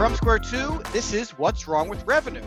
From 0.00 0.14
Square 0.14 0.38
2, 0.38 0.80
this 0.94 1.12
is 1.12 1.32
What's 1.32 1.68
Wrong 1.68 1.86
with 1.86 2.06
Revenue. 2.06 2.40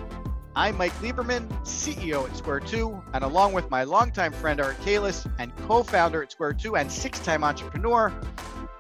I'm 0.56 0.76
Mike 0.76 0.92
Lieberman, 1.04 1.48
CEO 1.62 2.28
at 2.28 2.36
Square 2.36 2.62
2, 2.62 3.04
and 3.14 3.24
along 3.24 3.54
with 3.54 3.70
my 3.70 3.84
longtime 3.84 4.34
friend 4.34 4.60
Eric 4.60 4.80
Keiles 4.80 5.32
and 5.38 5.56
co 5.68 5.84
founder 5.84 6.24
at 6.24 6.32
Square 6.32 6.54
2 6.54 6.78
and 6.78 6.92
six 6.92 7.20
time 7.20 7.44
entrepreneur, 7.44 8.12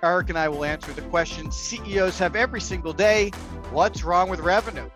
Eric 0.01 0.29
and 0.29 0.39
I 0.39 0.49
will 0.49 0.65
answer 0.65 0.91
the 0.91 1.03
questions 1.03 1.55
CEOs 1.55 2.17
have 2.17 2.35
every 2.35 2.59
single 2.59 2.93
day 2.93 3.29
What's 3.69 4.03
wrong 4.03 4.27
with 4.27 4.39
revenue? 4.39 4.89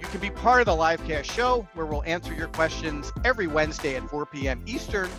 You 0.00 0.06
can 0.06 0.20
be 0.20 0.30
part 0.30 0.60
of 0.60 0.66
the 0.66 0.80
livecast 0.80 1.24
show 1.24 1.66
where 1.74 1.86
we'll 1.86 2.04
answer 2.04 2.32
your 2.32 2.46
questions 2.46 3.10
every 3.24 3.48
Wednesday 3.48 3.96
at 3.96 4.08
4 4.08 4.24
p.m. 4.26 4.62
Eastern, 4.68 5.10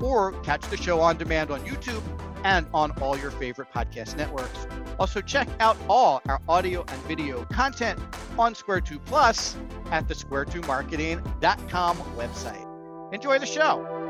or 0.00 0.32
catch 0.40 0.62
the 0.70 0.78
show 0.78 0.98
on 1.02 1.18
demand 1.18 1.50
on 1.50 1.60
YouTube 1.66 2.02
and 2.44 2.66
on 2.72 2.90
all 3.02 3.18
your 3.18 3.32
favorite 3.32 3.68
podcast 3.70 4.16
networks. 4.16 4.66
Also, 4.98 5.20
check 5.20 5.48
out 5.60 5.76
all 5.88 6.20
our 6.28 6.40
audio 6.48 6.84
and 6.88 7.02
video 7.02 7.44
content 7.46 7.98
on 8.38 8.54
Square 8.54 8.82
2 8.82 8.98
Plus 8.98 9.56
at 9.90 10.08
the 10.08 10.14
square2marketing.com 10.14 11.96
website. 12.16 13.14
Enjoy 13.14 13.38
the 13.38 13.46
show. 13.46 14.07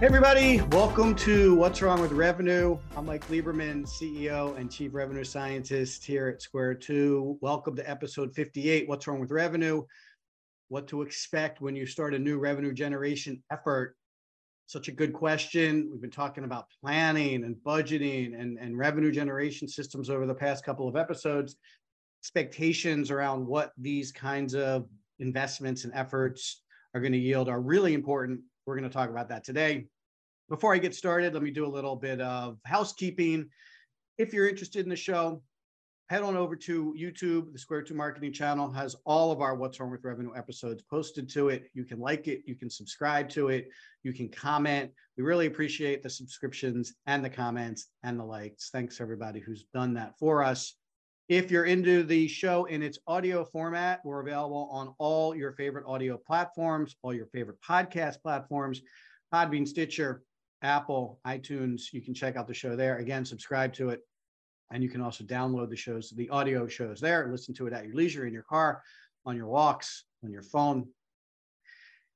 Hey, 0.00 0.06
everybody, 0.06 0.62
welcome 0.70 1.14
to 1.16 1.54
What's 1.56 1.82
Wrong 1.82 2.00
with 2.00 2.12
Revenue. 2.12 2.78
I'm 2.96 3.04
Mike 3.04 3.28
Lieberman, 3.28 3.86
CEO 3.86 4.56
and 4.56 4.72
Chief 4.72 4.94
Revenue 4.94 5.24
Scientist 5.24 6.06
here 6.06 6.26
at 6.26 6.40
Square 6.40 6.76
2. 6.76 7.36
Welcome 7.42 7.76
to 7.76 7.86
episode 7.86 8.34
58 8.34 8.88
What's 8.88 9.06
Wrong 9.06 9.20
with 9.20 9.30
Revenue? 9.30 9.82
What 10.68 10.88
to 10.88 11.02
expect 11.02 11.60
when 11.60 11.76
you 11.76 11.84
start 11.84 12.14
a 12.14 12.18
new 12.18 12.38
revenue 12.38 12.72
generation 12.72 13.42
effort. 13.52 13.94
Such 14.64 14.88
a 14.88 14.92
good 14.92 15.12
question. 15.12 15.90
We've 15.92 16.00
been 16.00 16.10
talking 16.10 16.44
about 16.44 16.70
planning 16.82 17.44
and 17.44 17.56
budgeting 17.56 18.40
and, 18.40 18.56
and 18.58 18.78
revenue 18.78 19.12
generation 19.12 19.68
systems 19.68 20.08
over 20.08 20.24
the 20.24 20.34
past 20.34 20.64
couple 20.64 20.88
of 20.88 20.96
episodes. 20.96 21.56
Expectations 22.22 23.10
around 23.10 23.46
what 23.46 23.72
these 23.76 24.12
kinds 24.12 24.54
of 24.54 24.88
investments 25.18 25.84
and 25.84 25.92
efforts 25.92 26.62
are 26.94 27.02
going 27.02 27.12
to 27.12 27.18
yield 27.18 27.50
are 27.50 27.60
really 27.60 27.92
important 27.92 28.40
we're 28.70 28.76
going 28.76 28.88
to 28.88 28.94
talk 28.94 29.10
about 29.10 29.28
that 29.28 29.44
today. 29.44 29.86
Before 30.50 30.74
I 30.74 30.78
get 30.78 30.96
started, 30.96 31.32
let 31.32 31.44
me 31.44 31.52
do 31.52 31.64
a 31.64 31.70
little 31.70 31.94
bit 31.94 32.20
of 32.20 32.58
housekeeping. 32.64 33.48
If 34.18 34.34
you're 34.34 34.48
interested 34.48 34.84
in 34.84 34.90
the 34.90 34.96
show, 34.96 35.44
head 36.08 36.22
on 36.22 36.36
over 36.36 36.56
to 36.56 36.92
YouTube. 36.98 37.52
The 37.52 37.58
Square 37.58 37.82
2 37.82 37.94
Marketing 37.94 38.32
channel 38.32 38.68
has 38.72 38.96
all 39.04 39.30
of 39.30 39.40
our 39.40 39.54
What's 39.54 39.78
Wrong 39.78 39.92
with 39.92 40.02
Revenue 40.02 40.32
episodes 40.36 40.82
posted 40.90 41.28
to 41.30 41.50
it. 41.50 41.70
You 41.72 41.84
can 41.84 42.00
like 42.00 42.26
it, 42.26 42.42
you 42.46 42.56
can 42.56 42.68
subscribe 42.68 43.28
to 43.28 43.46
it, 43.48 43.68
you 44.02 44.12
can 44.12 44.28
comment. 44.28 44.90
We 45.16 45.22
really 45.22 45.46
appreciate 45.46 46.02
the 46.02 46.10
subscriptions 46.10 46.94
and 47.06 47.24
the 47.24 47.30
comments 47.30 47.86
and 48.02 48.18
the 48.18 48.24
likes. 48.24 48.70
Thanks 48.70 49.00
everybody 49.00 49.38
who's 49.38 49.66
done 49.72 49.94
that 49.94 50.18
for 50.18 50.42
us. 50.42 50.74
If 51.28 51.52
you're 51.52 51.66
into 51.66 52.02
the 52.02 52.26
show 52.26 52.64
in 52.64 52.82
its 52.82 52.98
audio 53.06 53.44
format, 53.44 54.00
we're 54.04 54.20
available 54.20 54.68
on 54.72 54.96
all 54.98 55.32
your 55.32 55.52
favorite 55.52 55.84
audio 55.86 56.16
platforms, 56.16 56.96
all 57.02 57.14
your 57.14 57.26
favorite 57.26 57.58
podcast 57.64 58.20
platforms, 58.20 58.82
Podbean, 59.32 59.68
Stitcher, 59.68 60.24
Apple, 60.62 61.20
iTunes. 61.26 61.92
You 61.92 62.00
can 62.00 62.14
check 62.14 62.36
out 62.36 62.46
the 62.46 62.54
show 62.54 62.76
there. 62.76 62.98
Again, 62.98 63.24
subscribe 63.24 63.72
to 63.74 63.90
it. 63.90 64.00
And 64.72 64.82
you 64.82 64.88
can 64.88 65.00
also 65.00 65.24
download 65.24 65.68
the 65.70 65.76
shows, 65.76 66.10
the 66.10 66.28
audio 66.30 66.68
shows 66.68 67.00
there, 67.00 67.28
listen 67.30 67.54
to 67.54 67.66
it 67.66 67.72
at 67.72 67.86
your 67.86 67.96
leisure, 67.96 68.26
in 68.26 68.32
your 68.32 68.44
car, 68.44 68.82
on 69.26 69.36
your 69.36 69.48
walks, 69.48 70.04
on 70.22 70.30
your 70.30 70.42
phone, 70.42 70.86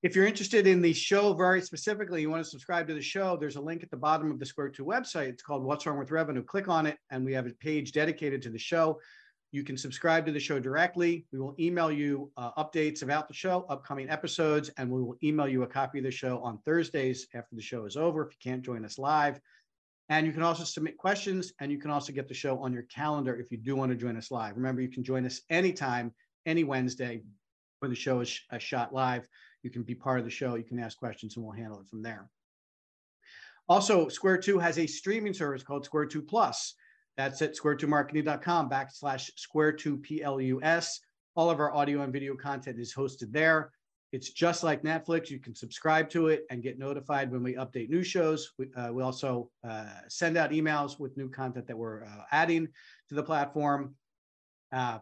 if 0.05 0.14
you're 0.14 0.27
interested 0.27 0.67
in 0.67 0.83
the 0.83 0.92
show 0.92 1.33
very 1.33 1.62
specifically, 1.62 2.20
you 2.20 2.29
want 2.29 2.45
to 2.45 2.51
subscribe 2.51 2.86
to 2.89 2.95
the 2.95 3.01
show, 3.01 3.39
there's 3.39 3.57
a 3.57 3.61
link 3.61 3.83
at 3.83 3.91
the 3.91 3.96
bottom 3.96 4.30
of 4.30 4.39
the 4.39 4.45
Square 4.45 4.68
2 4.68 4.85
website. 4.85 5.29
It's 5.29 5.42
called 5.42 5.64
What's 5.64 5.86
Wrong 5.86 5.98
with 5.98 6.11
Revenue. 6.11 6.42
Click 6.42 6.68
on 6.68 6.85
it, 6.85 6.98
and 7.11 7.24
we 7.24 7.33
have 7.33 7.47
a 7.47 7.52
page 7.52 7.92
dedicated 7.92 8.42
to 8.42 8.51
the 8.51 8.58
show. 8.58 9.01
You 9.55 9.63
can 9.63 9.77
subscribe 9.77 10.27
to 10.27 10.33
the 10.33 10.41
show 10.41 10.59
directly. 10.59 11.27
We 11.33 11.39
will 11.39 11.55
email 11.61 11.89
you 11.89 12.29
uh, 12.37 12.51
updates 12.63 13.03
about 13.05 13.29
the 13.29 13.35
show, 13.35 13.65
upcoming 13.69 14.11
episodes, 14.11 14.69
and 14.79 14.91
we 14.91 15.01
will 15.01 15.17
email 15.23 15.47
you 15.47 15.63
a 15.63 15.67
copy 15.67 15.98
of 15.98 16.05
the 16.05 16.11
show 16.11 16.41
on 16.41 16.59
Thursdays 16.65 17.29
after 17.35 17.55
the 17.55 17.63
show 17.63 17.85
is 17.85 17.97
over 17.97 18.27
if 18.27 18.33
you 18.33 18.51
can't 18.51 18.65
join 18.65 18.85
us 18.85 18.98
live. 18.98 19.41
And 20.09 20.27
you 20.27 20.33
can 20.33 20.42
also 20.42 20.65
submit 20.65 20.98
questions, 20.98 21.53
and 21.61 21.70
you 21.70 21.79
can 21.79 21.92
also 21.92 22.13
get 22.13 22.27
the 22.27 22.35
show 22.35 22.59
on 22.59 22.73
your 22.73 22.83
calendar 22.83 23.37
if 23.39 23.53
you 23.53 23.57
do 23.57 23.77
want 23.77 23.92
to 23.92 23.97
join 23.97 24.17
us 24.17 24.33
live. 24.33 24.57
Remember, 24.57 24.83
you 24.83 24.91
can 24.91 25.05
join 25.05 25.25
us 25.25 25.41
anytime, 25.48 26.13
any 26.47 26.65
Wednesday 26.65 27.23
when 27.79 27.91
the 27.91 27.97
show 27.97 28.19
is 28.21 28.41
uh, 28.51 28.59
shot 28.59 28.92
live 28.92 29.29
you 29.65 29.71
can 29.71 29.83
be 29.83 29.95
part 29.95 30.19
of 30.19 30.25
the 30.25 30.31
show. 30.31 30.55
You 30.55 30.63
can 30.63 30.79
ask 30.79 30.98
questions 30.98 31.36
and 31.36 31.45
we'll 31.45 31.55
handle 31.55 31.81
it 31.81 31.89
from 31.89 32.03
there. 32.03 32.29
Also, 33.67 34.09
Square 34.09 34.39
2 34.39 34.59
has 34.59 34.79
a 34.79 34.86
streaming 34.86 35.33
service 35.33 35.63
called 35.63 35.86
Square 35.86 36.07
2 36.07 36.21
Plus. 36.23 36.75
That's 37.17 37.41
at 37.42 37.57
square2marketing.com 37.57 38.69
backslash 38.69 39.30
square 39.36 39.73
2 39.73 39.98
plus. 39.98 41.01
All 41.36 41.51
of 41.51 41.61
our 41.61 41.73
audio 41.73 42.02
and 42.02 42.13
video 42.13 42.35
content 42.35 42.79
is 42.79 42.95
hosted 42.95 43.33
there. 43.33 43.70
It's 44.13 44.30
just 44.30 44.63
like 44.63 44.83
Netflix. 44.83 45.29
You 45.29 45.41
can 45.41 45.57
subscribe 45.57 46.08
to 46.11 46.29
it 46.29 46.45
and 46.48 46.63
get 46.63 46.79
notified 46.79 47.33
when 47.33 47.42
we 47.42 47.55
update 47.55 47.89
new 47.89 48.05
shows. 48.05 48.53
We, 48.58 48.67
uh, 48.77 48.92
we 48.92 49.03
also 49.03 49.51
uh, 49.69 49.86
send 50.08 50.36
out 50.36 50.53
emails 50.53 51.01
with 51.01 51.17
new 51.17 51.29
content 51.29 51.67
that 51.67 51.77
we're 51.77 52.05
uh, 52.05 52.23
adding 52.30 52.69
to 53.08 53.14
the 53.17 53.23
platform. 53.24 53.97
Uh, 54.70 54.98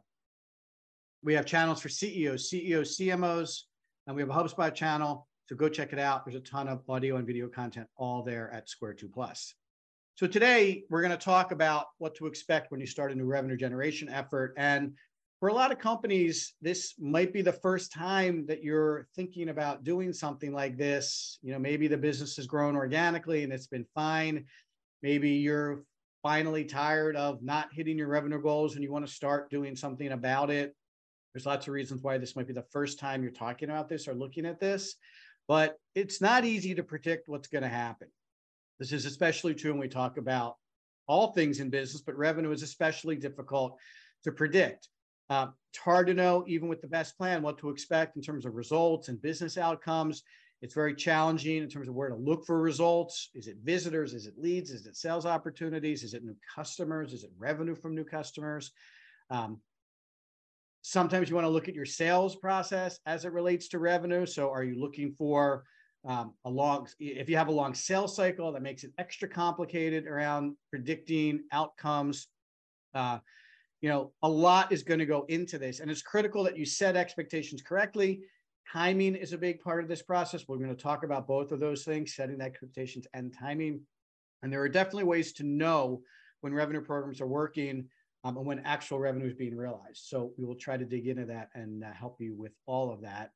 we 1.23 1.35
have 1.35 1.45
channels 1.45 1.81
for 1.81 1.91
CEOs, 1.91 2.49
CEOs, 2.49 2.97
CMOs, 2.97 3.61
and 4.07 4.17
we 4.17 4.23
have 4.23 4.31
a 4.31 4.35
HubSpot 4.35 4.75
channel. 4.75 5.29
So 5.47 5.57
go 5.57 5.69
check 5.69 5.93
it 5.93 5.99
out. 5.99 6.25
There's 6.25 6.37
a 6.37 6.41
ton 6.41 6.69
of 6.69 6.83
audio 6.89 7.17
and 7.17 7.27
video 7.27 7.49
content 7.49 7.89
all 7.97 8.23
there 8.23 8.51
at 8.51 8.69
Square 8.69 8.95
2 8.95 9.09
Plus. 9.09 9.55
So 10.23 10.29
today 10.29 10.85
we're 10.89 11.03
going 11.03 11.11
to 11.11 11.17
talk 11.17 11.51
about 11.51 11.87
what 11.99 12.15
to 12.15 12.27
expect 12.27 12.71
when 12.71 12.79
you 12.79 12.87
start 12.87 13.11
a 13.11 13.15
new 13.17 13.25
revenue 13.25 13.57
generation 13.57 14.09
effort. 14.09 14.55
And 14.57 14.93
for 15.41 15.49
a 15.49 15.53
lot 15.53 15.73
of 15.73 15.81
companies, 15.81 16.55
this 16.63 16.95
might 16.97 17.33
be 17.33 17.43
the 17.43 17.53
first 17.53 17.93
time 17.93 18.47
that 18.47 18.63
you're 18.63 19.09
thinking 19.17 19.49
about 19.49 19.83
doing 19.83 20.13
something 20.13 20.53
like 20.53 20.79
this. 20.79 21.41
You 21.43 21.53
know, 21.53 21.59
maybe 21.59 21.89
the 21.89 21.97
business 21.97 22.37
has 22.37 22.47
grown 22.47 22.77
organically 22.77 23.43
and 23.43 23.53
it's 23.53 23.67
been 23.67 23.85
fine. 23.97 24.45
Maybe 25.03 25.31
you're 25.31 25.83
finally 26.23 26.67
tired 26.67 27.17
of 27.17 27.43
not 27.43 27.71
hitting 27.73 27.99
your 27.99 28.07
revenue 28.07 28.41
goals 28.41 28.77
and 28.77 28.85
you 28.85 28.93
want 28.93 29.05
to 29.05 29.13
start 29.13 29.51
doing 29.51 29.75
something 29.75 30.13
about 30.13 30.51
it. 30.51 30.73
There's 31.35 31.47
lots 31.47 31.67
of 31.67 31.73
reasons 31.73 32.01
why 32.01 32.19
this 32.19 32.37
might 32.37 32.47
be 32.47 32.53
the 32.53 32.67
first 32.71 33.01
time 33.01 33.25
you're 33.25 33.33
talking 33.33 33.71
about 33.71 33.89
this 33.89 34.07
or 34.07 34.15
looking 34.15 34.47
at 34.47 34.61
this, 34.61 34.95
but 35.49 35.79
it's 35.97 36.21
not 36.21 36.45
easy 36.45 36.77
to 36.77 36.85
predict 36.85 37.29
what's 37.29 37.49
going 37.49 37.65
to 37.65 37.69
happen. 37.69 38.07
This 38.83 38.91
is 38.91 39.07
especially 39.07 39.55
true 39.55 39.71
when 39.71 39.79
we 39.79 39.87
talk 39.87 40.17
about 40.17 40.57
all 41.07 41.31
things 41.31 41.61
in 41.61 41.71
business, 41.71 42.03
but 42.03 42.19
revenue 42.19 42.51
is 42.51 42.65
especially 42.65 43.15
difficult 43.15 43.79
to 44.25 44.33
predict. 44.33 44.89
Uh, 45.31 45.47
it's 45.71 45.79
hard 45.79 46.09
to 46.09 46.15
know, 46.15 46.45
even 46.49 46.67
with 46.67 46.81
the 46.81 46.89
best 46.89 47.17
plan, 47.17 47.43
what 47.43 47.59
to 47.59 47.71
expect 47.71 48.17
in 48.17 48.23
terms 48.23 48.45
of 48.45 48.57
results 48.57 49.07
and 49.07 49.23
business 49.23 49.57
outcomes. 49.57 50.25
It's 50.63 50.75
very 50.75 50.97
challenging 50.97 51.59
in 51.59 51.69
terms 51.69 51.87
of 51.87 51.95
where 51.95 52.09
to 52.09 52.17
look 52.17 52.45
for 52.45 52.61
results. 52.61 53.31
Is 53.37 53.47
it 53.47 53.59
visitors? 53.63 54.15
Is 54.15 54.27
it 54.27 54.37
leads? 54.37 54.73
Is 54.73 54.85
it 54.85 54.97
sales 54.97 55.27
opportunities? 55.27 56.03
Is 56.03 56.13
it 56.15 56.25
new 56.25 56.35
customers? 56.53 57.13
Is 57.13 57.23
it 57.23 57.31
revenue 57.39 57.77
from 57.77 57.95
new 57.95 58.05
customers? 58.05 58.73
Um, 59.31 59.61
Sometimes 60.85 61.29
you 61.29 61.37
want 61.37 61.45
to 61.45 61.51
look 61.51 61.69
at 61.69 61.77
your 61.77 61.87
sales 61.87 62.35
process 62.35 62.99
as 63.07 63.25
it 63.25 63.33
relates 63.33 63.69
to 63.69 63.79
revenue. 63.79 64.27
So, 64.27 64.51
are 64.51 64.65
you 64.65 64.81
looking 64.81 65.15
for 65.17 65.63
um, 66.05 66.35
a 66.45 66.51
long, 66.51 66.89
if 66.99 67.29
you 67.29 67.37
have 67.37 67.49
a 67.49 67.53
long 67.53 67.75
sales 67.75 68.17
cycle, 68.17 68.53
that 68.53 68.63
makes 68.63 68.85
it 68.85 68.93
extra 68.99 69.29
complicated 69.29 70.07
around 70.07 70.57
predicting 70.71 71.45
outcomes. 71.53 72.29
Uh, 72.95 73.19
you 73.81 73.89
know, 73.89 74.13
a 74.23 74.29
lot 74.29 74.73
is 74.73 74.83
going 74.83 75.01
to 75.01 75.07
go 75.07 75.25
into 75.29 75.59
this, 75.59 75.81
and 75.81 75.91
it's 75.91 76.03
critical 76.03 76.45
that 76.45 76.57
you 76.57 76.65
set 76.65 76.97
expectations 76.97 77.63
correctly. 77.63 78.21
Timing 78.73 79.17
is 79.17 79.33
a 79.33 79.39
big 79.39 79.61
part 79.61 79.83
of 79.83 79.89
this 79.89 80.03
process. 80.03 80.45
We're 80.47 80.57
going 80.57 80.75
to 80.75 80.83
talk 80.83 81.05
about 81.05 81.27
both 81.27 81.53
of 81.53 81.61
those 81.61 81.85
things, 81.85 82.15
setting 82.15 82.41
expectations 82.41 83.07
and 83.13 83.35
timing. 83.37 83.81
And 84.43 84.53
there 84.53 84.63
are 84.63 84.69
definitely 84.69 85.05
ways 85.05 85.33
to 85.35 85.45
know 85.45 86.03
when 86.41 86.55
revenue 86.55 86.81
programs 86.81 87.21
are 87.21 87.27
working 87.27 87.89
um, 88.25 88.37
and 88.37 88.47
when 88.47 88.61
actual 88.61 88.99
revenue 88.99 89.27
is 89.27 89.35
being 89.35 89.57
realized. 89.57 90.05
So 90.05 90.33
we 90.39 90.45
will 90.45 90.55
try 90.55 90.77
to 90.77 90.85
dig 90.85 91.07
into 91.07 91.27
that 91.27 91.51
and 91.55 91.85
uh, 91.85 91.93
help 91.93 92.21
you 92.21 92.35
with 92.35 92.53
all 92.67 92.93
of 92.93 93.01
that. 93.03 93.31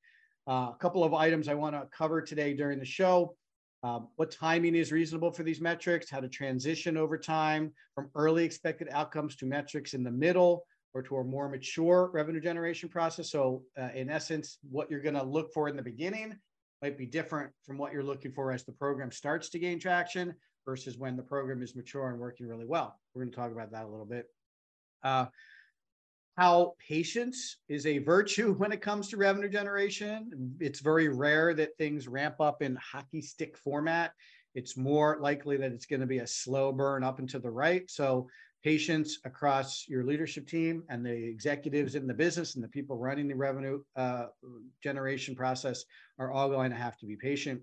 Uh, 0.48 0.70
a 0.72 0.76
couple 0.78 1.02
of 1.02 1.12
items 1.12 1.48
I 1.48 1.54
want 1.54 1.74
to 1.74 1.86
cover 1.96 2.22
today 2.22 2.54
during 2.54 2.78
the 2.78 2.84
show. 2.84 3.36
Um, 3.82 4.08
what 4.16 4.30
timing 4.30 4.74
is 4.74 4.92
reasonable 4.92 5.30
for 5.30 5.42
these 5.42 5.60
metrics, 5.60 6.10
how 6.10 6.20
to 6.20 6.28
transition 6.28 6.96
over 6.96 7.18
time 7.18 7.72
from 7.94 8.10
early 8.14 8.44
expected 8.44 8.88
outcomes 8.90 9.36
to 9.36 9.46
metrics 9.46 9.94
in 9.94 10.02
the 10.02 10.10
middle 10.10 10.64
or 10.94 11.02
to 11.02 11.16
a 11.16 11.24
more 11.24 11.48
mature 11.48 12.10
revenue 12.12 12.40
generation 12.40 12.88
process. 12.88 13.30
So, 13.30 13.62
uh, 13.78 13.90
in 13.94 14.08
essence, 14.08 14.58
what 14.70 14.90
you're 14.90 15.02
going 15.02 15.14
to 15.14 15.22
look 15.22 15.52
for 15.52 15.68
in 15.68 15.76
the 15.76 15.82
beginning 15.82 16.38
might 16.80 16.96
be 16.96 17.06
different 17.06 17.50
from 17.64 17.76
what 17.76 17.92
you're 17.92 18.02
looking 18.02 18.32
for 18.32 18.52
as 18.52 18.64
the 18.64 18.72
program 18.72 19.10
starts 19.10 19.48
to 19.50 19.58
gain 19.58 19.78
traction 19.78 20.34
versus 20.64 20.96
when 20.96 21.16
the 21.16 21.22
program 21.22 21.62
is 21.62 21.76
mature 21.76 22.10
and 22.10 22.18
working 22.18 22.46
really 22.46 22.66
well. 22.66 22.98
We're 23.14 23.22
going 23.22 23.32
to 23.32 23.36
talk 23.36 23.52
about 23.52 23.72
that 23.72 23.84
a 23.84 23.88
little 23.88 24.06
bit. 24.06 24.26
Uh, 25.02 25.26
how 26.36 26.74
patience 26.86 27.56
is 27.68 27.86
a 27.86 27.98
virtue 27.98 28.52
when 28.58 28.72
it 28.72 28.82
comes 28.82 29.08
to 29.08 29.16
revenue 29.16 29.48
generation. 29.48 30.56
It's 30.60 30.80
very 30.80 31.08
rare 31.08 31.54
that 31.54 31.76
things 31.78 32.08
ramp 32.08 32.40
up 32.40 32.62
in 32.62 32.76
hockey 32.76 33.22
stick 33.22 33.56
format. 33.56 34.12
It's 34.54 34.76
more 34.76 35.18
likely 35.20 35.56
that 35.58 35.72
it's 35.72 35.86
going 35.86 36.00
to 36.00 36.06
be 36.06 36.18
a 36.18 36.26
slow 36.26 36.72
burn 36.72 37.04
up 37.04 37.18
and 37.18 37.28
to 37.30 37.38
the 37.38 37.50
right. 37.50 37.90
So 37.90 38.28
patience 38.64 39.18
across 39.24 39.84
your 39.86 40.02
leadership 40.04 40.48
team 40.48 40.82
and 40.88 41.04
the 41.04 41.12
executives 41.12 41.94
in 41.94 42.06
the 42.06 42.14
business 42.14 42.54
and 42.54 42.64
the 42.64 42.68
people 42.68 42.96
running 42.96 43.28
the 43.28 43.34
revenue 43.34 43.80
uh, 43.96 44.26
generation 44.82 45.36
process 45.36 45.84
are 46.18 46.32
all 46.32 46.48
going 46.48 46.70
to 46.70 46.76
have 46.76 46.96
to 46.98 47.06
be 47.06 47.16
patient. 47.16 47.60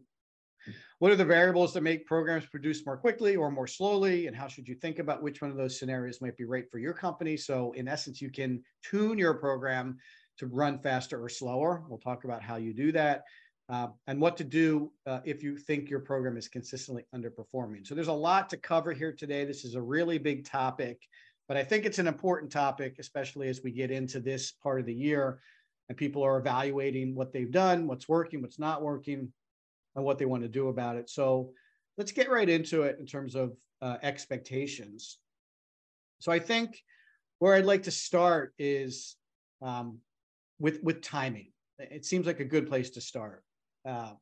What 1.00 1.12
are 1.12 1.16
the 1.16 1.26
variables 1.26 1.74
that 1.74 1.84
make 1.84 2.06
programs 2.06 2.46
produce 2.46 2.86
more 2.86 2.98
quickly 2.98 3.36
or 3.36 3.52
more 3.52 3.68
slowly? 3.68 4.28
And 4.28 4.36
how 4.36 4.48
should 4.48 4.68
you 4.68 4.76
think 4.76 5.00
about 5.00 5.22
which 5.22 5.42
one 5.42 5.52
of 5.52 5.58
those 5.58 5.78
scenarios 5.78 6.22
might 6.22 6.38
be 6.38 6.46
right 6.46 6.70
for 6.72 6.80
your 6.80 6.94
company? 6.94 7.38
So, 7.38 7.74
in 7.74 7.88
essence, 7.88 8.22
you 8.22 8.30
can 8.30 8.64
tune 8.84 9.18
your 9.18 9.34
program 9.34 9.98
to 10.38 10.48
run 10.48 10.80
faster 10.80 11.22
or 11.22 11.30
slower. 11.30 11.84
We'll 11.88 12.00
talk 12.00 12.24
about 12.24 12.42
how 12.42 12.56
you 12.56 12.74
do 12.74 12.92
that. 12.94 13.24
Uh, 13.70 13.88
and 14.08 14.20
what 14.20 14.36
to 14.38 14.44
do 14.44 14.92
uh, 15.06 15.20
if 15.24 15.42
you 15.42 15.58
think 15.58 15.90
your 15.90 16.02
program 16.02 16.36
is 16.36 16.50
consistently 16.50 17.04
underperforming. 17.16 17.86
So, 17.86 17.96
there's 17.96 18.08
a 18.08 18.14
lot 18.14 18.50
to 18.50 18.58
cover 18.58 18.94
here 18.94 19.14
today. 19.14 19.46
This 19.46 19.66
is 19.66 19.76
a 19.76 19.82
really 19.82 20.18
big 20.18 20.46
topic, 20.46 21.02
but 21.48 21.58
I 21.58 21.64
think 21.64 21.86
it's 21.86 22.00
an 22.00 22.08
important 22.08 22.52
topic, 22.52 22.96
especially 23.00 23.48
as 23.48 23.62
we 23.64 23.72
get 23.72 23.92
into 23.92 24.20
this 24.20 24.52
part 24.52 24.80
of 24.80 24.86
the 24.86 24.94
year 24.94 25.40
and 25.90 25.98
people 25.98 26.24
are 26.24 26.38
evaluating 26.38 27.14
what 27.14 27.34
they've 27.34 27.52
done, 27.52 27.88
what's 27.88 28.08
working, 28.08 28.42
what's 28.42 28.60
not 28.60 28.82
working 28.82 29.32
and 29.96 30.04
what 30.04 30.18
they 30.18 30.26
want 30.26 30.44
to 30.44 30.50
do 30.50 30.70
about 30.70 30.96
it. 30.96 31.10
So 31.10 31.52
let's 31.98 32.12
get 32.12 32.30
right 32.30 32.50
into 32.50 32.84
it 32.84 32.98
in 33.00 33.06
terms 33.06 33.36
of 33.36 33.54
uh, 33.82 33.98
expectations. 34.02 35.20
So 36.20 36.32
I 36.32 36.40
think 36.40 36.82
where 37.40 37.56
I'd 37.56 37.66
like 37.66 37.84
to 37.84 37.92
start 37.92 38.54
is 38.58 39.16
um, 39.62 40.00
with 40.60 40.82
with 40.84 41.02
timing. 41.02 41.52
It 41.80 42.06
seems 42.06 42.26
like 42.26 42.40
a 42.40 42.46
good 42.46 42.68
place 42.68 42.92
to 42.92 43.02
start. 43.02 43.44
Uh, 43.86 44.14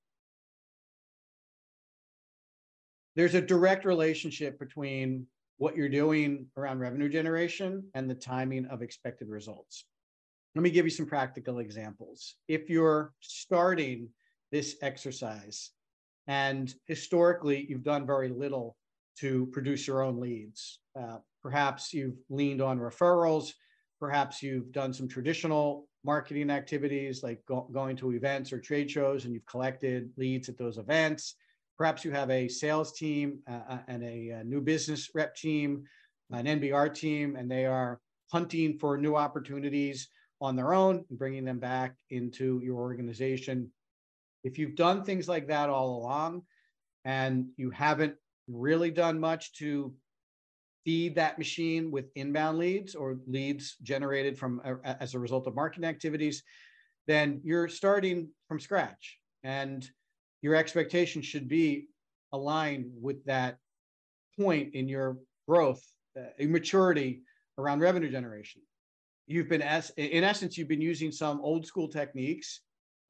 there's 3.15 3.35
a 3.35 3.41
direct 3.41 3.85
relationship 3.85 4.57
between 4.57 5.27
what 5.57 5.75
you're 5.75 5.89
doing 5.89 6.47
around 6.57 6.79
revenue 6.79 7.09
generation 7.09 7.83
and 7.93 8.09
the 8.09 8.15
timing 8.15 8.65
of 8.67 8.81
expected 8.81 9.27
results. 9.29 9.85
Let 10.55 10.63
me 10.63 10.71
give 10.71 10.85
you 10.85 10.91
some 10.91 11.05
practical 11.05 11.59
examples. 11.59 12.35
If 12.47 12.69
you're 12.69 13.13
starting 13.19 14.09
this 14.51 14.75
exercise. 14.81 15.71
And 16.27 16.73
historically, 16.85 17.65
you've 17.67 17.83
done 17.83 18.05
very 18.05 18.29
little 18.29 18.77
to 19.19 19.47
produce 19.47 19.87
your 19.87 20.01
own 20.01 20.19
leads. 20.19 20.79
Uh, 20.99 21.17
perhaps 21.41 21.93
you've 21.93 22.17
leaned 22.29 22.61
on 22.61 22.79
referrals. 22.79 23.51
Perhaps 23.99 24.41
you've 24.41 24.71
done 24.71 24.93
some 24.93 25.07
traditional 25.07 25.87
marketing 26.03 26.49
activities 26.49 27.21
like 27.21 27.43
go- 27.45 27.69
going 27.71 27.95
to 27.95 28.13
events 28.13 28.51
or 28.51 28.59
trade 28.59 28.89
shows 28.89 29.25
and 29.25 29.33
you've 29.33 29.45
collected 29.45 30.09
leads 30.17 30.49
at 30.49 30.57
those 30.57 30.77
events. 30.77 31.35
Perhaps 31.77 32.03
you 32.03 32.11
have 32.11 32.29
a 32.29 32.47
sales 32.47 32.93
team 32.93 33.39
uh, 33.49 33.59
uh 33.69 33.77
and 33.87 34.03
a, 34.03 34.29
a 34.29 34.43
new 34.43 34.61
business 34.61 35.09
rep 35.13 35.35
team, 35.35 35.83
an 36.31 36.45
NBR 36.45 36.93
team, 36.93 37.35
and 37.35 37.49
they 37.49 37.65
are 37.65 37.99
hunting 38.31 38.77
for 38.79 38.97
new 38.97 39.15
opportunities 39.15 40.09
on 40.39 40.55
their 40.55 40.73
own 40.73 41.05
and 41.09 41.19
bringing 41.19 41.45
them 41.45 41.59
back 41.59 41.95
into 42.09 42.59
your 42.63 42.77
organization 42.77 43.69
if 44.43 44.57
you've 44.57 44.75
done 44.75 45.03
things 45.03 45.27
like 45.27 45.47
that 45.47 45.69
all 45.69 45.97
along 45.97 46.43
and 47.05 47.47
you 47.57 47.69
haven't 47.71 48.15
really 48.47 48.91
done 48.91 49.19
much 49.19 49.53
to 49.53 49.93
feed 50.83 51.15
that 51.15 51.37
machine 51.37 51.91
with 51.91 52.05
inbound 52.15 52.57
leads 52.57 52.95
or 52.95 53.19
leads 53.27 53.75
generated 53.83 54.37
from 54.37 54.61
as 54.83 55.13
a 55.13 55.19
result 55.19 55.45
of 55.47 55.55
marketing 55.55 55.87
activities 55.87 56.43
then 57.07 57.41
you're 57.43 57.67
starting 57.67 58.29
from 58.47 58.59
scratch. 58.59 59.17
And 59.43 59.87
your 60.41 60.55
expectation 60.55 61.21
should 61.21 61.47
be 61.47 61.87
aligned 62.31 62.85
with 62.99 63.23
that 63.25 63.57
point 64.39 64.73
in 64.75 64.87
your 64.87 65.17
growth 65.47 65.83
uh, 66.17 66.45
maturity 66.45 67.23
around 67.57 67.79
revenue 67.79 68.09
generation. 68.09 68.61
You've 69.27 69.49
been 69.49 69.61
as 69.61 69.91
in 69.97 70.23
essence 70.23 70.57
you've 70.57 70.67
been 70.67 70.81
using 70.81 71.11
some 71.11 71.41
old 71.41 71.65
school 71.65 71.87
techniques 71.87 72.61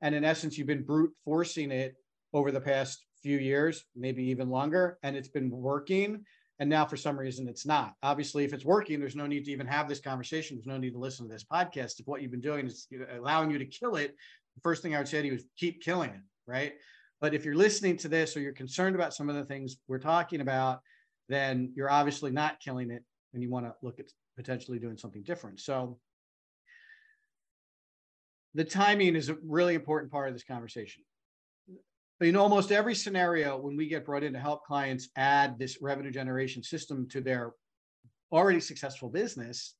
and 0.01 0.15
in 0.15 0.24
essence, 0.24 0.57
you've 0.57 0.68
been 0.68 0.83
brute 0.83 1.12
forcing 1.24 1.71
it 1.71 1.95
over 2.33 2.51
the 2.51 2.62
past 2.62 3.06
few 3.21 3.38
years, 3.38 3.86
maybe 3.95 4.24
even 4.25 4.50
longer, 4.50 4.98
and 5.03 5.15
it's 5.15 5.27
been 5.27 5.50
working. 5.50 6.24
And 6.59 6.69
now, 6.69 6.86
for 6.86 6.98
some 6.98 7.18
reason, 7.18 7.48
it's 7.48 7.65
not. 7.65 7.95
Obviously, 8.03 8.44
if 8.44 8.53
it's 8.53 8.65
working, 8.65 9.00
there's 9.00 9.15
no 9.15 9.25
need 9.25 9.45
to 9.45 9.51
even 9.51 9.65
have 9.65 9.89
this 9.89 10.00
conversation. 10.00 10.57
There's 10.57 10.68
no 10.68 10.77
need 10.77 10.92
to 10.92 11.00
listen 11.00 11.27
to 11.27 11.33
this 11.33 11.44
podcast. 11.44 12.00
If 12.00 12.07
what 12.07 12.21
you've 12.21 12.31
been 12.31 12.39
doing 12.39 12.68
is 12.68 12.88
allowing 13.15 13.50
you 13.50 13.57
to 13.57 13.65
kill 13.65 13.95
it, 13.95 14.15
the 14.56 14.62
first 14.62 14.83
thing 14.83 14.94
I 14.95 15.00
would 15.00 15.07
say 15.07 15.21
to 15.21 15.27
you 15.27 15.33
is 15.33 15.45
keep 15.57 15.81
killing 15.81 16.12
it, 16.12 16.21
right? 16.45 16.74
But 17.19 17.33
if 17.33 17.45
you're 17.45 17.56
listening 17.56 17.98
to 17.98 18.07
this 18.07 18.36
or 18.36 18.42
you're 18.42 18.53
concerned 18.53 18.95
about 18.95 19.13
some 19.13 19.30
of 19.30 19.36
the 19.36 19.45
things 19.45 19.77
we're 19.88 20.00
talking 20.00 20.42
about, 20.42 20.81
then 21.30 21.71
you're 21.75 21.89
obviously 21.89 22.31
not 22.31 22.59
killing 22.59 22.92
it 22.92 23.03
and 23.33 23.42
you 23.42 23.50
want 23.50 23.65
to 23.65 23.74
look 23.81 24.00
at 24.00 24.07
potentially 24.36 24.80
doing 24.80 24.98
something 24.98 25.24
different. 25.24 25.59
So 25.59 25.98
the 28.53 28.63
timing 28.63 29.15
is 29.15 29.30
a 29.30 29.38
really 29.45 29.75
important 29.75 30.12
part 30.12 30.27
of 30.27 30.33
this 30.33 30.44
conversation. 30.44 31.03
In 32.19 32.36
almost 32.36 32.71
every 32.71 32.94
scenario, 32.94 33.57
when 33.57 33.75
we 33.75 33.88
get 33.88 34.06
brought 34.06 34.24
in 34.24 34.33
to 34.33 34.39
help 34.39 34.65
clients 34.65 35.09
add 35.15 35.57
this 35.57 35.81
revenue 35.81 36.12
generation 36.12 36.62
system 36.62 37.07
to 37.09 37.21
their 37.21 37.53
already 38.31 38.59
successful 38.59 39.09
business, 39.09 39.75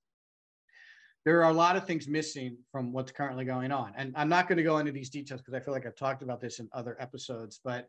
there 1.24 1.44
are 1.44 1.52
a 1.52 1.54
lot 1.54 1.76
of 1.76 1.86
things 1.86 2.08
missing 2.08 2.58
from 2.72 2.92
what's 2.92 3.12
currently 3.12 3.46
going 3.46 3.72
on. 3.72 3.94
And 3.96 4.12
I'm 4.16 4.30
not 4.30 4.48
going 4.48 4.58
to 4.58 4.64
go 4.64 4.80
into 4.80 4.92
these 4.92 5.12
details 5.12 5.40
because 5.42 5.54
I 5.54 5.64
feel 5.64 5.74
like 5.74 5.86
I've 5.86 5.96
talked 5.96 6.24
about 6.24 6.42
this 6.42 6.60
in 6.60 6.68
other 6.74 6.98
episodes, 7.00 7.60
but 7.64 7.88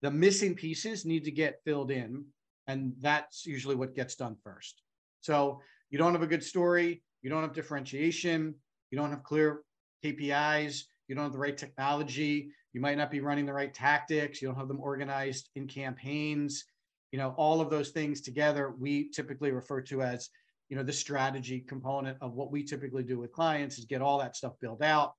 the 0.00 0.10
missing 0.10 0.54
pieces 0.54 1.04
need 1.04 1.24
to 1.24 1.32
get 1.32 1.60
filled 1.64 1.90
in. 1.90 2.24
And 2.68 2.92
that's 3.00 3.44
usually 3.46 3.74
what 3.74 3.96
gets 3.96 4.14
done 4.14 4.36
first. 4.44 4.82
So 5.22 5.60
you 5.90 5.98
don't 5.98 6.12
have 6.12 6.22
a 6.22 6.26
good 6.28 6.44
story, 6.44 7.02
you 7.22 7.30
don't 7.30 7.42
have 7.42 7.52
differentiation, 7.52 8.54
you 8.92 8.98
don't 8.98 9.10
have 9.10 9.24
clear 9.24 9.62
KPIs, 10.04 10.84
you 11.08 11.14
don't 11.14 11.24
have 11.24 11.32
the 11.32 11.38
right 11.38 11.56
technology, 11.56 12.50
you 12.72 12.80
might 12.80 12.96
not 12.96 13.10
be 13.10 13.20
running 13.20 13.46
the 13.46 13.52
right 13.52 13.72
tactics, 13.72 14.40
you 14.40 14.48
don't 14.48 14.56
have 14.56 14.68
them 14.68 14.80
organized 14.80 15.50
in 15.54 15.66
campaigns, 15.66 16.64
you 17.12 17.18
know, 17.18 17.34
all 17.36 17.60
of 17.60 17.70
those 17.70 17.90
things 17.90 18.20
together, 18.20 18.74
we 18.78 19.10
typically 19.10 19.52
refer 19.52 19.82
to 19.82 20.02
as, 20.02 20.30
you 20.68 20.76
know, 20.76 20.82
the 20.82 20.92
strategy 20.92 21.60
component 21.60 22.16
of 22.22 22.32
what 22.32 22.50
we 22.50 22.64
typically 22.64 23.02
do 23.02 23.18
with 23.18 23.32
clients 23.32 23.78
is 23.78 23.84
get 23.84 24.00
all 24.00 24.18
that 24.18 24.34
stuff 24.34 24.54
built 24.60 24.82
out. 24.82 25.12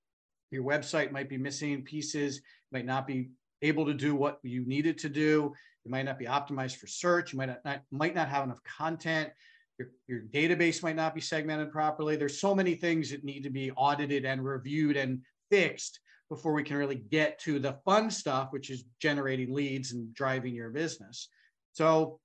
Your 0.49 0.63
website 0.63 1.11
might 1.11 1.29
be 1.29 1.37
missing 1.37 1.83
pieces, 1.83 2.41
might 2.71 2.85
not 2.85 3.05
be 3.05 3.29
able 3.61 3.85
to 3.85 3.93
do 3.93 4.15
what 4.15 4.39
you 4.43 4.65
needed 4.65 4.97
to 4.99 5.09
do. 5.09 5.53
It 5.85 5.91
might 5.91 6.05
not 6.05 6.17
be 6.17 6.25
optimized 6.25 6.77
for 6.77 6.87
search. 6.87 7.33
You 7.33 7.37
might 7.37 7.63
not, 7.63 7.81
might 7.91 8.15
not 8.15 8.29
have 8.29 8.43
enough 8.43 8.63
content 8.63 9.29
your, 9.77 9.89
your 10.07 10.21
database 10.21 10.83
might 10.83 10.95
not 10.95 11.15
be 11.15 11.21
segmented 11.21 11.71
properly. 11.71 12.15
There's 12.15 12.39
so 12.39 12.53
many 12.53 12.75
things 12.75 13.11
that 13.11 13.23
need 13.23 13.43
to 13.43 13.49
be 13.49 13.71
audited 13.71 14.25
and 14.25 14.43
reviewed 14.43 14.97
and 14.97 15.21
fixed 15.49 15.99
before 16.29 16.53
we 16.53 16.63
can 16.63 16.77
really 16.77 16.95
get 16.95 17.39
to 17.39 17.59
the 17.59 17.77
fun 17.85 18.09
stuff, 18.09 18.49
which 18.51 18.69
is 18.69 18.85
generating 18.99 19.53
leads 19.53 19.91
and 19.91 20.13
driving 20.13 20.53
your 20.53 20.69
business. 20.69 21.29
So 21.73 22.19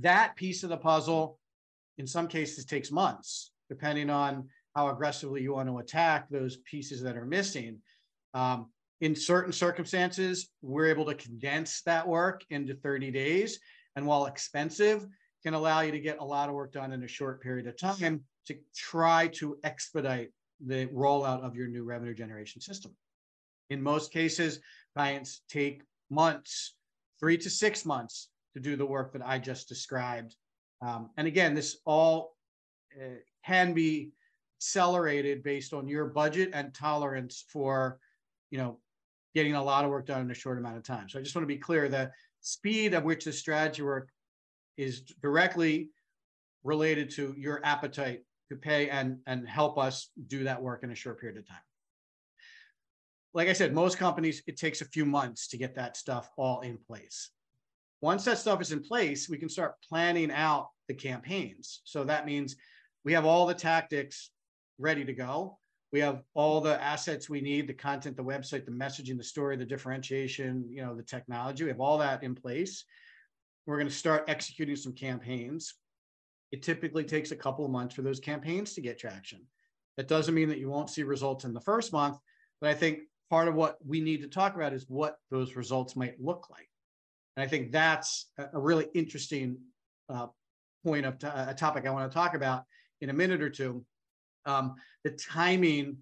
that 0.00 0.36
piece 0.36 0.62
of 0.62 0.70
the 0.70 0.76
puzzle, 0.76 1.38
in 1.98 2.06
some 2.06 2.28
cases, 2.28 2.64
takes 2.64 2.90
months, 2.90 3.52
depending 3.68 4.10
on 4.10 4.48
how 4.74 4.88
aggressively 4.88 5.42
you 5.42 5.54
want 5.54 5.68
to 5.68 5.78
attack 5.78 6.28
those 6.28 6.58
pieces 6.58 7.02
that 7.02 7.16
are 7.16 7.26
missing. 7.26 7.78
Um, 8.34 8.70
in 9.00 9.16
certain 9.16 9.52
circumstances, 9.52 10.48
we're 10.62 10.86
able 10.86 11.06
to 11.06 11.14
condense 11.14 11.82
that 11.82 12.06
work 12.06 12.44
into 12.50 12.74
30 12.74 13.10
days. 13.10 13.58
And 13.96 14.06
while 14.06 14.26
expensive, 14.26 15.06
can 15.42 15.54
allow 15.54 15.80
you 15.80 15.92
to 15.92 16.00
get 16.00 16.18
a 16.18 16.24
lot 16.24 16.48
of 16.48 16.54
work 16.54 16.72
done 16.72 16.92
in 16.92 17.02
a 17.02 17.08
short 17.08 17.42
period 17.42 17.66
of 17.66 17.78
time 17.78 18.22
to 18.46 18.56
try 18.74 19.28
to 19.28 19.58
expedite 19.64 20.30
the 20.66 20.86
rollout 20.88 21.42
of 21.42 21.56
your 21.56 21.68
new 21.68 21.84
revenue 21.84 22.14
generation 22.14 22.60
system. 22.60 22.94
In 23.70 23.82
most 23.82 24.12
cases, 24.12 24.60
clients 24.94 25.42
take 25.48 25.82
months, 26.10 26.74
three 27.18 27.38
to 27.38 27.48
six 27.48 27.86
months 27.86 28.28
to 28.54 28.60
do 28.60 28.76
the 28.76 28.84
work 28.86 29.12
that 29.12 29.26
I 29.26 29.38
just 29.38 29.68
described. 29.68 30.34
Um, 30.82 31.10
and 31.16 31.26
again, 31.26 31.54
this 31.54 31.78
all 31.84 32.36
uh, 33.00 33.20
can 33.46 33.72
be 33.72 34.10
accelerated 34.58 35.42
based 35.42 35.72
on 35.72 35.88
your 35.88 36.06
budget 36.06 36.50
and 36.52 36.74
tolerance 36.74 37.44
for, 37.48 37.98
you 38.50 38.58
know, 38.58 38.78
getting 39.34 39.54
a 39.54 39.62
lot 39.62 39.84
of 39.84 39.90
work 39.90 40.06
done 40.06 40.22
in 40.22 40.30
a 40.30 40.34
short 40.34 40.58
amount 40.58 40.76
of 40.76 40.82
time. 40.82 41.08
So 41.08 41.18
I 41.18 41.22
just 41.22 41.34
want 41.34 41.44
to 41.44 41.54
be 41.54 41.60
clear 41.60 41.88
the 41.88 42.10
speed 42.40 42.94
at 42.94 43.04
which 43.04 43.24
the 43.24 43.32
strategy 43.32 43.82
work 43.82 44.08
is 44.80 45.02
directly 45.22 45.90
related 46.64 47.10
to 47.10 47.34
your 47.36 47.60
appetite 47.64 48.22
to 48.48 48.56
pay 48.56 48.88
and, 48.88 49.18
and 49.26 49.48
help 49.48 49.78
us 49.78 50.10
do 50.26 50.44
that 50.44 50.60
work 50.60 50.82
in 50.82 50.90
a 50.90 50.94
short 50.94 51.20
period 51.20 51.38
of 51.38 51.46
time. 51.46 51.56
Like 53.32 53.48
I 53.48 53.52
said, 53.52 53.72
most 53.72 53.96
companies, 53.96 54.42
it 54.46 54.56
takes 54.56 54.80
a 54.80 54.86
few 54.86 55.04
months 55.04 55.48
to 55.48 55.56
get 55.56 55.76
that 55.76 55.96
stuff 55.96 56.28
all 56.36 56.60
in 56.60 56.78
place. 56.78 57.30
Once 58.00 58.24
that 58.24 58.38
stuff 58.38 58.60
is 58.60 58.72
in 58.72 58.82
place, 58.82 59.28
we 59.28 59.36
can 59.36 59.48
start 59.48 59.74
planning 59.88 60.32
out 60.32 60.70
the 60.88 60.94
campaigns. 60.94 61.82
So 61.84 62.02
that 62.04 62.26
means 62.26 62.56
we 63.04 63.12
have 63.12 63.26
all 63.26 63.46
the 63.46 63.54
tactics 63.54 64.30
ready 64.78 65.04
to 65.04 65.12
go. 65.12 65.58
We 65.92 66.00
have 66.00 66.22
all 66.34 66.60
the 66.60 66.82
assets 66.82 67.28
we 67.28 67.40
need, 67.40 67.66
the 67.66 67.74
content, 67.74 68.16
the 68.16 68.24
website, 68.24 68.64
the 68.64 68.72
messaging, 68.72 69.16
the 69.16 69.24
story, 69.24 69.56
the 69.56 69.64
differentiation, 69.64 70.66
you 70.68 70.82
know, 70.82 70.96
the 70.96 71.02
technology. 71.02 71.64
We 71.64 71.70
have 71.70 71.80
all 71.80 71.98
that 71.98 72.22
in 72.22 72.34
place. 72.34 72.84
We're 73.66 73.76
going 73.76 73.88
to 73.88 73.94
start 73.94 74.24
executing 74.28 74.76
some 74.76 74.92
campaigns. 74.92 75.74
It 76.52 76.62
typically 76.62 77.04
takes 77.04 77.30
a 77.30 77.36
couple 77.36 77.64
of 77.64 77.70
months 77.70 77.94
for 77.94 78.02
those 78.02 78.20
campaigns 78.20 78.74
to 78.74 78.80
get 78.80 78.98
traction. 78.98 79.40
That 79.96 80.08
doesn't 80.08 80.34
mean 80.34 80.48
that 80.48 80.58
you 80.58 80.68
won't 80.68 80.90
see 80.90 81.02
results 81.02 81.44
in 81.44 81.52
the 81.52 81.60
first 81.60 81.92
month, 81.92 82.18
but 82.60 82.70
I 82.70 82.74
think 82.74 83.00
part 83.28 83.48
of 83.48 83.54
what 83.54 83.76
we 83.86 84.00
need 84.00 84.22
to 84.22 84.28
talk 84.28 84.54
about 84.54 84.72
is 84.72 84.86
what 84.88 85.16
those 85.30 85.56
results 85.56 85.94
might 85.94 86.20
look 86.20 86.48
like. 86.50 86.68
And 87.36 87.44
I 87.44 87.48
think 87.48 87.70
that's 87.70 88.30
a 88.38 88.58
really 88.58 88.88
interesting 88.94 89.58
uh, 90.08 90.26
point 90.84 91.06
of 91.06 91.14
a 91.22 91.54
topic 91.54 91.86
I 91.86 91.90
want 91.90 92.10
to 92.10 92.14
talk 92.14 92.34
about 92.34 92.64
in 93.00 93.10
a 93.10 93.14
minute 93.14 93.42
or 93.42 93.50
two. 93.50 93.84
Um, 94.46 94.74
the 95.04 95.10
timing 95.10 95.98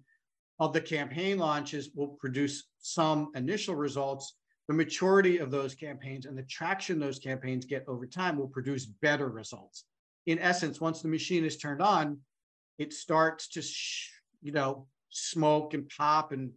of 0.59 0.73
the 0.73 0.81
campaign 0.81 1.37
launches 1.37 1.91
will 1.95 2.09
produce 2.19 2.65
some 2.79 3.31
initial 3.35 3.75
results. 3.75 4.35
The 4.69 4.75
maturity 4.75 5.39
of 5.39 5.49
those 5.49 5.73
campaigns 5.73 6.27
and 6.27 6.37
the 6.37 6.43
traction 6.43 6.99
those 6.99 7.17
campaigns 7.17 7.65
get 7.65 7.83
over 7.87 8.05
time 8.05 8.37
will 8.37 8.47
produce 8.47 8.85
better 8.85 9.27
results. 9.27 9.85
In 10.27 10.37
essence, 10.37 10.79
once 10.79 11.01
the 11.01 11.07
machine 11.07 11.43
is 11.43 11.57
turned 11.57 11.81
on, 11.81 12.19
it 12.77 12.93
starts 12.93 13.47
to, 13.49 13.63
you 14.43 14.51
know, 14.51 14.85
smoke 15.09 15.73
and 15.73 15.89
pop 15.89 16.33
and 16.33 16.51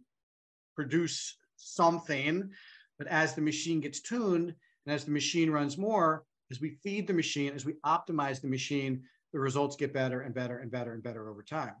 produce 0.75 1.35
something. 1.55 2.51
But 2.99 3.07
as 3.07 3.33
the 3.33 3.41
machine 3.41 3.81
gets 3.81 3.99
tuned 3.99 4.53
and 4.85 4.93
as 4.93 5.05
the 5.05 5.11
machine 5.11 5.49
runs 5.49 5.79
more, 5.79 6.23
as 6.51 6.61
we 6.61 6.77
feed 6.83 7.07
the 7.07 7.13
machine, 7.13 7.53
as 7.55 7.65
we 7.65 7.73
optimize 7.83 8.39
the 8.39 8.47
machine, 8.47 9.01
the 9.33 9.39
results 9.39 9.75
get 9.75 9.91
better 9.91 10.21
and 10.21 10.35
better 10.35 10.59
and 10.59 10.69
better 10.69 10.93
and 10.93 11.01
better 11.01 11.29
over 11.29 11.41
time. 11.41 11.73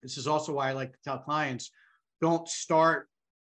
This 0.00 0.16
is 0.16 0.28
also 0.28 0.52
why 0.52 0.68
I 0.68 0.74
like 0.74 0.92
to 0.92 0.98
tell 1.02 1.18
clients 1.18 1.72
don't 2.20 2.48
start 2.48 3.08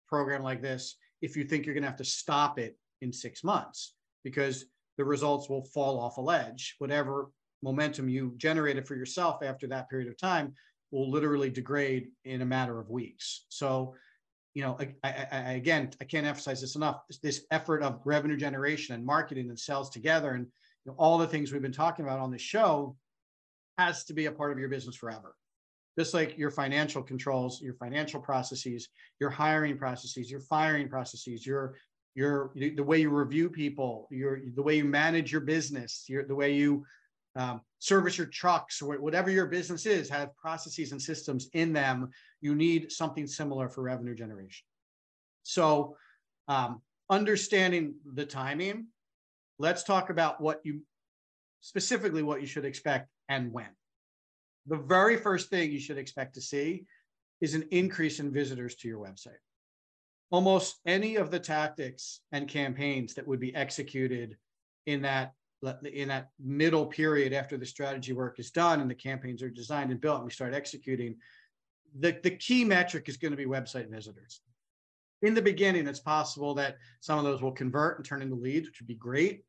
program 0.07 0.45
like 0.45 0.63
this 0.63 0.97
if 1.25 1.37
you 1.39 1.45
think 1.45 1.65
you're 1.65 1.75
going 1.75 1.83
to 1.83 1.89
have 1.89 1.97
to 1.97 2.05
stop 2.05 2.59
it 2.59 2.77
in 3.01 3.13
six 3.13 3.43
months 3.43 3.95
because 4.25 4.67
the 4.99 5.05
results 5.05 5.49
will 5.49 5.65
fall 5.65 5.99
off 5.99 6.19
a 6.19 6.21
ledge. 6.21 6.75
Whatever 6.79 7.31
momentum 7.63 8.11
you 8.11 8.35
generated 8.37 8.87
for 8.87 8.95
yourself 8.95 9.43
after 9.43 9.67
that 9.69 9.89
period 9.89 10.09
of 10.09 10.19
time 10.19 10.53
will 10.91 11.11
literally 11.11 11.49
degrade 11.49 12.09
in 12.27 12.43
a 12.43 12.45
matter 12.45 12.79
of 12.79 12.91
weeks. 12.91 13.47
So, 13.49 13.95
you 14.53 14.63
know, 14.63 14.77
I, 14.79 14.95
I, 15.03 15.27
I, 15.33 15.39
again, 15.53 15.91
I 16.01 16.05
can't 16.05 16.27
emphasize 16.27 16.61
this 16.61 16.77
enough. 16.77 17.01
This, 17.23 17.47
effort 17.51 17.83
of 17.83 18.01
revenue 18.05 18.37
generation 18.37 18.95
and 18.95 19.05
marketing 19.05 19.49
and 19.49 19.59
sales 19.59 19.91
together, 19.91 20.33
and 20.33 20.47
you 20.85 20.93
know, 20.93 20.95
all 20.99 21.17
the 21.17 21.27
things 21.27 21.53
we've 21.53 21.63
been 21.63 21.73
talking 21.73 22.05
about 22.05 22.21
on 22.21 22.31
the 22.31 22.39
show, 22.39 22.97
has 23.79 24.05
to 24.05 24.13
be 24.13 24.27
a 24.27 24.33
part 24.33 24.53
of 24.53 24.59
your 24.59 24.69
business 24.69 24.95
forever. 24.95 25.35
Just 25.99 26.15
like 26.15 26.37
your 26.37 26.51
financial 26.51 27.03
controls, 27.03 27.63
your 27.63 27.75
financial 27.75 28.21
processes, 28.21 28.89
your 29.21 29.31
hiring 29.31 29.79
processes, 29.79 30.31
your 30.31 30.41
firing 30.41 30.89
processes, 30.89 31.47
your 31.47 31.77
your 32.15 32.53
the 32.55 32.83
way 32.83 33.01
you 33.01 33.11
review 33.11 33.49
people, 33.49 34.09
your 34.11 34.41
the 34.55 34.63
way 34.63 34.77
you 34.77 34.85
manage 34.85 35.33
your 35.33 35.41
business, 35.41 36.05
your 36.09 36.25
the 36.27 36.35
way 36.35 36.55
you 36.55 36.85
um, 37.37 37.61
service 37.81 38.17
your 38.17 38.29
trucks 38.29 38.81
whatever 38.81 39.29
your 39.29 39.47
business 39.47 39.87
is 39.87 40.09
have 40.09 40.35
processes 40.37 40.93
and 40.93 41.03
systems 41.03 41.49
in 41.53 41.73
them 41.73 42.09
you 42.41 42.55
need 42.55 42.93
something 42.93 43.27
similar 43.27 43.69
for 43.69 43.83
revenue 43.83 44.15
generation. 44.15 44.65
So 45.43 45.97
um, 46.49 46.81
understanding 47.11 47.95
the 48.15 48.25
timing 48.25 48.87
let's 49.59 49.83
talk 49.83 50.11
about 50.11 50.41
what 50.41 50.61
you 50.65 50.83
specifically 51.61 52.23
what 52.23 52.41
you 52.41 52.47
should 52.47 52.65
expect 52.65 53.11
and 53.29 53.53
when 53.53 53.69
the 54.67 54.77
very 54.77 55.17
first 55.17 55.51
thing 55.51 55.71
you 55.71 55.81
should 55.81 55.99
expect 55.99 56.35
to 56.35 56.41
see 56.41 56.85
is 57.41 57.55
an 57.55 57.65
increase 57.71 58.21
in 58.21 58.33
visitors 58.33 58.75
to 58.77 58.89
your 58.89 58.99
website 58.99 59.41
almost 60.35 60.81
any 60.85 61.15
of 61.15 61.31
the 61.31 61.39
tactics 61.39 62.21
and 62.33 62.49
campaigns 62.49 63.15
that 63.15 63.27
would 63.29 63.39
be 63.39 63.55
executed 63.55 64.37
in 64.87 65.03
that 65.03 65.33
in 65.93 66.09
that 66.09 66.29
middle 66.45 66.85
period 66.85 67.33
after 67.33 67.57
the 67.57 67.65
strategy 67.65 68.13
work 68.13 68.41
is 68.41 68.51
done 68.51 68.81
and 68.81 68.91
the 68.91 68.95
campaigns 68.95 69.43
are 69.43 69.49
designed 69.49 69.93
and 69.93 70.01
built 70.01 70.17
and 70.17 70.27
we 70.27 70.31
start 70.31 70.53
executing, 70.53 71.17
the, 72.01 72.19
the 72.23 72.33
key 72.33 72.65
metric 72.65 73.09
is 73.09 73.17
going 73.17 73.31
to 73.31 73.37
be 73.37 73.47
website 73.47 73.89
visitors. 73.89 74.43
In 75.23 75.33
the 75.33 75.41
beginning, 75.41 75.87
it's 75.87 76.01
possible 76.01 76.53
that 76.57 76.77
some 77.01 77.19
of 77.19 77.25
those 77.25 77.41
will 77.41 77.53
convert 77.53 77.97
and 77.97 78.05
turn 78.05 78.21
into 78.21 78.35
leads, 78.35 78.69
which 78.69 78.81
would 78.81 78.89
be 78.89 78.97
great. 78.97 79.43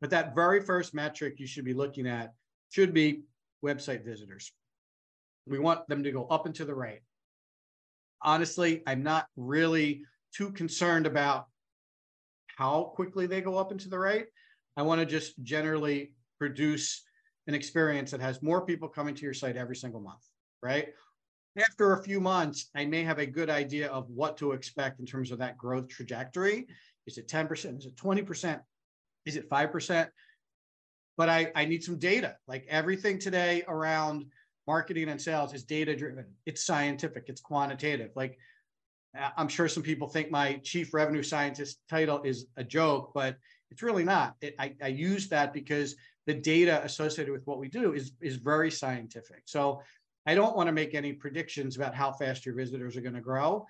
But 0.00 0.08
that 0.10 0.34
very 0.34 0.62
first 0.62 0.94
metric 0.94 1.34
you 1.38 1.46
should 1.46 1.66
be 1.66 1.74
looking 1.74 2.06
at 2.06 2.32
should 2.70 2.94
be 2.94 3.24
website 3.62 4.06
visitors. 4.06 4.52
We 5.48 5.58
want 5.58 5.86
them 5.88 6.02
to 6.02 6.12
go 6.12 6.26
up 6.26 6.46
and 6.46 6.54
to 6.56 6.64
the 6.64 6.74
right. 6.74 7.00
Honestly, 8.22 8.82
I'm 8.86 9.02
not 9.02 9.26
really 9.36 10.02
too 10.34 10.50
concerned 10.52 11.06
about 11.06 11.46
how 12.56 12.92
quickly 12.94 13.26
they 13.26 13.40
go 13.40 13.56
up 13.56 13.70
and 13.70 13.80
to 13.80 13.88
the 13.88 13.98
right. 13.98 14.26
I 14.76 14.82
want 14.82 15.00
to 15.00 15.06
just 15.06 15.40
generally 15.42 16.12
produce 16.38 17.02
an 17.46 17.54
experience 17.54 18.10
that 18.10 18.20
has 18.20 18.42
more 18.42 18.64
people 18.64 18.88
coming 18.88 19.14
to 19.14 19.22
your 19.22 19.34
site 19.34 19.56
every 19.56 19.76
single 19.76 20.00
month, 20.00 20.22
right? 20.62 20.88
After 21.58 21.92
a 21.92 22.02
few 22.02 22.20
months, 22.20 22.70
I 22.74 22.84
may 22.84 23.02
have 23.02 23.18
a 23.18 23.26
good 23.26 23.50
idea 23.50 23.88
of 23.88 24.08
what 24.10 24.36
to 24.38 24.52
expect 24.52 25.00
in 25.00 25.06
terms 25.06 25.30
of 25.30 25.38
that 25.38 25.56
growth 25.56 25.88
trajectory. 25.88 26.66
Is 27.06 27.18
it 27.18 27.26
10%? 27.26 27.78
Is 27.78 27.86
it 27.86 27.96
20%? 27.96 28.60
Is 29.24 29.36
it 29.36 29.48
5%? 29.48 30.08
But 31.16 31.28
I, 31.28 31.50
I 31.56 31.64
need 31.64 31.82
some 31.82 31.98
data. 31.98 32.36
Like 32.46 32.66
everything 32.68 33.18
today 33.18 33.64
around 33.66 34.26
marketing 34.68 35.08
and 35.08 35.20
sales 35.20 35.54
is 35.54 35.64
data 35.64 35.96
driven, 35.96 36.26
it's 36.44 36.64
scientific, 36.64 37.24
it's 37.26 37.40
quantitative. 37.40 38.10
Like 38.14 38.38
I'm 39.36 39.48
sure 39.48 39.66
some 39.66 39.82
people 39.82 40.08
think 40.08 40.30
my 40.30 40.60
chief 40.62 40.92
revenue 40.92 41.22
scientist 41.22 41.80
title 41.88 42.20
is 42.22 42.46
a 42.58 42.62
joke, 42.62 43.12
but 43.14 43.36
it's 43.70 43.82
really 43.82 44.04
not. 44.04 44.36
It, 44.42 44.54
I, 44.58 44.74
I 44.82 44.88
use 44.88 45.28
that 45.28 45.54
because 45.54 45.96
the 46.26 46.34
data 46.34 46.84
associated 46.84 47.32
with 47.32 47.46
what 47.46 47.58
we 47.58 47.68
do 47.68 47.94
is, 47.94 48.12
is 48.20 48.36
very 48.36 48.70
scientific. 48.70 49.42
So 49.46 49.80
I 50.26 50.34
don't 50.34 50.54
want 50.54 50.66
to 50.66 50.72
make 50.72 50.94
any 50.94 51.14
predictions 51.14 51.74
about 51.76 51.94
how 51.94 52.12
fast 52.12 52.44
your 52.44 52.54
visitors 52.54 52.94
are 52.96 53.00
going 53.00 53.14
to 53.14 53.22
grow. 53.22 53.66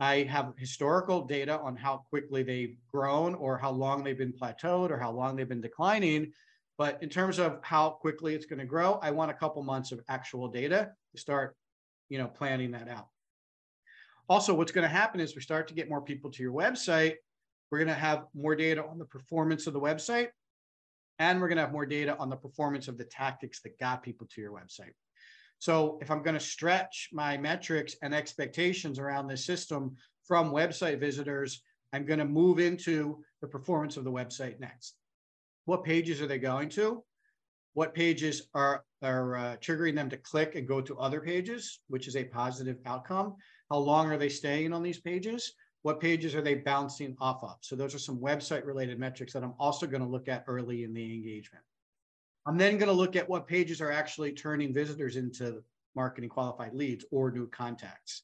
I 0.00 0.22
have 0.22 0.54
historical 0.56 1.22
data 1.26 1.60
on 1.60 1.76
how 1.76 2.04
quickly 2.08 2.42
they've 2.42 2.76
grown 2.90 3.34
or 3.34 3.58
how 3.58 3.72
long 3.72 4.02
they've 4.02 4.16
been 4.16 4.32
plateaued 4.32 4.90
or 4.90 4.98
how 4.98 5.10
long 5.10 5.36
they've 5.36 5.48
been 5.48 5.60
declining. 5.60 6.32
But 6.78 7.02
in 7.02 7.08
terms 7.08 7.38
of 7.38 7.58
how 7.62 7.90
quickly 7.90 8.34
it's 8.34 8.46
going 8.46 8.60
to 8.60 8.64
grow, 8.64 8.94
I 9.02 9.10
want 9.10 9.30
a 9.30 9.34
couple 9.34 9.62
months 9.62 9.92
of 9.92 10.00
actual 10.08 10.48
data 10.48 10.92
to 11.12 11.20
start, 11.20 11.56
you 12.08 12.18
know, 12.18 12.28
planning 12.28 12.70
that 12.70 12.88
out. 12.88 13.08
Also, 14.28 14.54
what's 14.54 14.72
going 14.72 14.88
to 14.88 14.88
happen 14.88 15.20
is 15.20 15.34
we 15.34 15.42
start 15.42 15.68
to 15.68 15.74
get 15.74 15.88
more 15.88 16.00
people 16.00 16.30
to 16.30 16.42
your 16.42 16.52
website 16.52 17.16
we're 17.70 17.78
going 17.78 17.88
to 17.88 17.94
have 17.94 18.24
more 18.34 18.56
data 18.56 18.84
on 18.84 18.98
the 18.98 19.04
performance 19.04 19.66
of 19.66 19.72
the 19.72 19.80
website, 19.80 20.28
and 21.18 21.40
we're 21.40 21.48
going 21.48 21.56
to 21.56 21.62
have 21.62 21.72
more 21.72 21.86
data 21.86 22.16
on 22.18 22.30
the 22.30 22.36
performance 22.36 22.88
of 22.88 22.96
the 22.96 23.04
tactics 23.04 23.60
that 23.62 23.78
got 23.78 24.02
people 24.02 24.26
to 24.34 24.40
your 24.40 24.52
website. 24.52 24.94
So 25.58 25.98
if 26.00 26.10
I'm 26.10 26.22
going 26.22 26.34
to 26.34 26.40
stretch 26.40 27.08
my 27.12 27.36
metrics 27.36 27.96
and 28.02 28.14
expectations 28.14 28.98
around 28.98 29.26
this 29.26 29.44
system 29.44 29.96
from 30.24 30.52
website 30.52 31.00
visitors, 31.00 31.62
I'm 31.92 32.06
going 32.06 32.20
to 32.20 32.24
move 32.24 32.58
into 32.58 33.22
the 33.40 33.48
performance 33.48 33.96
of 33.96 34.04
the 34.04 34.12
website 34.12 34.60
next. 34.60 34.94
What 35.68 35.84
pages 35.84 36.20
are 36.22 36.26
they 36.26 36.38
going 36.38 36.70
to? 36.70 37.04
What 37.74 37.94
pages 37.94 38.48
are, 38.54 38.84
are 39.02 39.36
uh, 39.36 39.56
triggering 39.56 39.94
them 39.94 40.10
to 40.10 40.16
click 40.16 40.54
and 40.54 40.66
go 40.66 40.80
to 40.80 40.98
other 40.98 41.20
pages, 41.20 41.80
which 41.88 42.08
is 42.08 42.16
a 42.16 42.24
positive 42.24 42.78
outcome? 42.86 43.36
How 43.70 43.78
long 43.78 44.10
are 44.10 44.16
they 44.16 44.30
staying 44.30 44.72
on 44.72 44.82
these 44.82 45.00
pages? 45.00 45.52
what 45.82 46.00
pages 46.00 46.34
are 46.34 46.42
they 46.42 46.54
bouncing 46.54 47.16
off 47.20 47.42
of? 47.42 47.56
So 47.60 47.76
those 47.76 47.94
are 47.94 47.98
some 48.00 48.18
website 48.18 48.66
related 48.66 48.98
metrics 48.98 49.32
that 49.32 49.44
I'm 49.44 49.54
also 49.58 49.86
going 49.86 50.02
to 50.02 50.08
look 50.08 50.28
at 50.28 50.44
early 50.46 50.84
in 50.84 50.92
the 50.92 51.14
engagement. 51.14 51.64
I'm 52.46 52.58
then 52.58 52.78
going 52.78 52.88
to 52.88 52.92
look 52.92 53.16
at 53.16 53.28
what 53.28 53.46
pages 53.46 53.80
are 53.80 53.92
actually 53.92 54.32
turning 54.32 54.74
visitors 54.74 55.16
into 55.16 55.62
marketing 55.94 56.30
qualified 56.30 56.74
leads 56.74 57.04
or 57.10 57.30
new 57.30 57.46
contacts. 57.48 58.22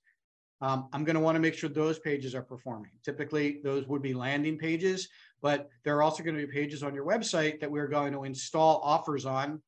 Um, 0.60 0.88
I'm 0.92 1.04
going 1.04 1.14
to 1.14 1.20
want 1.20 1.36
to 1.36 1.40
make 1.40 1.54
sure 1.54 1.68
those 1.68 1.98
pages 1.98 2.34
are 2.34 2.42
performing. 2.42 2.92
Typically, 3.04 3.60
those 3.62 3.86
would 3.86 4.02
be 4.02 4.14
landing 4.14 4.56
pages, 4.56 5.08
but 5.42 5.68
there 5.84 5.96
are 5.96 6.02
also 6.02 6.22
going 6.22 6.36
to 6.36 6.46
be 6.46 6.52
pages 6.52 6.82
on 6.82 6.94
your 6.94 7.04
website 7.04 7.60
that 7.60 7.70
we're 7.70 7.88
going 7.88 8.12
to 8.12 8.24
install 8.24 8.80
offers 8.82 9.26
on 9.26 9.60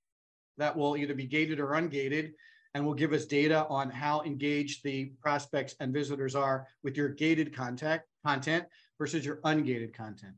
that 0.59 0.77
will 0.77 0.97
either 0.97 1.15
be 1.15 1.27
gated 1.27 1.61
or 1.61 1.69
ungated 1.69 2.33
and 2.75 2.85
will 2.85 2.95
give 2.95 3.13
us 3.13 3.25
data 3.25 3.67
on 3.69 3.91
how 3.91 4.23
engaged 4.23 4.83
the 4.85 5.07
prospects 5.23 5.75
and 5.81 5.93
visitors 5.93 6.35
are 6.35 6.67
with 6.83 6.97
your 6.97 7.09
gated 7.09 7.55
contact 7.55 8.07
content 8.25 8.65
versus 8.99 9.25
your 9.25 9.37
ungated 9.45 9.95
content. 9.95 10.35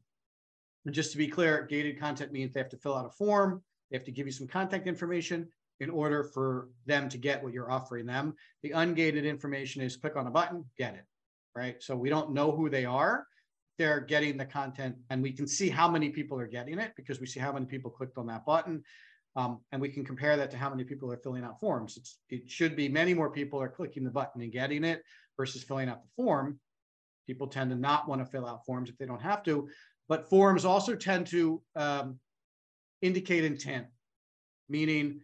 And 0.87 0.95
just 0.95 1.13
to 1.13 1.19
be 1.19 1.29
clear, 1.29 1.67
gated 1.69 1.99
content 1.99 2.33
means 2.33 2.53
they 2.53 2.61
have 2.61 2.69
to 2.71 2.77
fill 2.77 2.97
out 2.97 3.07
a 3.07 3.11
form, 3.11 3.63
they 3.91 3.97
have 3.97 4.05
to 4.05 4.13
give 4.13 4.27
you 4.27 4.33
some 4.33 4.47
contact 4.47 4.87
information 4.87 5.49
in 5.81 5.91
order 5.91 6.25
for 6.25 6.69
them 6.87 7.09
to 7.09 7.19
get 7.19 7.43
what 7.43 7.53
you're 7.53 7.71
offering 7.71 8.07
them. 8.07 8.35
The 8.63 8.71
ungated 8.71 9.25
information 9.25 9.83
is 9.83 9.97
click 9.97 10.17
on 10.17 10.27
a 10.27 10.31
button, 10.31 10.65
get 10.77 10.95
it, 10.95 11.05
right? 11.55 11.83
So 11.83 11.97
we 11.97 12.09
don't 12.09 12.33
know 12.33 12.51
who 12.51 12.69
they 12.69 12.85
are. 12.85 13.27
They're 13.79 14.01
getting 14.01 14.37
the 14.37 14.45
content 14.45 14.97
and 15.09 15.23
we 15.23 15.33
can 15.33 15.47
see 15.47 15.69
how 15.69 15.89
many 15.89 16.11
people 16.11 16.39
are 16.41 16.49
getting 16.49 16.79
it 16.79 16.93
because 16.97 17.21
we 17.21 17.27
see 17.27 17.41
how 17.41 17.53
many 17.53 17.67
people 17.67 17.91
clicked 17.91 18.19
on 18.19 18.27
that 18.27 18.45
button 18.45 18.83
Um, 19.37 19.61
and 19.71 19.81
we 19.81 19.91
can 19.91 20.05
compare 20.05 20.37
that 20.37 20.51
to 20.51 20.57
how 20.57 20.71
many 20.71 20.85
people 20.85 21.13
are 21.13 21.17
filling 21.23 21.45
out 21.45 21.61
forms. 21.61 21.97
It's, 21.97 22.19
it 22.29 22.51
should 22.51 22.75
be 22.75 22.89
many 22.89 23.15
more 23.15 23.31
people 23.31 23.61
are 23.63 23.69
clicking 23.69 24.05
the 24.05 24.11
button 24.11 24.43
and 24.43 24.51
getting 24.51 24.85
it 24.85 25.03
versus 25.37 25.63
filling 25.63 25.89
out 25.89 26.03
the 26.03 26.11
form. 26.17 26.59
People 27.27 27.47
tend 27.47 27.71
to 27.71 27.77
not 27.77 28.09
want 28.09 28.21
to 28.21 28.27
fill 28.27 28.47
out 28.47 28.65
forms 28.67 28.91
if 28.91 28.97
they 28.99 29.07
don't 29.07 29.23
have 29.23 29.43
to, 29.45 29.69
but 30.09 30.29
forms 30.29 30.65
also 30.65 30.97
tend 30.97 31.29
to 31.29 31.63
um, 31.77 32.19
indicate 33.01 33.45
intent, 33.45 33.87
meaning 34.69 35.21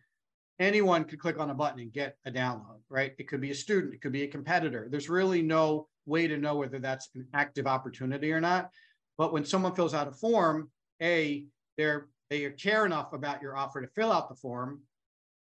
anyone 0.59 1.05
could 1.05 1.19
click 1.19 1.39
on 1.39 1.51
a 1.51 1.55
button 1.55 1.81
and 1.81 1.93
get 1.93 2.17
a 2.27 2.31
download, 2.31 2.81
right? 2.89 3.15
It 3.19 3.29
could 3.29 3.41
be 3.41 3.51
a 3.51 3.55
student, 3.55 3.95
it 3.95 4.01
could 4.01 4.13
be 4.13 4.23
a 4.23 4.29
competitor. 4.29 4.89
There's 4.91 5.09
really 5.09 5.43
no 5.43 5.89
way 6.07 6.27
to 6.27 6.37
know 6.37 6.57
whether 6.57 6.79
that's 6.79 7.09
an 7.15 7.27
active 7.35 7.67
opportunity 7.67 8.33
or 8.33 8.41
not. 8.41 8.71
But 9.17 9.33
when 9.33 9.45
someone 9.45 9.75
fills 9.75 9.95
out 9.95 10.09
a 10.09 10.13
form, 10.13 10.71
A, 11.03 11.47
they're 11.77 12.09
they 12.31 12.49
care 12.51 12.87
enough 12.87 13.13
about 13.13 13.43
your 13.43 13.57
offer 13.57 13.81
to 13.81 13.87
fill 13.89 14.11
out 14.11 14.29
the 14.29 14.35
form, 14.35 14.81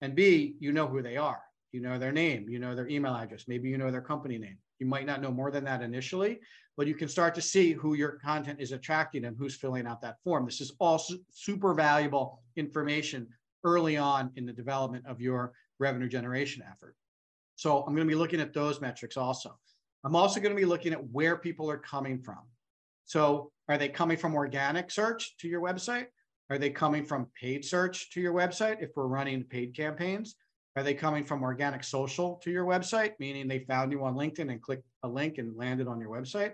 and 0.00 0.14
B, 0.14 0.56
you 0.58 0.72
know 0.72 0.86
who 0.86 1.00
they 1.00 1.16
are. 1.16 1.40
You 1.70 1.80
know 1.80 1.98
their 1.98 2.12
name, 2.12 2.48
you 2.48 2.58
know 2.58 2.74
their 2.74 2.88
email 2.88 3.14
address, 3.14 3.44
maybe 3.48 3.68
you 3.68 3.78
know 3.78 3.90
their 3.90 4.02
company 4.02 4.36
name. 4.36 4.58
You 4.78 4.86
might 4.86 5.06
not 5.06 5.22
know 5.22 5.30
more 5.30 5.50
than 5.50 5.64
that 5.64 5.80
initially, 5.80 6.40
but 6.76 6.86
you 6.86 6.94
can 6.94 7.08
start 7.08 7.34
to 7.36 7.40
see 7.40 7.72
who 7.72 7.94
your 7.94 8.18
content 8.18 8.60
is 8.60 8.72
attracting 8.72 9.24
and 9.24 9.36
who's 9.38 9.54
filling 9.54 9.86
out 9.86 10.00
that 10.02 10.16
form. 10.24 10.44
This 10.44 10.60
is 10.60 10.72
all 10.80 11.02
super 11.30 11.72
valuable 11.72 12.42
information 12.56 13.28
early 13.64 13.96
on 13.96 14.30
in 14.36 14.46
the 14.46 14.52
development 14.52 15.06
of 15.06 15.20
your 15.20 15.52
revenue 15.78 16.08
generation 16.08 16.62
effort. 16.70 16.96
So 17.56 17.78
I'm 17.78 17.94
going 17.94 18.06
to 18.06 18.12
be 18.12 18.18
looking 18.18 18.40
at 18.40 18.54
those 18.54 18.80
metrics 18.80 19.16
also. 19.16 19.58
I'm 20.04 20.16
also 20.16 20.40
going 20.40 20.54
to 20.54 20.60
be 20.60 20.66
looking 20.66 20.92
at 20.92 21.10
where 21.10 21.36
people 21.36 21.70
are 21.70 21.78
coming 21.78 22.18
from. 22.18 22.40
So 23.04 23.52
are 23.68 23.78
they 23.78 23.88
coming 23.88 24.16
from 24.16 24.34
organic 24.34 24.90
search 24.90 25.36
to 25.38 25.48
your 25.48 25.60
website? 25.60 26.06
Are 26.50 26.58
they 26.58 26.70
coming 26.70 27.04
from 27.04 27.28
paid 27.40 27.64
search 27.64 28.10
to 28.10 28.20
your 28.20 28.34
website 28.34 28.82
if 28.82 28.90
we're 28.96 29.06
running 29.06 29.44
paid 29.44 29.76
campaigns? 29.76 30.34
Are 30.76 30.82
they 30.82 30.94
coming 30.94 31.24
from 31.24 31.42
organic 31.42 31.84
social 31.84 32.40
to 32.42 32.50
your 32.50 32.64
website, 32.64 33.12
meaning 33.18 33.46
they 33.46 33.60
found 33.60 33.92
you 33.92 34.04
on 34.04 34.14
LinkedIn 34.14 34.50
and 34.50 34.60
clicked 34.60 34.86
a 35.02 35.08
link 35.08 35.38
and 35.38 35.56
landed 35.56 35.86
on 35.86 36.00
your 36.00 36.10
website? 36.10 36.52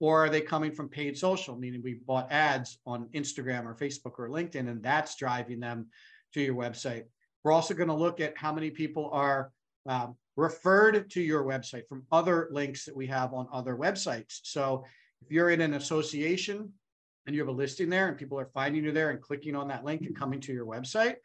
Or 0.00 0.24
are 0.24 0.30
they 0.30 0.40
coming 0.40 0.72
from 0.72 0.88
paid 0.88 1.18
social, 1.18 1.56
meaning 1.56 1.82
we 1.82 1.94
bought 2.06 2.30
ads 2.30 2.78
on 2.86 3.08
Instagram 3.14 3.64
or 3.64 3.74
Facebook 3.74 4.18
or 4.18 4.28
LinkedIn 4.28 4.68
and 4.68 4.82
that's 4.82 5.16
driving 5.16 5.60
them 5.60 5.86
to 6.34 6.40
your 6.40 6.54
website? 6.54 7.04
We're 7.44 7.52
also 7.52 7.74
going 7.74 7.88
to 7.88 7.94
look 7.94 8.20
at 8.20 8.36
how 8.36 8.52
many 8.52 8.70
people 8.70 9.10
are 9.12 9.52
um, 9.86 10.16
referred 10.36 11.10
to 11.10 11.20
your 11.20 11.44
website 11.44 11.88
from 11.88 12.04
other 12.12 12.48
links 12.52 12.84
that 12.84 12.96
we 12.96 13.06
have 13.06 13.34
on 13.34 13.48
other 13.52 13.76
websites. 13.76 14.40
So 14.44 14.84
if 15.22 15.30
you're 15.30 15.50
in 15.50 15.60
an 15.60 15.74
association 15.74 16.72
and 17.26 17.34
you 17.34 17.40
have 17.42 17.48
a 17.48 17.52
listing 17.52 17.88
there 17.88 18.08
and 18.08 18.16
people 18.16 18.38
are 18.38 18.50
finding 18.54 18.84
you 18.84 18.92
there 18.92 19.10
and 19.10 19.20
clicking 19.20 19.56
on 19.56 19.68
that 19.68 19.84
link 19.84 20.02
and 20.02 20.16
coming 20.16 20.40
to 20.40 20.52
your 20.52 20.66
website, 20.66 21.16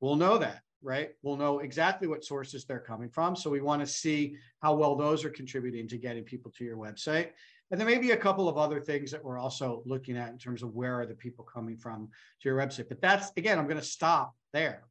we'll 0.00 0.16
know 0.16 0.38
that, 0.38 0.60
right? 0.82 1.10
We'll 1.22 1.36
know 1.36 1.60
exactly 1.60 2.06
what 2.06 2.24
sources 2.24 2.64
they're 2.64 2.78
coming 2.78 3.08
from. 3.08 3.34
So 3.34 3.50
we 3.50 3.60
want 3.60 3.80
to 3.82 3.86
see 3.86 4.36
how 4.60 4.74
well 4.74 4.96
those 4.96 5.24
are 5.24 5.30
contributing 5.30 5.88
to 5.88 5.98
getting 5.98 6.24
people 6.24 6.52
to 6.52 6.64
your 6.64 6.76
website. 6.76 7.30
And 7.70 7.80
there 7.80 7.88
may 7.88 7.98
be 7.98 8.12
a 8.12 8.16
couple 8.16 8.48
of 8.48 8.58
other 8.58 8.80
things 8.80 9.10
that 9.10 9.24
we're 9.24 9.38
also 9.38 9.82
looking 9.86 10.16
at 10.16 10.30
in 10.30 10.38
terms 10.38 10.62
of 10.62 10.74
where 10.74 11.00
are 11.00 11.06
the 11.06 11.14
people 11.14 11.44
coming 11.44 11.76
from 11.76 12.08
to 12.42 12.48
your 12.48 12.58
website. 12.58 12.88
But 12.88 13.00
that's, 13.00 13.32
again, 13.36 13.58
I'm 13.58 13.66
going 13.66 13.80
to 13.80 13.86
stop 13.86 14.34
there. 14.52 14.84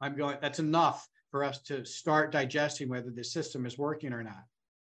I'm 0.00 0.16
going, 0.16 0.36
that's 0.40 0.58
enough 0.58 1.08
for 1.30 1.44
us 1.44 1.60
to 1.62 1.84
start 1.84 2.32
digesting 2.32 2.88
whether 2.88 3.10
the 3.10 3.24
system 3.24 3.66
is 3.66 3.78
working 3.78 4.12
or 4.12 4.22
not. 4.22 4.44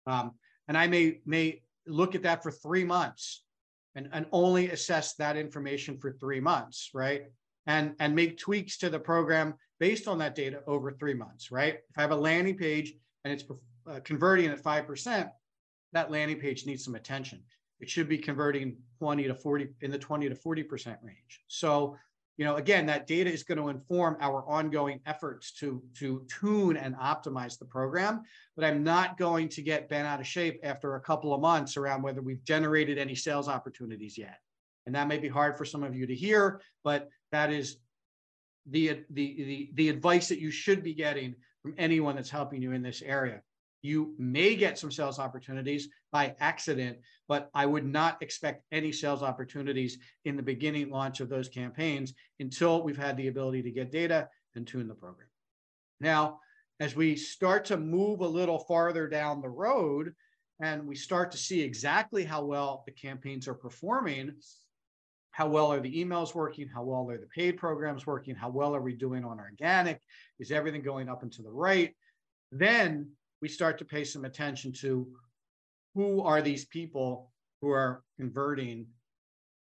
Um, 0.05 0.31
and 0.67 0.77
I 0.77 0.87
may 0.87 1.19
may 1.25 1.61
look 1.87 2.15
at 2.15 2.23
that 2.23 2.43
for 2.43 2.51
three 2.51 2.83
months 2.83 3.43
and, 3.95 4.09
and 4.13 4.25
only 4.31 4.69
assess 4.69 5.15
that 5.15 5.35
information 5.35 5.97
for 5.97 6.11
three 6.11 6.39
months, 6.39 6.91
right? 6.93 7.23
And, 7.65 7.95
and 7.99 8.15
make 8.15 8.37
tweaks 8.37 8.77
to 8.79 8.89
the 8.89 8.99
program 8.99 9.55
based 9.79 10.07
on 10.07 10.19
that 10.19 10.35
data 10.35 10.61
over 10.67 10.91
three 10.91 11.13
months, 11.13 11.51
right? 11.51 11.75
If 11.89 11.97
I 11.97 12.01
have 12.01 12.11
a 12.11 12.15
landing 12.15 12.57
page 12.57 12.93
and 13.23 13.33
it's 13.33 13.43
uh, 13.89 13.99
converting 14.03 14.47
at 14.47 14.63
5%, 14.63 15.29
that 15.93 16.11
landing 16.11 16.39
page 16.39 16.65
needs 16.65 16.83
some 16.83 16.95
attention. 16.95 17.41
It 17.79 17.89
should 17.89 18.09
be 18.09 18.17
converting 18.17 18.77
20 18.99 19.23
to 19.23 19.35
40 19.35 19.69
in 19.81 19.91
the 19.91 19.97
20 19.97 20.29
to 20.29 20.35
40% 20.35 20.97
range. 21.03 21.43
So 21.47 21.97
you 22.39 22.45
know, 22.45 22.55
again, 22.55 22.85
that 22.85 23.05
data 23.05 23.29
is 23.29 23.43
going 23.43 23.57
to 23.57 23.67
inform 23.67 24.15
our 24.21 24.47
ongoing 24.47 25.01
efforts 25.05 25.51
to, 25.55 25.83
to 25.95 26.25
tune 26.29 26.77
and 26.77 26.95
optimize 26.95 27.59
the 27.59 27.65
program. 27.65 28.21
But 28.55 28.63
I'm 28.63 28.81
not 28.81 29.17
going 29.17 29.49
to 29.49 29.61
get 29.61 29.89
bent 29.89 30.07
out 30.07 30.21
of 30.21 30.25
shape 30.25 30.61
after 30.63 30.95
a 30.95 31.01
couple 31.01 31.33
of 31.33 31.41
months 31.41 31.75
around 31.75 32.01
whether 32.01 32.21
we've 32.21 32.41
generated 32.45 32.97
any 32.97 33.13
sales 33.13 33.49
opportunities 33.49 34.17
yet. 34.17 34.39
And 34.85 34.95
that 34.95 35.09
may 35.09 35.17
be 35.17 35.27
hard 35.27 35.57
for 35.57 35.65
some 35.65 35.83
of 35.83 35.93
you 35.97 36.07
to 36.07 36.15
hear, 36.15 36.61
but 36.81 37.09
that 37.33 37.51
is 37.51 37.75
the, 38.67 39.01
the, 39.09 39.35
the, 39.43 39.69
the 39.73 39.89
advice 39.89 40.29
that 40.29 40.39
you 40.39 40.49
should 40.49 40.81
be 40.81 40.93
getting 40.93 41.35
from 41.61 41.75
anyone 41.77 42.15
that's 42.15 42.29
helping 42.29 42.61
you 42.61 42.71
in 42.71 42.81
this 42.81 43.01
area. 43.01 43.41
You 43.81 44.13
may 44.17 44.55
get 44.55 44.77
some 44.77 44.91
sales 44.91 45.19
opportunities 45.19 45.87
by 46.11 46.35
accident, 46.39 46.97
but 47.27 47.49
I 47.53 47.65
would 47.65 47.85
not 47.85 48.21
expect 48.21 48.63
any 48.71 48.91
sales 48.91 49.23
opportunities 49.23 49.97
in 50.25 50.35
the 50.35 50.43
beginning 50.43 50.89
launch 50.89 51.21
of 51.21 51.29
those 51.29 51.47
campaigns 51.47 52.13
until 52.39 52.83
we've 52.83 52.97
had 52.97 53.15
the 53.15 53.27
ability 53.27 53.63
to 53.63 53.71
get 53.71 53.91
data 53.91 54.27
and 54.55 54.67
tune 54.67 54.87
the 54.87 54.95
program. 54.95 55.27
Now, 56.01 56.39
as 56.79 56.95
we 56.95 57.15
start 57.15 57.65
to 57.65 57.77
move 57.77 58.21
a 58.21 58.27
little 58.27 58.59
farther 58.59 59.07
down 59.07 59.41
the 59.41 59.49
road 59.49 60.13
and 60.61 60.85
we 60.85 60.95
start 60.95 61.31
to 61.31 61.37
see 61.37 61.61
exactly 61.61 62.23
how 62.23 62.43
well 62.43 62.83
the 62.85 62.91
campaigns 62.91 63.47
are 63.47 63.53
performing, 63.53 64.33
how 65.31 65.47
well 65.47 65.71
are 65.71 65.79
the 65.79 66.03
emails 66.03 66.35
working? 66.35 66.67
How 66.67 66.83
well 66.83 67.09
are 67.09 67.17
the 67.17 67.27
paid 67.27 67.57
programs 67.57 68.05
working? 68.05 68.35
How 68.35 68.49
well 68.49 68.75
are 68.75 68.81
we 68.81 68.93
doing 68.93 69.23
on 69.23 69.39
organic? 69.39 70.01
Is 70.37 70.51
everything 70.51 70.81
going 70.81 71.07
up 71.07 71.23
and 71.23 71.31
to 71.33 71.41
the 71.41 71.51
right? 71.51 71.95
Then 72.51 73.11
we 73.41 73.47
start 73.47 73.77
to 73.77 73.85
pay 73.85 74.03
some 74.03 74.25
attention 74.25 74.71
to 74.81 75.07
who 75.95 76.21
are 76.21 76.41
these 76.41 76.65
people 76.65 77.31
who 77.61 77.69
are 77.69 78.03
converting 78.17 78.87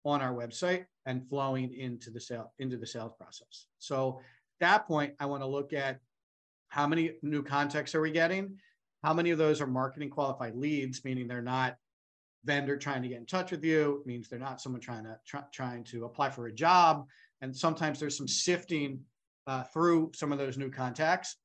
on 0.06 0.22
our 0.22 0.34
website 0.34 0.86
and 1.06 1.28
flowing 1.28 1.74
into 1.74 2.10
the 2.10 2.20
sale 2.20 2.54
into 2.60 2.78
the 2.78 2.88
sales 2.88 3.13
process. 3.18 3.68
So 3.80 4.20
at 4.62 4.68
that 4.68 4.88
point, 4.88 5.13
I 5.20 5.26
want 5.26 5.44
to 5.44 5.48
look 5.48 5.74
at 5.74 6.00
how 6.70 6.88
many 6.88 7.13
new 7.22 7.44
contacts 7.44 7.96
are 7.96 8.02
we 8.02 8.12
getting? 8.12 8.58
How 9.04 9.13
many 9.13 9.32
of 9.32 9.38
those 9.38 9.62
are 9.62 9.68
marketing 9.68 10.10
qualified 10.10 10.56
leads, 10.56 11.04
meaning 11.06 11.28
they're 11.28 11.42
not 11.42 11.78
vendor 12.44 12.78
trying 12.78 13.02
to 13.04 13.08
get 13.08 13.20
in 13.20 13.26
touch 13.26 13.52
with 13.52 13.63
you, 13.63 14.04
means 14.06 14.28
they're 14.28 14.40
not 14.40 14.62
someone 14.62 14.82
trying 14.82 15.04
to 15.04 15.18
try, 15.26 15.44
trying 15.54 15.84
to 15.86 16.06
apply 16.06 16.30
for 16.30 16.48
a 16.48 16.54
job. 16.54 17.06
And 17.42 17.56
sometimes 17.56 18.00
there's 18.00 18.18
some 18.18 18.28
sifting 18.28 19.02
uh, 19.46 19.63
through 19.63 20.12
some 20.16 20.32
of 20.32 20.38
those 20.38 20.58
new 20.58 20.70
contacts 20.70 21.38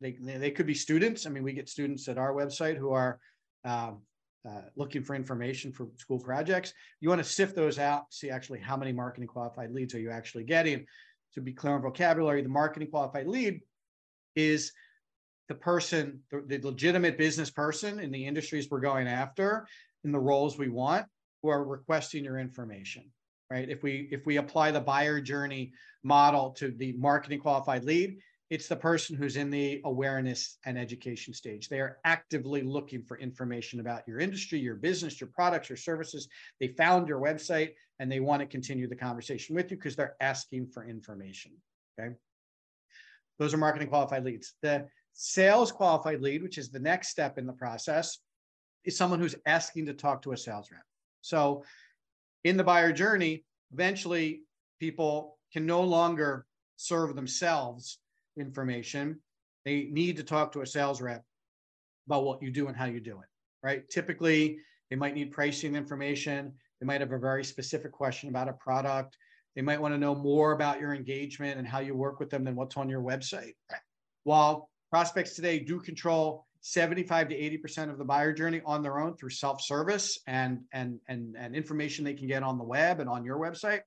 they, 0.00 0.12
they 0.12 0.50
could 0.50 0.66
be 0.66 0.74
students. 0.74 1.26
I 1.26 1.30
mean, 1.30 1.42
we 1.42 1.52
get 1.52 1.68
students 1.68 2.08
at 2.08 2.18
our 2.18 2.32
website 2.32 2.76
who 2.76 2.92
are 2.92 3.18
um, 3.64 4.02
uh, 4.46 4.62
looking 4.76 5.02
for 5.02 5.14
information 5.14 5.72
for 5.72 5.88
school 5.96 6.18
projects. 6.18 6.72
You 7.00 7.08
want 7.08 7.22
to 7.22 7.28
sift 7.28 7.56
those 7.56 7.78
out, 7.78 8.12
see 8.12 8.30
actually 8.30 8.60
how 8.60 8.76
many 8.76 8.92
marketing 8.92 9.28
qualified 9.28 9.72
leads 9.72 9.94
are 9.94 10.00
you 10.00 10.10
actually 10.10 10.44
getting. 10.44 10.86
To 11.34 11.40
be 11.40 11.52
clear 11.52 11.74
on 11.74 11.82
vocabulary, 11.82 12.42
the 12.42 12.48
marketing 12.48 12.90
qualified 12.90 13.26
lead 13.26 13.60
is 14.34 14.72
the 15.48 15.54
person, 15.54 16.20
the, 16.30 16.42
the 16.46 16.66
legitimate 16.66 17.18
business 17.18 17.50
person 17.50 17.98
in 17.98 18.10
the 18.10 18.26
industries 18.26 18.68
we're 18.70 18.80
going 18.80 19.06
after, 19.06 19.66
in 20.04 20.12
the 20.12 20.18
roles 20.18 20.56
we 20.56 20.68
want, 20.68 21.06
who 21.42 21.48
are 21.48 21.64
requesting 21.64 22.24
your 22.24 22.38
information 22.38 23.10
right 23.50 23.68
if 23.68 23.82
we 23.82 24.08
if 24.10 24.26
we 24.26 24.38
apply 24.38 24.70
the 24.70 24.80
buyer 24.80 25.20
journey 25.20 25.72
model 26.02 26.50
to 26.50 26.72
the 26.72 26.92
marketing 26.94 27.38
qualified 27.38 27.84
lead 27.84 28.18
it's 28.48 28.68
the 28.68 28.76
person 28.76 29.16
who's 29.16 29.36
in 29.36 29.50
the 29.50 29.80
awareness 29.84 30.58
and 30.64 30.78
education 30.78 31.34
stage. 31.34 31.68
They 31.68 31.80
are 31.80 31.98
actively 32.04 32.62
looking 32.62 33.02
for 33.02 33.18
information 33.18 33.80
about 33.80 34.06
your 34.06 34.20
industry, 34.20 34.60
your 34.60 34.76
business, 34.76 35.20
your 35.20 35.30
products, 35.34 35.68
your 35.68 35.76
services. 35.76 36.28
They 36.60 36.68
found 36.68 37.08
your 37.08 37.20
website 37.20 37.72
and 37.98 38.10
they 38.10 38.20
want 38.20 38.40
to 38.40 38.46
continue 38.46 38.88
the 38.88 38.94
conversation 38.94 39.56
with 39.56 39.70
you 39.70 39.76
because 39.76 39.96
they're 39.96 40.16
asking 40.20 40.68
for 40.68 40.86
information. 40.86 41.52
Okay. 41.98 42.14
Those 43.38 43.52
are 43.52 43.58
marketing 43.58 43.88
qualified 43.88 44.24
leads. 44.24 44.54
The 44.62 44.86
sales 45.12 45.72
qualified 45.72 46.20
lead, 46.20 46.42
which 46.42 46.58
is 46.58 46.70
the 46.70 46.78
next 46.78 47.08
step 47.08 47.38
in 47.38 47.46
the 47.46 47.52
process, 47.52 48.18
is 48.84 48.96
someone 48.96 49.18
who's 49.18 49.34
asking 49.46 49.86
to 49.86 49.94
talk 49.94 50.22
to 50.22 50.32
a 50.32 50.36
sales 50.36 50.70
rep. 50.70 50.82
So 51.20 51.64
in 52.44 52.56
the 52.56 52.64
buyer 52.64 52.92
journey, 52.92 53.44
eventually 53.72 54.42
people 54.78 55.38
can 55.52 55.66
no 55.66 55.82
longer 55.82 56.46
serve 56.76 57.16
themselves 57.16 57.98
information. 58.38 59.20
They 59.64 59.88
need 59.90 60.16
to 60.18 60.22
talk 60.22 60.52
to 60.52 60.62
a 60.62 60.66
sales 60.66 61.00
rep 61.00 61.22
about 62.06 62.24
what 62.24 62.42
you 62.42 62.50
do 62.50 62.68
and 62.68 62.76
how 62.76 62.86
you 62.86 63.00
do 63.00 63.18
it, 63.20 63.28
right? 63.62 63.88
Typically, 63.88 64.58
they 64.90 64.96
might 64.96 65.14
need 65.14 65.32
pricing 65.32 65.74
information. 65.74 66.52
They 66.80 66.86
might 66.86 67.00
have 67.00 67.12
a 67.12 67.18
very 67.18 67.44
specific 67.44 67.92
question 67.92 68.28
about 68.28 68.48
a 68.48 68.52
product. 68.52 69.16
They 69.56 69.62
might 69.62 69.80
want 69.80 69.94
to 69.94 69.98
know 69.98 70.14
more 70.14 70.52
about 70.52 70.80
your 70.80 70.94
engagement 70.94 71.58
and 71.58 71.66
how 71.66 71.80
you 71.80 71.94
work 71.94 72.20
with 72.20 72.30
them 72.30 72.44
than 72.44 72.54
what's 72.54 72.76
on 72.76 72.88
your 72.88 73.02
website. 73.02 73.54
While 74.24 74.68
prospects 74.90 75.34
today 75.34 75.58
do 75.58 75.80
control 75.80 76.46
75 76.60 77.28
to 77.30 77.34
80% 77.34 77.90
of 77.90 77.98
the 77.98 78.04
buyer 78.04 78.32
journey 78.32 78.60
on 78.64 78.82
their 78.82 78.98
own 78.98 79.16
through 79.16 79.30
self-service 79.30 80.18
and, 80.26 80.60
and, 80.72 81.00
and, 81.08 81.36
and 81.38 81.54
information 81.54 82.04
they 82.04 82.14
can 82.14 82.26
get 82.26 82.42
on 82.42 82.58
the 82.58 82.64
web 82.64 83.00
and 83.00 83.08
on 83.08 83.24
your 83.24 83.38
website, 83.38 83.80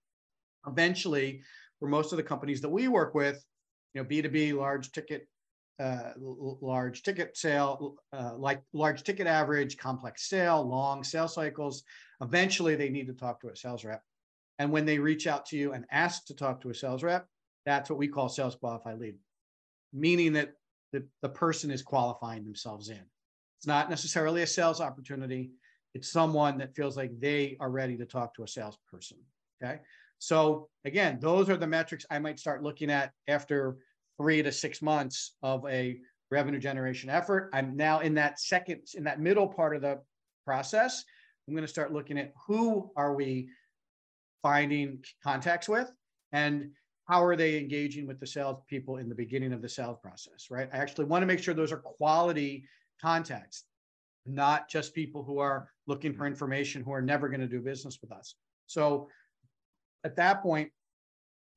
eventually 0.68 1.42
for 1.80 1.88
most 1.88 2.14
of 2.14 2.18
the 2.18 2.24
companies 2.24 2.62
that 2.62 2.70
we 2.70 2.88
work 2.88 3.14
with, 3.14 3.44
you 3.93 4.02
know, 4.02 4.08
B2B, 4.08 4.54
large 4.54 4.91
ticket, 4.91 5.28
uh, 5.80 6.12
large 6.17 7.04
ticket 7.04 7.38
sale, 7.38 7.95
uh, 8.13 8.36
like 8.38 8.62
large 8.73 9.04
ticket 9.04 9.28
average, 9.28 9.78
complex 9.78 10.30
sale, 10.30 10.63
long 10.63 11.04
sales 11.04 11.34
cycles. 11.34 11.84
Eventually, 12.21 12.75
they 12.75 12.89
need 12.89 13.08
to 13.08 13.13
talk 13.13 13.39
to 13.41 13.49
a 13.49 13.56
sales 13.56 13.86
rep. 13.86 14.04
And 14.60 14.71
when 14.71 14.86
they 14.86 14.99
reach 14.99 15.25
out 15.25 15.45
to 15.47 15.58
you 15.58 15.71
and 15.73 15.86
ask 15.89 16.25
to 16.25 16.36
talk 16.36 16.62
to 16.62 16.69
a 16.69 16.75
sales 16.75 17.02
rep, 17.02 17.25
that's 17.65 17.89
what 17.89 17.99
we 17.99 18.08
call 18.08 18.30
sales 18.30 18.56
qualified 18.56 18.99
lead, 18.99 19.15
meaning 19.93 20.34
that 20.34 20.54
the, 20.91 21.06
the 21.21 21.30
person 21.30 21.71
is 21.71 21.82
qualifying 21.82 22.43
themselves 22.43 22.89
in. 22.89 23.02
It's 23.60 23.67
not 23.67 23.89
necessarily 23.89 24.41
a 24.41 24.47
sales 24.47 24.82
opportunity. 24.82 25.52
It's 25.93 26.12
someone 26.12 26.58
that 26.60 26.75
feels 26.75 26.97
like 26.97 27.19
they 27.19 27.58
are 27.60 27.69
ready 27.69 27.97
to 27.97 28.06
talk 28.06 28.34
to 28.36 28.43
a 28.43 28.47
salesperson. 28.47 29.17
Okay. 29.62 29.80
So 30.20 30.70
again, 30.86 31.18
those 31.22 31.50
are 31.50 31.58
the 31.58 31.68
metrics 31.68 32.06
I 32.12 32.20
might 32.20 32.40
start 32.40 32.62
looking 32.62 32.92
at 32.92 33.12
after 33.28 33.78
three 34.18 34.44
to 34.44 34.52
six 34.52 34.82
months 34.82 35.36
of 35.42 35.66
a 35.68 36.00
revenue 36.30 36.60
generation 36.60 37.10
effort. 37.10 37.50
I'm 37.54 37.76
now 37.76 38.00
in 38.02 38.14
that 38.16 38.40
second, 38.40 38.82
in 38.96 39.04
that 39.06 39.20
middle 39.20 39.48
part 39.48 39.76
of 39.76 39.82
the 39.82 40.02
process. 40.46 41.04
I'm 41.48 41.56
going 41.56 41.66
to 41.66 41.72
start 41.72 41.94
looking 41.94 42.20
at 42.20 42.34
who 42.48 42.92
are 42.96 43.16
we 43.16 43.50
finding 44.44 45.04
contacts 45.24 45.68
with 45.68 45.92
and 46.32 46.72
how 47.08 47.24
are 47.24 47.36
they 47.36 47.58
engaging 47.58 48.06
with 48.06 48.20
the 48.20 48.28
sales 48.28 48.62
people 48.70 48.98
in 48.98 49.10
the 49.10 49.16
beginning 49.16 49.52
of 49.52 49.62
the 49.64 49.70
sales 49.70 49.98
process, 50.02 50.48
right? 50.52 50.70
I 50.72 50.78
actually 50.78 51.06
want 51.06 51.24
to 51.24 51.26
make 51.26 51.40
sure 51.40 51.56
those 51.56 51.72
are 51.72 51.78
quality 51.78 52.66
contacts, 53.02 53.64
not 54.28 54.70
just 54.70 54.94
people 54.94 55.24
who 55.24 55.40
are 55.40 55.72
looking 55.88 56.14
for 56.14 56.28
information 56.28 56.84
who 56.84 56.92
are 56.92 57.02
never 57.02 57.28
going 57.30 57.42
to 57.42 57.48
do 57.48 57.62
business 57.62 57.98
with 58.00 58.12
us. 58.12 58.36
So 58.68 59.08
at 60.04 60.16
that 60.16 60.42
point, 60.42 60.72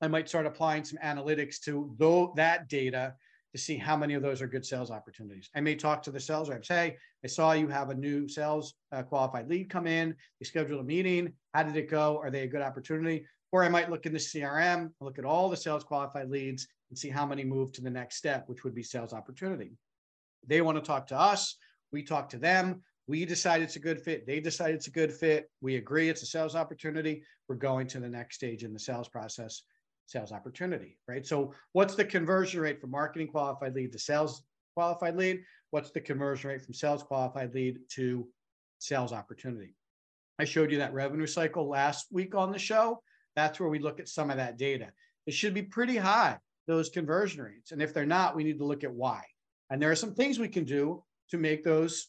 I 0.01 0.09
might 0.09 0.29
start 0.29 0.47
applying 0.47 0.85
some 0.85 0.99
analytics 1.03 1.61
to 1.61 1.95
though 1.99 2.33
that 2.37 2.69
data 2.69 3.15
to 3.53 3.59
see 3.59 3.77
how 3.77 3.97
many 3.97 4.15
of 4.15 4.23
those 4.23 4.41
are 4.41 4.47
good 4.47 4.65
sales 4.65 4.91
opportunities. 4.91 5.51
I 5.55 5.61
may 5.61 5.75
talk 5.75 6.03
to 6.03 6.11
the 6.11 6.19
sales 6.19 6.49
reps. 6.49 6.69
Hey, 6.69 6.97
I 7.23 7.27
saw 7.29 7.53
you 7.53 7.69
have 7.69 7.91
a 7.91 7.95
new 7.95 8.27
sales 8.27 8.75
uh, 8.91 9.03
qualified 9.03 9.49
lead 9.49 9.69
come 9.69 9.87
in. 9.87 10.15
You 10.41 10.47
scheduled 10.47 10.81
a 10.81 10.85
meeting. 10.85 11.33
How 11.53 11.63
did 11.63 11.77
it 11.77 11.91
go? 11.91 12.19
Are 12.19 12.31
they 12.31 12.43
a 12.43 12.49
good 12.49 12.63
opportunity? 12.63 13.27
Or 13.53 13.63
I 13.63 13.69
might 13.69 13.91
look 13.91 14.07
in 14.07 14.15
the 14.15 14.19
CRM, 14.19 14.91
look 15.01 15.19
at 15.19 15.27
all 15.27 15.51
the 15.51 15.57
sales 15.57 15.85
qualified 15.85 16.31
leads 16.31 16.67
and 16.89 16.99
see 16.99 17.11
how 17.11 17.27
many 17.27 17.45
move 17.45 17.73
to 17.73 17.83
the 17.83 17.91
next 17.91 18.17
step, 18.17 18.49
which 18.49 18.65
would 18.65 18.75
be 18.75 18.83
sales 18.83 19.13
opportunity. 19.13 19.73
They 20.47 20.63
want 20.63 20.79
to 20.79 20.83
talk 20.83 21.07
to 21.09 21.19
us. 21.19 21.57
We 21.93 22.03
talk 22.03 22.31
to 22.31 22.39
them. 22.39 22.83
We 23.09 23.25
decide 23.25 23.63
it's 23.63 23.77
a 23.77 23.81
good 23.81 24.01
fit. 24.01 24.27
They 24.27 24.41
decide 24.41 24.75
it's 24.75 24.87
a 24.87 24.93
good 24.93 25.13
fit. 25.13 25.51
We 25.61 25.77
agree 25.77 26.09
it's 26.09 26.23
a 26.23 26.27
sales 26.27 26.55
opportunity. 26.55 27.25
We're 27.49 27.57
going 27.57 27.87
to 27.89 28.01
the 28.01 28.09
next 28.09 28.37
stage 28.37 28.63
in 28.65 28.73
the 28.73 28.79
sales 28.79 29.09
process, 29.09 29.63
sales 30.07 30.33
opportunity, 30.33 30.99
right? 31.09 31.27
So, 31.27 31.53
what's 31.73 31.95
the 31.95 32.05
conversion 32.05 32.61
rate 32.61 32.81
from 32.81 32.91
marketing 32.91 33.29
qualified 33.29 33.75
lead 33.75 33.93
to 33.93 33.99
sales 33.99 34.43
qualified 34.75 35.17
lead? 35.17 35.43
What's 35.71 35.91
the 35.91 36.01
conversion 36.01 36.51
rate 36.51 36.63
from 36.63 36.75
sales 36.75 37.03
qualified 37.03 37.55
lead 37.55 37.81
to 37.95 38.29
sales 38.79 39.13
opportunity? 39.13 39.75
I 40.39 40.45
showed 40.45 40.71
you 40.71 40.79
that 40.79 40.95
revenue 40.95 41.27
cycle 41.27 41.69
last 41.69 42.07
week 42.11 42.35
on 42.35 42.53
the 42.53 42.59
show. 42.59 43.03
That's 43.37 43.59
where 43.59 43.69
we 43.69 43.79
look 43.79 44.01
at 44.01 44.09
some 44.09 44.31
of 44.31 44.37
that 44.37 44.59
data. 44.59 44.93
It 45.27 45.35
should 45.35 45.55
be 45.55 45.63
pretty 45.63 45.97
high, 45.97 46.39
those 46.67 46.89
conversion 46.89 47.43
rates. 47.43 47.73
And 47.73 47.83
if 47.83 47.95
they're 47.95 48.07
not, 48.07 48.37
we 48.37 48.45
need 48.45 48.59
to 48.59 48.65
look 48.65 48.85
at 48.85 48.93
why. 48.93 49.23
And 49.71 49.81
there 49.81 49.91
are 49.91 49.97
some 49.97 50.15
things 50.15 50.39
we 50.39 50.49
can 50.49 50.65
do 50.65 51.03
to 51.31 51.39
make 51.39 51.65
those 51.65 52.09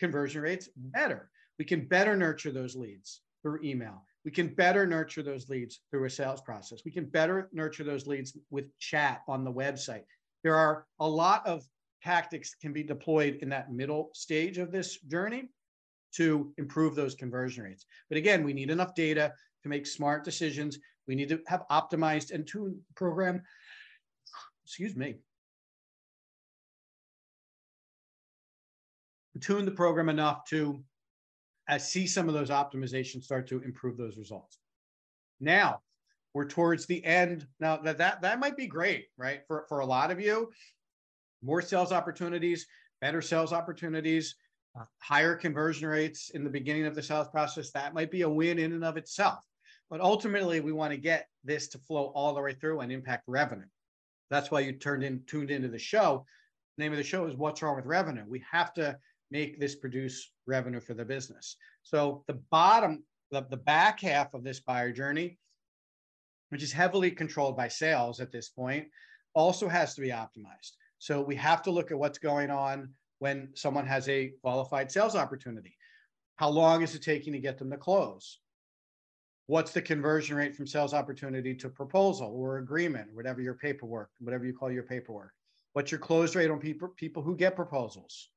conversion 0.00 0.42
rates 0.42 0.68
better. 0.76 1.30
We 1.58 1.64
can 1.64 1.86
better 1.86 2.16
nurture 2.16 2.50
those 2.50 2.74
leads 2.74 3.20
through 3.42 3.60
email. 3.62 4.04
We 4.24 4.30
can 4.30 4.48
better 4.48 4.86
nurture 4.86 5.22
those 5.22 5.48
leads 5.48 5.80
through 5.90 6.06
a 6.06 6.10
sales 6.10 6.40
process. 6.40 6.80
We 6.84 6.90
can 6.90 7.04
better 7.04 7.48
nurture 7.52 7.84
those 7.84 8.06
leads 8.06 8.36
with 8.50 8.76
chat 8.78 9.22
on 9.28 9.44
the 9.44 9.52
website. 9.52 10.04
There 10.42 10.56
are 10.56 10.86
a 10.98 11.08
lot 11.08 11.46
of 11.46 11.64
tactics 12.02 12.54
can 12.60 12.72
be 12.72 12.82
deployed 12.82 13.38
in 13.42 13.48
that 13.50 13.72
middle 13.72 14.10
stage 14.14 14.58
of 14.58 14.72
this 14.72 14.98
journey 15.02 15.50
to 16.14 16.52
improve 16.58 16.94
those 16.94 17.14
conversion 17.14 17.64
rates. 17.64 17.86
But 18.08 18.18
again, 18.18 18.42
we 18.42 18.52
need 18.52 18.70
enough 18.70 18.94
data 18.94 19.32
to 19.62 19.68
make 19.68 19.86
smart 19.86 20.24
decisions. 20.24 20.78
We 21.06 21.14
need 21.14 21.28
to 21.28 21.40
have 21.46 21.64
optimized 21.70 22.32
and 22.32 22.46
tuned 22.46 22.78
program. 22.96 23.42
Excuse 24.64 24.96
me. 24.96 25.16
Tune 29.40 29.64
the 29.64 29.70
program 29.70 30.08
enough 30.08 30.44
to 30.50 30.82
uh, 31.68 31.78
see 31.78 32.06
some 32.06 32.28
of 32.28 32.34
those 32.34 32.50
optimizations 32.50 33.24
start 33.24 33.46
to 33.48 33.62
improve 33.62 33.96
those 33.96 34.16
results. 34.16 34.58
Now 35.40 35.80
we're 36.34 36.48
towards 36.48 36.86
the 36.86 37.04
end. 37.04 37.46
Now 37.58 37.78
that 37.78 37.98
that 37.98 38.22
that 38.22 38.40
might 38.40 38.56
be 38.56 38.66
great, 38.66 39.06
right? 39.16 39.40
For 39.46 39.64
for 39.68 39.80
a 39.80 39.86
lot 39.86 40.10
of 40.10 40.20
you, 40.20 40.50
more 41.42 41.62
sales 41.62 41.92
opportunities, 41.92 42.66
better 43.00 43.22
sales 43.22 43.52
opportunities, 43.52 44.34
uh, 44.78 44.84
higher 44.98 45.34
conversion 45.34 45.88
rates 45.88 46.30
in 46.30 46.44
the 46.44 46.50
beginning 46.50 46.86
of 46.86 46.94
the 46.94 47.02
sales 47.02 47.28
process. 47.28 47.70
That 47.70 47.94
might 47.94 48.10
be 48.10 48.22
a 48.22 48.28
win 48.28 48.58
in 48.58 48.72
and 48.72 48.84
of 48.84 48.96
itself. 48.96 49.44
But 49.88 50.00
ultimately, 50.00 50.60
we 50.60 50.72
want 50.72 50.92
to 50.92 50.96
get 50.96 51.26
this 51.42 51.68
to 51.68 51.78
flow 51.78 52.12
all 52.14 52.34
the 52.34 52.40
way 52.40 52.54
through 52.54 52.80
and 52.80 52.92
impact 52.92 53.24
revenue. 53.26 53.66
That's 54.30 54.50
why 54.50 54.60
you 54.60 54.72
turned 54.72 55.02
in, 55.02 55.24
tuned 55.26 55.50
into 55.50 55.68
the 55.68 55.78
show. 55.78 56.24
The 56.76 56.84
name 56.84 56.92
of 56.92 56.98
the 56.98 57.04
show 57.04 57.26
is 57.26 57.34
What's 57.34 57.60
Wrong 57.62 57.74
with 57.74 57.86
Revenue? 57.86 58.24
We 58.28 58.44
have 58.50 58.72
to 58.74 58.96
make 59.30 59.60
this 59.60 59.74
produce 59.74 60.32
revenue 60.46 60.80
for 60.80 60.94
the 60.94 61.04
business. 61.04 61.56
So 61.82 62.24
the 62.26 62.40
bottom, 62.50 63.04
the, 63.30 63.46
the 63.48 63.56
back 63.56 64.00
half 64.00 64.34
of 64.34 64.44
this 64.44 64.60
buyer 64.60 64.92
journey, 64.92 65.38
which 66.50 66.62
is 66.62 66.72
heavily 66.72 67.10
controlled 67.10 67.56
by 67.56 67.68
sales 67.68 68.20
at 68.20 68.32
this 68.32 68.48
point, 68.48 68.88
also 69.34 69.68
has 69.68 69.94
to 69.94 70.00
be 70.00 70.08
optimized. 70.08 70.72
So 70.98 71.22
we 71.22 71.36
have 71.36 71.62
to 71.62 71.70
look 71.70 71.90
at 71.90 71.98
what's 71.98 72.18
going 72.18 72.50
on 72.50 72.90
when 73.20 73.50
someone 73.54 73.86
has 73.86 74.08
a 74.08 74.32
qualified 74.42 74.90
sales 74.90 75.14
opportunity. 75.14 75.76
How 76.36 76.48
long 76.48 76.82
is 76.82 76.94
it 76.94 77.02
taking 77.02 77.32
to 77.34 77.38
get 77.38 77.58
them 77.58 77.70
to 77.70 77.76
close? 77.76 78.38
what's 79.50 79.72
the 79.72 79.82
conversion 79.82 80.36
rate 80.36 80.54
from 80.54 80.64
sales 80.64 80.94
opportunity 80.94 81.56
to 81.56 81.68
proposal 81.68 82.32
or 82.36 82.58
agreement, 82.58 83.08
whatever 83.12 83.40
your 83.40 83.54
paperwork, 83.54 84.08
whatever 84.20 84.46
you 84.46 84.52
call 84.52 84.70
your 84.70 84.84
paperwork? 84.84 85.32
What's 85.72 85.90
your 85.90 85.98
close 85.98 86.36
rate 86.36 86.52
on 86.52 86.60
people, 86.60 86.86
people 86.96 87.20
who 87.20 87.34
get 87.36 87.56
proposals? 87.56 88.30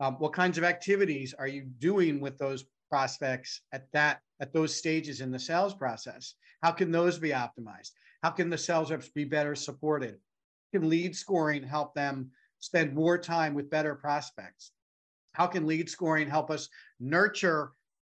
Um, 0.00 0.14
what 0.14 0.32
kinds 0.32 0.58
of 0.58 0.64
activities 0.64 1.34
are 1.38 1.46
you 1.46 1.62
doing 1.62 2.20
with 2.20 2.38
those 2.38 2.64
prospects 2.90 3.60
at 3.72 3.86
that 3.92 4.20
at 4.40 4.52
those 4.52 4.74
stages 4.74 5.20
in 5.20 5.30
the 5.30 5.38
sales 5.38 5.74
process? 5.74 6.34
How 6.62 6.72
can 6.72 6.90
those 6.90 7.18
be 7.18 7.30
optimized? 7.30 7.90
How 8.22 8.30
can 8.30 8.50
the 8.50 8.58
sales 8.58 8.90
reps 8.90 9.08
be 9.08 9.24
better 9.24 9.54
supported? 9.54 10.16
Can 10.72 10.88
lead 10.88 11.14
scoring 11.14 11.62
help 11.62 11.94
them 11.94 12.30
spend 12.60 12.94
more 12.94 13.18
time 13.18 13.54
with 13.54 13.70
better 13.70 13.94
prospects? 13.94 14.72
How 15.32 15.46
can 15.46 15.66
lead 15.66 15.90
scoring 15.90 16.28
help 16.28 16.50
us 16.50 16.68
nurture 16.98 17.72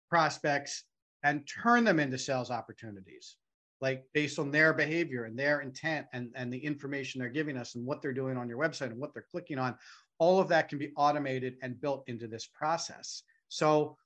prospects 0.08 0.84
and 1.22 1.46
turn 1.46 1.84
them 1.84 1.98
into 1.98 2.18
sales 2.18 2.50
opportunities 2.50 3.36
like 3.80 4.04
based 4.14 4.38
on 4.38 4.50
their 4.50 4.72
behavior 4.72 5.24
and 5.24 5.38
their 5.38 5.60
intent 5.60 6.06
and, 6.12 6.32
and 6.34 6.52
the 6.52 6.58
information 6.58 7.20
they're 7.20 7.28
giving 7.28 7.56
us 7.56 7.74
and 7.74 7.84
what 7.84 8.00
they're 8.00 8.12
doing 8.12 8.36
on 8.36 8.48
your 8.48 8.58
website 8.58 8.90
and 8.90 8.98
what 8.98 9.12
they're 9.12 9.26
clicking 9.30 9.58
on 9.58 9.74
all 10.18 10.40
of 10.40 10.48
that 10.48 10.68
can 10.68 10.78
be 10.78 10.92
automated 10.96 11.56
and 11.62 11.80
built 11.80 12.04
into 12.06 12.26
this 12.26 12.46
process 12.46 13.22
so 13.48 13.96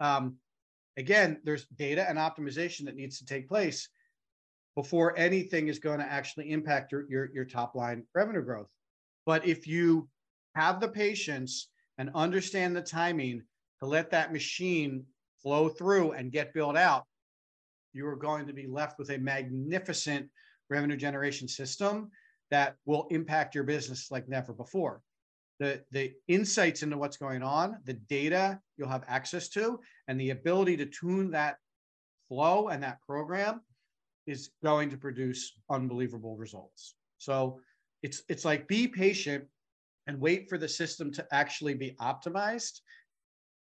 um, 0.00 0.36
again 0.96 1.38
there's 1.44 1.66
data 1.76 2.08
and 2.08 2.18
optimization 2.18 2.84
that 2.84 2.96
needs 2.96 3.18
to 3.18 3.26
take 3.26 3.48
place 3.48 3.88
before 4.76 5.16
anything 5.18 5.68
is 5.68 5.78
going 5.78 5.98
to 5.98 6.10
actually 6.10 6.50
impact 6.50 6.92
your, 6.92 7.04
your, 7.08 7.30
your 7.34 7.44
top 7.44 7.74
line 7.74 8.04
revenue 8.14 8.42
growth 8.42 8.68
but 9.26 9.46
if 9.46 9.66
you 9.66 10.08
have 10.54 10.80
the 10.80 10.88
patience 10.88 11.68
and 11.98 12.10
understand 12.14 12.74
the 12.74 12.82
timing 12.82 13.42
to 13.80 13.86
let 13.86 14.10
that 14.10 14.32
machine 14.32 15.04
flow 15.42 15.68
through 15.68 16.12
and 16.12 16.32
get 16.32 16.54
built 16.54 16.76
out, 16.76 17.04
you 17.92 18.06
are 18.06 18.16
going 18.16 18.46
to 18.46 18.52
be 18.52 18.66
left 18.66 18.98
with 18.98 19.10
a 19.10 19.18
magnificent 19.18 20.28
revenue 20.68 20.96
generation 20.96 21.48
system 21.48 22.10
that 22.50 22.76
will 22.84 23.06
impact 23.10 23.54
your 23.54 23.64
business 23.64 24.10
like 24.10 24.28
never 24.28 24.52
before. 24.52 25.02
The, 25.60 25.84
the 25.92 26.14
insights 26.26 26.82
into 26.82 26.96
what's 26.96 27.18
going 27.18 27.42
on, 27.42 27.76
the 27.84 27.92
data 27.92 28.58
you'll 28.76 28.88
have 28.88 29.04
access 29.06 29.48
to, 29.50 29.78
and 30.08 30.18
the 30.18 30.30
ability 30.30 30.76
to 30.78 30.86
tune 30.86 31.30
that 31.32 31.58
flow 32.28 32.68
and 32.68 32.82
that 32.82 33.02
program 33.02 33.60
is 34.26 34.50
going 34.64 34.90
to 34.90 34.96
produce 34.96 35.52
unbelievable 35.68 36.36
results. 36.36 36.94
So 37.18 37.60
it's 38.02 38.22
it's 38.28 38.44
like 38.44 38.68
be 38.68 38.88
patient 38.88 39.44
and 40.06 40.18
wait 40.18 40.48
for 40.48 40.56
the 40.56 40.68
system 40.68 41.12
to 41.12 41.26
actually 41.30 41.74
be 41.74 41.94
optimized 42.00 42.80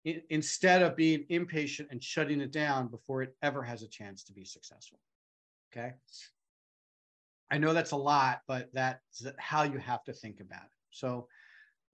instead 0.05 0.81
of 0.81 0.95
being 0.95 1.25
impatient 1.29 1.89
and 1.91 2.01
shutting 2.01 2.39
it 2.39 2.51
down 2.51 2.87
before 2.87 3.21
it 3.21 3.35
ever 3.41 3.63
has 3.63 3.83
a 3.83 3.87
chance 3.87 4.23
to 4.23 4.33
be 4.33 4.45
successful. 4.45 4.99
Okay. 5.71 5.93
I 7.51 7.57
know 7.57 7.73
that's 7.73 7.91
a 7.91 7.97
lot, 7.97 8.41
but 8.47 8.69
that's 8.73 9.25
how 9.37 9.63
you 9.63 9.79
have 9.79 10.03
to 10.05 10.13
think 10.13 10.39
about 10.39 10.63
it. 10.63 10.71
So 10.91 11.27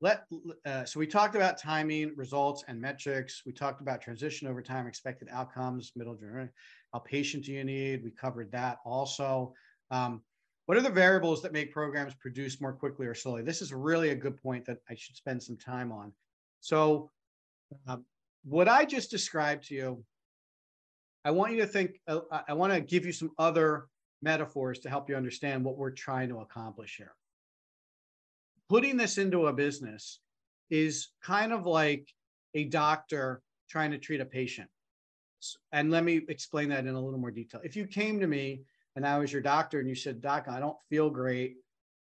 let 0.01 0.25
uh, 0.65 0.83
so 0.83 0.99
we 0.99 1.07
talked 1.07 1.35
about 1.35 1.57
timing, 1.57 2.13
results, 2.15 2.63
and 2.67 2.79
metrics. 2.79 3.43
We 3.45 3.53
talked 3.53 3.81
about 3.81 4.01
transition 4.01 4.47
over 4.47 4.61
time, 4.61 4.87
expected 4.87 5.29
outcomes, 5.31 5.93
middle 5.95 6.15
journey. 6.15 6.49
How 6.93 6.99
patient 6.99 7.45
do 7.45 7.53
you 7.53 7.63
need? 7.63 8.03
We 8.03 8.11
covered 8.11 8.51
that 8.51 8.79
also. 8.85 9.53
Um, 9.91 10.21
what 10.65 10.77
are 10.77 10.81
the 10.81 10.89
variables 10.89 11.41
that 11.43 11.53
make 11.53 11.71
programs 11.71 12.13
produce 12.15 12.59
more 12.59 12.73
quickly 12.73 13.05
or 13.05 13.13
slowly? 13.13 13.43
This 13.43 13.61
is 13.61 13.71
really 13.73 14.09
a 14.09 14.15
good 14.15 14.41
point 14.41 14.65
that 14.65 14.79
I 14.89 14.95
should 14.95 15.15
spend 15.15 15.41
some 15.41 15.57
time 15.57 15.91
on. 15.91 16.11
So, 16.59 17.11
uh, 17.87 17.97
what 18.43 18.67
I 18.67 18.85
just 18.85 19.11
described 19.11 19.67
to 19.67 19.75
you, 19.75 20.03
I 21.23 21.31
want 21.31 21.53
you 21.53 21.59
to 21.61 21.67
think, 21.67 21.99
uh, 22.07 22.21
I 22.47 22.53
want 22.53 22.73
to 22.73 22.81
give 22.81 23.05
you 23.05 23.11
some 23.11 23.31
other 23.37 23.87
metaphors 24.21 24.79
to 24.79 24.89
help 24.89 25.09
you 25.09 25.15
understand 25.15 25.63
what 25.63 25.77
we're 25.77 25.91
trying 25.91 26.29
to 26.29 26.39
accomplish 26.39 26.97
here. 26.97 27.13
Putting 28.69 28.97
this 28.97 29.17
into 29.17 29.47
a 29.47 29.53
business 29.53 30.19
is 30.69 31.09
kind 31.23 31.53
of 31.53 31.65
like 31.65 32.07
a 32.53 32.65
doctor 32.65 33.41
trying 33.69 33.91
to 33.91 33.97
treat 33.97 34.21
a 34.21 34.25
patient. 34.25 34.69
And 35.71 35.91
let 35.91 36.03
me 36.03 36.21
explain 36.27 36.69
that 36.69 36.87
in 36.87 36.95
a 36.95 36.99
little 36.99 37.19
more 37.19 37.31
detail. 37.31 37.61
If 37.63 37.75
you 37.75 37.85
came 37.85 38.19
to 38.19 38.27
me 38.27 38.61
and 38.95 39.05
I 39.05 39.19
was 39.19 39.31
your 39.31 39.41
doctor 39.41 39.79
and 39.79 39.87
you 39.87 39.95
said, 39.95 40.21
Doc, 40.21 40.47
I 40.49 40.59
don't 40.59 40.77
feel 40.89 41.09
great, 41.09 41.57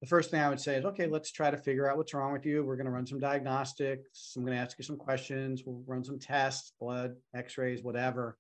the 0.01 0.07
first 0.07 0.29
thing 0.29 0.41
I 0.41 0.49
would 0.49 0.59
say 0.59 0.75
is, 0.75 0.85
okay, 0.85 1.07
let's 1.07 1.31
try 1.31 1.49
to 1.49 1.57
figure 1.57 1.89
out 1.89 1.97
what's 1.97 2.13
wrong 2.13 2.33
with 2.33 2.45
you. 2.45 2.63
We're 2.63 2.75
going 2.75 2.85
to 2.85 2.91
run 2.91 3.07
some 3.07 3.19
diagnostics. 3.19 4.33
I'm 4.35 4.45
going 4.45 4.55
to 4.55 4.61
ask 4.61 4.77
you 4.77 4.83
some 4.83 4.97
questions. 4.97 5.63
We'll 5.65 5.81
run 5.87 6.03
some 6.03 6.19
tests, 6.19 6.73
blood, 6.79 7.15
x 7.33 7.57
rays, 7.57 7.81
whatever. 7.81 8.37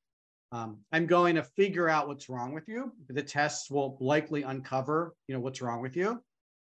Um, 0.51 0.77
I'm 0.91 1.07
going 1.07 1.35
to 1.35 1.43
figure 1.43 1.89
out 1.89 2.07
what's 2.07 2.29
wrong 2.29 2.53
with 2.53 2.67
you. 2.67 2.91
The 3.09 3.23
tests 3.23 3.71
will 3.71 3.97
likely 3.99 4.43
uncover, 4.43 5.15
you 5.27 5.33
know, 5.33 5.41
what's 5.41 5.61
wrong 5.61 5.81
with 5.81 5.95
you. 5.95 6.21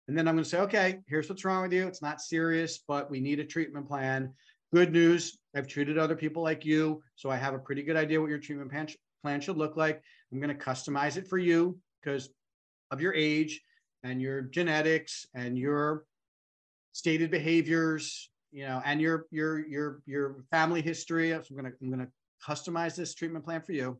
And 0.08 0.16
then 0.16 0.26
I'm 0.26 0.34
going 0.34 0.44
to 0.44 0.48
say, 0.48 0.60
okay, 0.60 1.00
here's 1.06 1.28
what's 1.28 1.44
wrong 1.44 1.62
with 1.62 1.72
you. 1.72 1.86
It's 1.86 2.00
not 2.00 2.22
serious, 2.22 2.80
but 2.88 3.10
we 3.10 3.20
need 3.20 3.40
a 3.40 3.44
treatment 3.44 3.86
plan. 3.86 4.32
Good 4.74 4.90
news, 4.90 5.38
I've 5.54 5.68
treated 5.68 5.98
other 5.98 6.16
people 6.16 6.42
like 6.42 6.64
you, 6.64 7.02
so 7.14 7.30
I 7.30 7.36
have 7.36 7.52
a 7.52 7.58
pretty 7.58 7.82
good 7.82 7.96
idea 7.96 8.20
what 8.20 8.30
your 8.30 8.38
treatment 8.38 8.70
plan, 8.70 9.40
should 9.40 9.58
look 9.58 9.76
like. 9.76 10.02
I'm 10.32 10.40
going 10.40 10.56
to 10.56 10.64
customize 10.64 11.18
it 11.18 11.28
for 11.28 11.36
you 11.36 11.78
because 12.02 12.30
of 12.90 13.02
your 13.02 13.14
age 13.14 13.60
and 14.02 14.20
your 14.22 14.42
genetics 14.42 15.26
and 15.34 15.58
your 15.58 16.04
stated 16.92 17.30
behaviors, 17.30 18.30
you 18.50 18.66
know, 18.66 18.80
and 18.84 19.00
your 19.00 19.26
your 19.30 19.66
your 19.66 20.02
your 20.06 20.36
family 20.50 20.80
history. 20.80 21.30
So 21.30 21.42
I'm 21.50 21.64
to 21.64 21.72
I'm 21.82 21.90
going 21.90 22.06
to 22.06 22.12
customize 22.46 22.94
this 22.94 23.14
treatment 23.14 23.44
plan 23.44 23.60
for 23.62 23.72
you. 23.72 23.98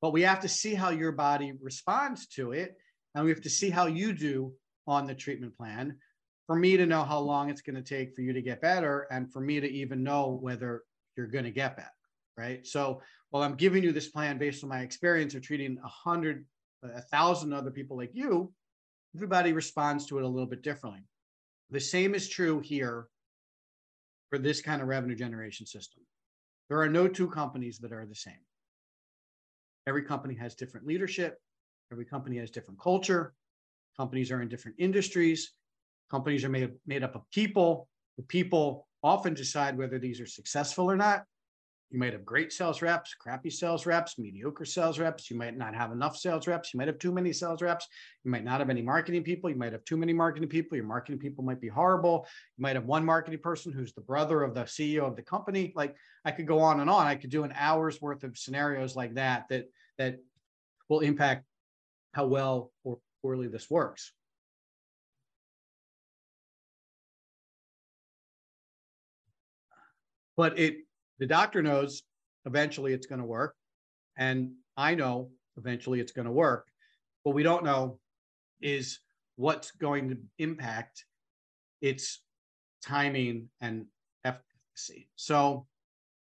But 0.00 0.12
we 0.12 0.22
have 0.22 0.40
to 0.40 0.48
see 0.48 0.74
how 0.74 0.90
your 0.90 1.12
body 1.12 1.52
responds 1.60 2.26
to 2.28 2.52
it, 2.52 2.76
and 3.14 3.24
we 3.24 3.30
have 3.30 3.42
to 3.42 3.50
see 3.50 3.68
how 3.68 3.86
you 3.86 4.12
do 4.12 4.54
on 4.90 5.06
the 5.06 5.14
treatment 5.14 5.56
plan 5.56 5.96
for 6.46 6.56
me 6.56 6.76
to 6.76 6.84
know 6.84 7.04
how 7.04 7.20
long 7.20 7.48
it's 7.48 7.62
going 7.62 7.76
to 7.76 7.82
take 7.82 8.12
for 8.14 8.22
you 8.22 8.32
to 8.32 8.42
get 8.42 8.60
better, 8.60 9.06
and 9.12 9.32
for 9.32 9.40
me 9.40 9.60
to 9.60 9.70
even 9.70 10.02
know 10.02 10.38
whether 10.42 10.82
you're 11.16 11.28
going 11.28 11.44
to 11.44 11.50
get 11.50 11.76
better. 11.76 11.88
Right. 12.36 12.66
So 12.66 13.02
while 13.30 13.42
I'm 13.42 13.54
giving 13.54 13.84
you 13.84 13.92
this 13.92 14.08
plan 14.08 14.38
based 14.38 14.64
on 14.64 14.70
my 14.70 14.80
experience 14.80 15.34
of 15.34 15.42
treating 15.42 15.78
a 15.84 15.88
hundred, 15.88 16.44
a 16.82 17.02
thousand 17.02 17.52
other 17.52 17.70
people 17.70 17.96
like 17.96 18.10
you, 18.14 18.52
everybody 19.14 19.52
responds 19.52 20.06
to 20.06 20.18
it 20.18 20.24
a 20.24 20.28
little 20.28 20.48
bit 20.48 20.62
differently. 20.62 21.06
The 21.70 21.80
same 21.80 22.14
is 22.14 22.28
true 22.28 22.60
here 22.60 23.06
for 24.30 24.38
this 24.38 24.60
kind 24.60 24.82
of 24.82 24.88
revenue 24.88 25.14
generation 25.14 25.66
system. 25.66 26.02
There 26.68 26.80
are 26.80 26.88
no 26.88 27.06
two 27.06 27.28
companies 27.28 27.78
that 27.78 27.92
are 27.92 28.06
the 28.06 28.14
same. 28.14 28.44
Every 29.86 30.02
company 30.02 30.34
has 30.34 30.54
different 30.54 30.86
leadership, 30.86 31.38
every 31.92 32.06
company 32.06 32.38
has 32.38 32.50
different 32.50 32.80
culture, 32.80 33.34
companies 34.00 34.30
are 34.30 34.40
in 34.40 34.48
different 34.48 34.78
industries, 34.78 35.52
companies 36.10 36.42
are 36.42 36.48
made, 36.48 36.72
made 36.86 37.04
up 37.04 37.14
of 37.14 37.30
people. 37.30 37.86
The 38.16 38.22
people 38.22 38.88
often 39.02 39.34
decide 39.34 39.76
whether 39.76 39.98
these 39.98 40.20
are 40.22 40.26
successful 40.26 40.90
or 40.90 40.96
not. 40.96 41.24
You 41.90 41.98
might 41.98 42.14
have 42.14 42.24
great 42.24 42.50
sales 42.50 42.80
reps, 42.80 43.14
crappy 43.14 43.50
sales 43.50 43.84
reps, 43.84 44.18
mediocre 44.18 44.64
sales 44.64 44.98
reps. 44.98 45.30
You 45.30 45.36
might 45.36 45.58
not 45.58 45.74
have 45.74 45.92
enough 45.92 46.16
sales 46.16 46.46
reps. 46.46 46.72
You 46.72 46.78
might 46.78 46.86
have 46.86 46.98
too 46.98 47.12
many 47.12 47.32
sales 47.32 47.60
reps. 47.60 47.86
You 48.24 48.30
might 48.30 48.44
not 48.44 48.60
have 48.60 48.70
any 48.70 48.80
marketing 48.80 49.22
people. 49.22 49.50
You 49.50 49.56
might 49.56 49.72
have 49.72 49.84
too 49.84 49.98
many 49.98 50.14
marketing 50.14 50.48
people. 50.48 50.76
Your 50.76 50.86
marketing 50.86 51.18
people 51.18 51.44
might 51.44 51.60
be 51.60 51.68
horrible. 51.68 52.26
You 52.56 52.62
might 52.62 52.76
have 52.76 52.86
one 52.86 53.04
marketing 53.04 53.40
person 53.40 53.70
who's 53.70 53.92
the 53.92 54.00
brother 54.12 54.42
of 54.42 54.54
the 54.54 54.62
CEO 54.62 55.06
of 55.06 55.16
the 55.16 55.22
company. 55.22 55.74
Like 55.76 55.94
I 56.24 56.30
could 56.30 56.46
go 56.46 56.60
on 56.60 56.80
and 56.80 56.88
on. 56.88 57.06
I 57.06 57.16
could 57.16 57.30
do 57.30 57.44
an 57.44 57.52
hour's 57.54 58.00
worth 58.00 58.24
of 58.24 58.38
scenarios 58.38 58.96
like 58.96 59.14
that 59.14 59.46
that 59.50 59.64
that 59.98 60.20
will 60.88 61.00
impact 61.00 61.44
how 62.14 62.26
well 62.26 62.72
or 62.84 62.98
poorly 63.22 63.48
this 63.48 63.70
works. 63.70 64.12
But 70.36 70.58
it 70.58 70.76
the 71.18 71.26
doctor 71.26 71.62
knows 71.62 72.02
eventually 72.46 72.92
it's 72.92 73.06
going 73.06 73.20
to 73.20 73.26
work. 73.26 73.54
And 74.16 74.52
I 74.76 74.94
know 74.94 75.30
eventually 75.56 76.00
it's 76.00 76.12
going 76.12 76.26
to 76.26 76.32
work. 76.32 76.66
What 77.22 77.34
we 77.34 77.42
don't 77.42 77.64
know 77.64 77.98
is 78.60 79.00
what's 79.36 79.70
going 79.72 80.08
to 80.10 80.18
impact 80.38 81.04
its 81.82 82.22
timing 82.84 83.48
and 83.60 83.86
efficacy. 84.24 85.08
So 85.16 85.66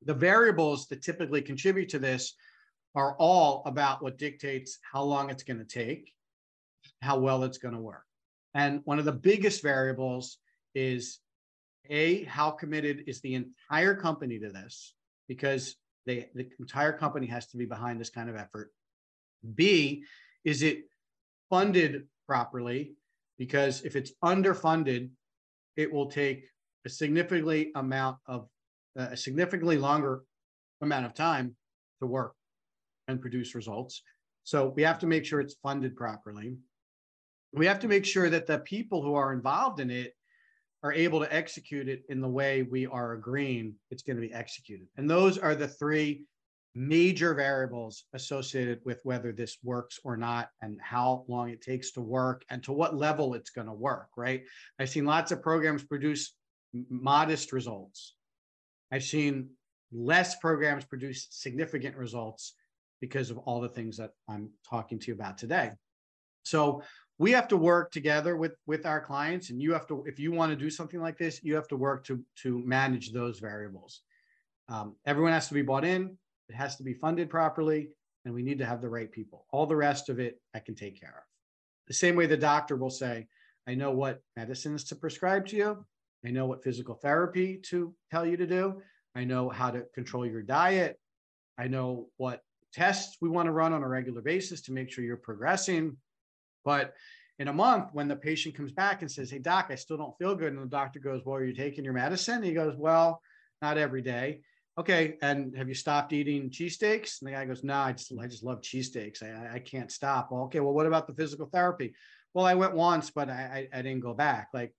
the 0.04 0.14
variables 0.14 0.88
that 0.88 1.04
typically 1.04 1.42
contribute 1.42 1.90
to 1.90 2.00
this 2.00 2.34
are 2.96 3.16
all 3.18 3.62
about 3.66 4.02
what 4.02 4.18
dictates 4.18 4.80
how 4.92 5.04
long 5.04 5.30
it's 5.30 5.44
going 5.44 5.60
to 5.60 5.66
take, 5.66 6.12
how 7.02 7.20
well 7.20 7.44
it's 7.44 7.58
going 7.58 7.74
to 7.74 7.80
work. 7.80 8.04
And 8.54 8.82
one 8.84 9.00
of 9.00 9.06
the 9.06 9.12
biggest 9.12 9.62
variables 9.62 10.38
is 10.76 11.20
a, 11.90 12.24
how 12.24 12.52
committed 12.52 13.04
is 13.08 13.22
the 13.22 13.36
entire 13.36 13.96
company 13.96 14.40
to 14.40 14.50
this? 14.50 14.94
Because 15.28 15.76
they, 16.06 16.30
the 16.34 16.50
entire 16.60 16.94
company 16.94 17.28
has 17.28 17.48
to 17.48 17.58
be 17.58 17.66
behind 17.66 18.00
this 18.00 18.10
kind 18.10 18.30
of 18.30 18.36
effort. 18.36 18.72
B, 19.56 20.04
is 20.44 20.62
it 20.62 20.84
funded 21.50 22.08
properly? 22.28 22.94
Because 23.38 23.82
if 23.84 23.96
it's 23.96 24.12
underfunded, 24.24 25.10
it 25.78 25.92
will 25.92 26.10
take 26.12 26.46
a 26.86 26.90
significantly 26.90 27.72
amount 27.76 28.18
of 28.28 28.48
uh, 28.98 29.10
a 29.12 29.18
significantly 29.18 29.78
longer 29.78 30.24
amount 30.82 31.06
of 31.06 31.14
time 31.14 31.56
to 32.02 32.08
work 32.08 32.34
and 33.08 33.22
produce 33.22 33.56
results. 33.56 34.02
So 34.44 34.74
we 34.76 34.84
have 34.84 35.00
to 35.00 35.08
make 35.08 35.26
sure 35.26 35.40
it's 35.40 35.56
funded 35.62 35.96
properly. 35.96 36.58
We 37.54 37.66
have 37.66 37.80
to 37.80 37.88
make 37.88 38.06
sure 38.06 38.30
that 38.30 38.48
the 38.48 38.60
people 38.60 39.02
who 39.02 39.16
are 39.16 39.34
involved 39.34 39.80
in 39.80 39.90
it 39.90 40.14
are 40.84 40.94
able 40.94 41.20
to 41.20 41.34
execute 41.34 41.90
it 41.90 42.04
in 42.10 42.22
the 42.22 42.28
way 42.28 42.64
we 42.64 42.86
are 42.86 43.14
agreeing 43.14 43.76
it's 43.92 44.04
going 44.04 44.16
to 44.16 44.26
be 44.26 44.34
executed. 44.34 44.88
And 44.98 45.10
those 45.10 45.38
are 45.38 45.56
the 45.56 45.68
three 45.68 46.24
major 46.76 47.34
variables 47.34 48.06
associated 48.14 48.80
with 48.86 49.02
whether 49.04 49.32
this 49.32 49.58
works 49.64 50.00
or 50.04 50.16
not 50.16 50.50
and 50.62 50.80
how 50.82 51.26
long 51.28 51.50
it 51.50 51.62
takes 51.62 51.92
to 51.92 52.02
work 52.02 52.46
and 52.50 52.64
to 52.64 52.72
what 52.72 52.96
level 52.96 53.34
it's 53.34 53.50
going 53.50 53.68
to 53.68 53.74
work, 53.74 54.10
right? 54.16 54.44
I've 54.80 54.90
seen 54.90 55.06
lots 55.06 55.32
of 55.32 55.42
programs 55.42 55.84
produce 55.84 56.36
modest 56.90 57.52
results. 57.52 58.16
I've 58.92 59.04
seen 59.04 59.50
less 59.92 60.36
programs 60.38 60.86
produce 60.86 61.28
significant 61.32 61.98
results 61.98 62.54
because 63.02 63.32
of 63.32 63.40
all 63.40 63.60
the 63.60 63.70
things 63.70 63.98
that 63.98 64.12
I'm 64.28 64.52
talking 64.70 65.00
to 65.00 65.08
you 65.08 65.14
about 65.14 65.38
today. 65.38 65.72
So 66.44 66.84
we 67.20 67.32
have 67.34 67.50
to 67.50 67.58
work 67.58 67.92
together 67.92 68.36
with 68.38 68.56
with 68.66 68.86
our 68.86 69.02
clients 69.02 69.52
and 69.52 69.62
you 69.62 69.74
have 69.74 69.86
to 69.86 70.04
if 70.08 70.18
you 70.18 70.32
want 70.32 70.52
to 70.52 70.56
do 70.56 70.70
something 70.70 71.02
like 71.02 71.18
this 71.18 71.44
you 71.44 71.54
have 71.54 71.68
to 71.68 71.76
work 71.76 72.04
to 72.06 72.24
to 72.42 72.64
manage 72.66 73.12
those 73.12 73.40
variables. 73.40 74.02
Um, 74.70 74.96
everyone 75.06 75.34
has 75.34 75.48
to 75.50 75.54
be 75.54 75.62
bought 75.62 75.86
in 75.86 76.18
it 76.48 76.56
has 76.56 76.78
to 76.78 76.84
be 76.84 76.94
funded 76.94 77.30
properly 77.30 77.90
and 78.26 78.34
we 78.34 78.42
need 78.42 78.58
to 78.60 78.66
have 78.66 78.82
the 78.82 78.90
right 78.90 79.12
people. 79.12 79.46
All 79.52 79.68
the 79.68 79.76
rest 79.76 80.10
of 80.10 80.20
it 80.20 80.42
i 80.56 80.60
can 80.60 80.74
take 80.74 81.00
care 81.00 81.16
of. 81.18 81.24
The 81.88 81.94
same 81.94 82.16
way 82.16 82.26
the 82.26 82.38
doctor 82.38 82.76
will 82.76 82.90
say 82.90 83.28
i 83.68 83.76
know 83.76 83.92
what 83.92 84.24
medicines 84.36 84.86
to 84.86 84.96
prescribe 84.96 85.46
to 85.48 85.58
you. 85.58 85.86
I 86.26 86.32
know 86.32 86.48
what 86.48 86.64
physical 86.64 86.96
therapy 86.96 87.60
to 87.70 87.94
tell 88.12 88.26
you 88.26 88.38
to 88.38 88.48
do. 88.48 88.82
I 89.16 89.24
know 89.24 89.50
how 89.50 89.72
to 89.72 89.86
control 89.94 90.26
your 90.26 90.42
diet. 90.42 91.00
I 91.58 91.68
know 91.68 92.08
what 92.18 92.42
tests 92.74 93.18
we 93.22 93.30
want 93.30 93.48
to 93.48 93.52
run 93.52 93.74
on 93.74 93.84
a 93.84 93.88
regular 93.88 94.22
basis 94.22 94.62
to 94.62 94.72
make 94.72 94.92
sure 94.92 95.04
you're 95.04 95.18
progressing 95.18 95.98
but 96.64 96.94
in 97.40 97.48
a 97.48 97.54
month, 97.54 97.90
when 97.94 98.08
the 98.08 98.16
patient 98.16 98.56
comes 98.56 98.72
back 98.72 99.02
and 99.02 99.10
says, 99.10 99.32
Hey, 99.32 99.40
doc, 99.40 99.68
I 99.70 99.76
still 99.76 99.98
don't 99.98 100.18
feel 100.18 100.36
good. 100.36 100.54
And 100.54 100.62
the 100.62 100.68
doctor 100.68 101.00
goes, 101.00 101.22
Well, 101.26 101.38
are 101.38 101.46
you 101.46 101.54
taking 101.54 101.86
your 101.86 101.94
medicine? 101.94 102.44
He 102.44 102.54
goes, 102.54 102.76
Well, 102.76 103.22
not 103.62 103.78
every 103.78 104.02
day. 104.02 104.42
Okay. 104.78 105.18
And 105.22 105.56
have 105.58 105.68
you 105.68 105.74
stopped 105.74 106.14
eating 106.14 106.50
cheesesteaks? 106.50 107.22
And 107.22 107.28
the 107.28 107.32
guy 107.32 107.46
goes, 107.46 107.64
No, 107.64 107.76
I 107.76 107.94
just, 107.94 108.12
I 108.22 108.28
just 108.28 108.44
love 108.44 108.62
cheesesteaks. 108.62 109.24
I, 109.24 109.56
I 109.56 109.60
can't 109.60 109.92
stop. 109.92 110.32
Well, 110.32 110.44
okay. 110.44 110.60
Well, 110.60 110.74
what 110.74 110.86
about 110.86 111.08
the 111.08 111.14
physical 111.14 111.48
therapy? 111.48 111.94
Well, 112.34 112.46
I 112.46 112.56
went 112.56 112.76
once, 112.76 113.10
but 113.10 113.30
I, 113.30 113.68
I, 113.74 113.80
I 113.80 113.82
didn't 113.82 114.02
go 114.02 114.14
back. 114.14 114.50
Like, 114.54 114.74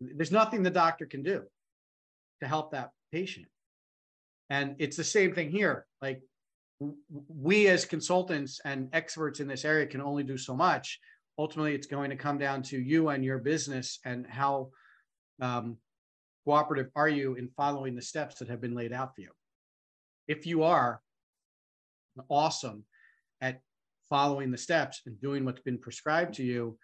there's 0.00 0.32
nothing 0.32 0.62
the 0.62 0.70
doctor 0.70 1.04
can 1.04 1.22
do 1.22 1.42
to 2.42 2.48
help 2.48 2.72
that 2.72 2.90
patient. 3.12 3.46
And 4.48 4.76
it's 4.78 4.96
the 4.96 5.04
same 5.04 5.34
thing 5.34 5.50
here. 5.50 5.86
Like, 6.00 6.22
we 7.28 7.68
as 7.68 7.84
consultants 7.84 8.60
and 8.64 8.88
experts 8.92 9.40
in 9.40 9.46
this 9.46 9.64
area 9.64 9.86
can 9.86 10.00
only 10.00 10.22
do 10.22 10.38
so 10.38 10.54
much. 10.54 10.98
Ultimately, 11.38 11.74
it's 11.74 11.86
going 11.86 12.10
to 12.10 12.16
come 12.16 12.38
down 12.38 12.62
to 12.64 12.78
you 12.78 13.08
and 13.10 13.24
your 13.24 13.38
business 13.38 13.98
and 14.04 14.26
how 14.26 14.70
um, 15.40 15.76
cooperative 16.44 16.90
are 16.96 17.08
you 17.08 17.34
in 17.34 17.48
following 17.56 17.94
the 17.94 18.02
steps 18.02 18.36
that 18.36 18.48
have 18.48 18.60
been 18.60 18.74
laid 18.74 18.92
out 18.92 19.14
for 19.14 19.22
you. 19.22 19.30
If 20.26 20.46
you 20.46 20.62
are 20.62 21.00
awesome 22.28 22.84
at 23.40 23.60
following 24.08 24.50
the 24.50 24.58
steps 24.58 25.02
and 25.06 25.20
doing 25.20 25.44
what's 25.44 25.60
been 25.60 25.78
prescribed 25.78 26.34
to 26.34 26.42
you, 26.42 26.78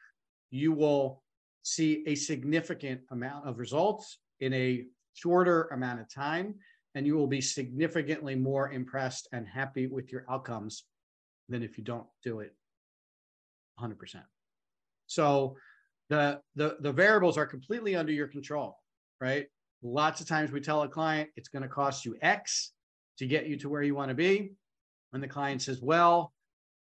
you 0.50 0.72
will 0.72 1.22
see 1.62 2.04
a 2.06 2.14
significant 2.14 3.00
amount 3.10 3.48
of 3.48 3.58
results 3.58 4.18
in 4.40 4.52
a 4.54 4.84
shorter 5.14 5.64
amount 5.72 6.00
of 6.00 6.12
time, 6.12 6.54
and 6.96 7.06
you 7.06 7.14
will 7.14 7.26
be 7.26 7.42
significantly 7.42 8.34
more 8.34 8.72
impressed 8.72 9.28
and 9.32 9.46
happy 9.46 9.86
with 9.86 10.10
your 10.10 10.24
outcomes 10.30 10.84
than 11.50 11.62
if 11.62 11.76
you 11.76 11.84
don't 11.84 12.06
do 12.24 12.40
it 12.40 12.54
100%. 13.78 13.94
So 15.06 15.56
the, 16.08 16.40
the, 16.54 16.78
the 16.80 16.90
variables 16.90 17.36
are 17.36 17.44
completely 17.44 17.96
under 17.96 18.12
your 18.12 18.26
control, 18.26 18.78
right? 19.20 19.46
Lots 19.82 20.22
of 20.22 20.26
times 20.26 20.50
we 20.50 20.60
tell 20.62 20.82
a 20.82 20.88
client 20.88 21.28
it's 21.36 21.50
going 21.50 21.62
to 21.62 21.68
cost 21.68 22.06
you 22.06 22.16
X 22.22 22.72
to 23.18 23.26
get 23.26 23.46
you 23.46 23.58
to 23.58 23.68
where 23.68 23.82
you 23.82 23.94
want 23.94 24.08
to 24.08 24.14
be. 24.14 24.52
And 25.12 25.22
the 25.22 25.28
client 25.28 25.60
says, 25.60 25.82
well, 25.82 26.32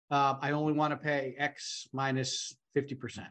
uh, 0.09 0.35
I 0.41 0.51
only 0.51 0.71
want 0.71 0.91
to 0.91 0.97
pay 0.97 1.35
X 1.37 1.89
minus 1.91 2.55
50%. 2.77 3.27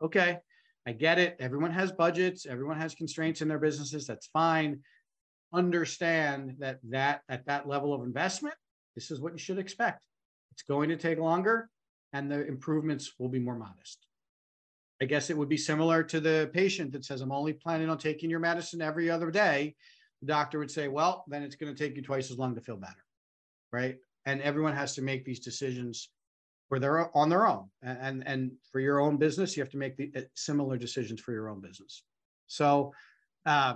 Okay, 0.00 0.38
I 0.86 0.92
get 0.92 1.18
it. 1.18 1.36
Everyone 1.40 1.72
has 1.72 1.90
budgets, 1.90 2.46
everyone 2.46 2.78
has 2.78 2.94
constraints 2.94 3.42
in 3.42 3.48
their 3.48 3.58
businesses. 3.58 4.06
That's 4.06 4.28
fine. 4.28 4.80
Understand 5.54 6.56
that 6.58 6.80
that 6.90 7.22
at 7.28 7.46
that 7.46 7.68
level 7.68 7.94
of 7.94 8.02
investment, 8.02 8.56
this 8.94 9.10
is 9.10 9.20
what 9.20 9.32
you 9.32 9.38
should 9.38 9.58
expect. 9.58 10.04
It's 10.52 10.62
going 10.62 10.88
to 10.88 10.96
take 10.96 11.18
longer 11.18 11.70
and 12.12 12.30
the 12.30 12.46
improvements 12.46 13.12
will 13.18 13.28
be 13.28 13.38
more 13.38 13.56
modest. 13.56 14.06
I 15.02 15.06
guess 15.06 15.30
it 15.30 15.36
would 15.36 15.48
be 15.48 15.56
similar 15.56 16.02
to 16.04 16.20
the 16.20 16.50
patient 16.52 16.92
that 16.92 17.04
says, 17.04 17.20
I'm 17.20 17.32
only 17.32 17.52
planning 17.52 17.90
on 17.90 17.98
taking 17.98 18.30
your 18.30 18.40
medicine 18.40 18.80
every 18.80 19.10
other 19.10 19.30
day. 19.30 19.74
The 20.20 20.26
doctor 20.28 20.58
would 20.58 20.70
say, 20.70 20.88
Well, 20.88 21.24
then 21.28 21.42
it's 21.42 21.56
going 21.56 21.74
to 21.74 21.78
take 21.78 21.96
you 21.96 22.02
twice 22.02 22.30
as 22.30 22.38
long 22.38 22.54
to 22.54 22.60
feel 22.60 22.76
better. 22.76 23.04
Right. 23.72 23.96
And 24.26 24.40
everyone 24.40 24.74
has 24.74 24.94
to 24.94 25.02
make 25.02 25.24
these 25.24 25.40
decisions 25.40 26.08
for 26.68 26.78
their 26.78 27.14
on 27.16 27.28
their 27.28 27.46
own. 27.46 27.68
And 27.82 28.26
and 28.26 28.52
for 28.72 28.80
your 28.80 29.00
own 29.00 29.16
business, 29.16 29.56
you 29.56 29.62
have 29.62 29.70
to 29.72 29.76
make 29.76 29.96
the 29.96 30.12
uh, 30.16 30.20
similar 30.34 30.76
decisions 30.78 31.20
for 31.20 31.32
your 31.32 31.48
own 31.48 31.60
business. 31.60 32.02
So 32.46 32.92
uh, 33.44 33.74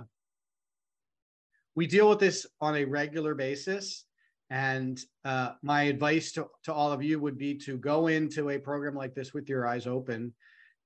we 1.79 1.87
deal 1.87 2.09
with 2.09 2.19
this 2.19 2.45
on 2.59 2.75
a 2.75 2.83
regular 2.83 3.33
basis. 3.33 4.03
And 4.49 4.99
uh, 5.23 5.51
my 5.61 5.83
advice 5.83 6.33
to, 6.33 6.47
to 6.63 6.73
all 6.73 6.91
of 6.91 7.01
you 7.01 7.21
would 7.21 7.37
be 7.37 7.55
to 7.59 7.77
go 7.77 8.07
into 8.07 8.49
a 8.49 8.59
program 8.59 8.95
like 8.95 9.15
this 9.15 9.33
with 9.33 9.47
your 9.47 9.65
eyes 9.65 9.87
open 9.87 10.33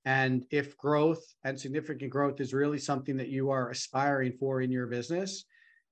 and 0.05 0.45
if 0.51 0.77
growth 0.77 1.23
and 1.43 1.59
significant 1.59 2.11
growth 2.11 2.39
is 2.39 2.53
really 2.53 2.77
something 2.77 3.17
that 3.17 3.29
you 3.29 3.49
are 3.49 3.71
aspiring 3.71 4.33
for 4.33 4.61
in 4.61 4.71
your 4.71 4.85
business, 4.85 5.45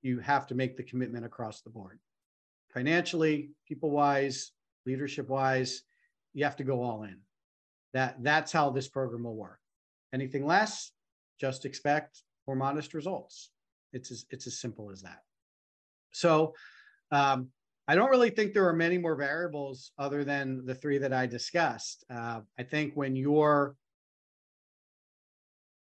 you 0.04 0.20
have 0.20 0.46
to 0.48 0.54
make 0.54 0.78
the 0.78 0.84
commitment 0.84 1.26
across 1.26 1.62
the 1.62 1.72
board. 1.72 1.98
Financially, 2.72 3.50
people 3.68 3.90
wise, 3.90 4.52
leadership 4.86 5.30
wise, 5.30 5.82
you 6.36 6.44
have 6.44 6.58
to 6.58 6.64
go 6.64 6.84
all 6.84 7.02
in. 7.04 7.18
That, 7.94 8.22
that's 8.22 8.52
how 8.52 8.70
this 8.70 8.88
program 8.88 9.24
will 9.24 9.36
work. 9.36 9.60
Anything 10.14 10.46
less, 10.46 10.92
just 11.40 11.66
expect 11.66 12.22
more 12.46 12.56
modest 12.56 12.94
results. 12.94 13.50
It's 13.94 14.12
as, 14.12 14.26
it's 14.30 14.48
as 14.48 14.60
simple 14.60 14.92
as 14.92 15.02
that. 15.02 15.20
So 16.12 16.54
um, 17.12 17.50
I 17.88 17.96
don't 17.96 18.10
really 18.10 18.30
think 18.30 18.54
there 18.54 18.68
are 18.68 18.74
many 18.74 18.98
more 18.98 19.16
variables 19.16 19.92
other 19.98 20.24
than 20.24 20.66
the 20.66 20.76
three 20.76 21.00
that 21.00 21.14
I 21.14 21.26
discussed. 21.26 22.06
Uh, 22.10 22.42
I 22.58 22.64
think 22.64 22.94
when 22.96 23.16
you're 23.16 23.76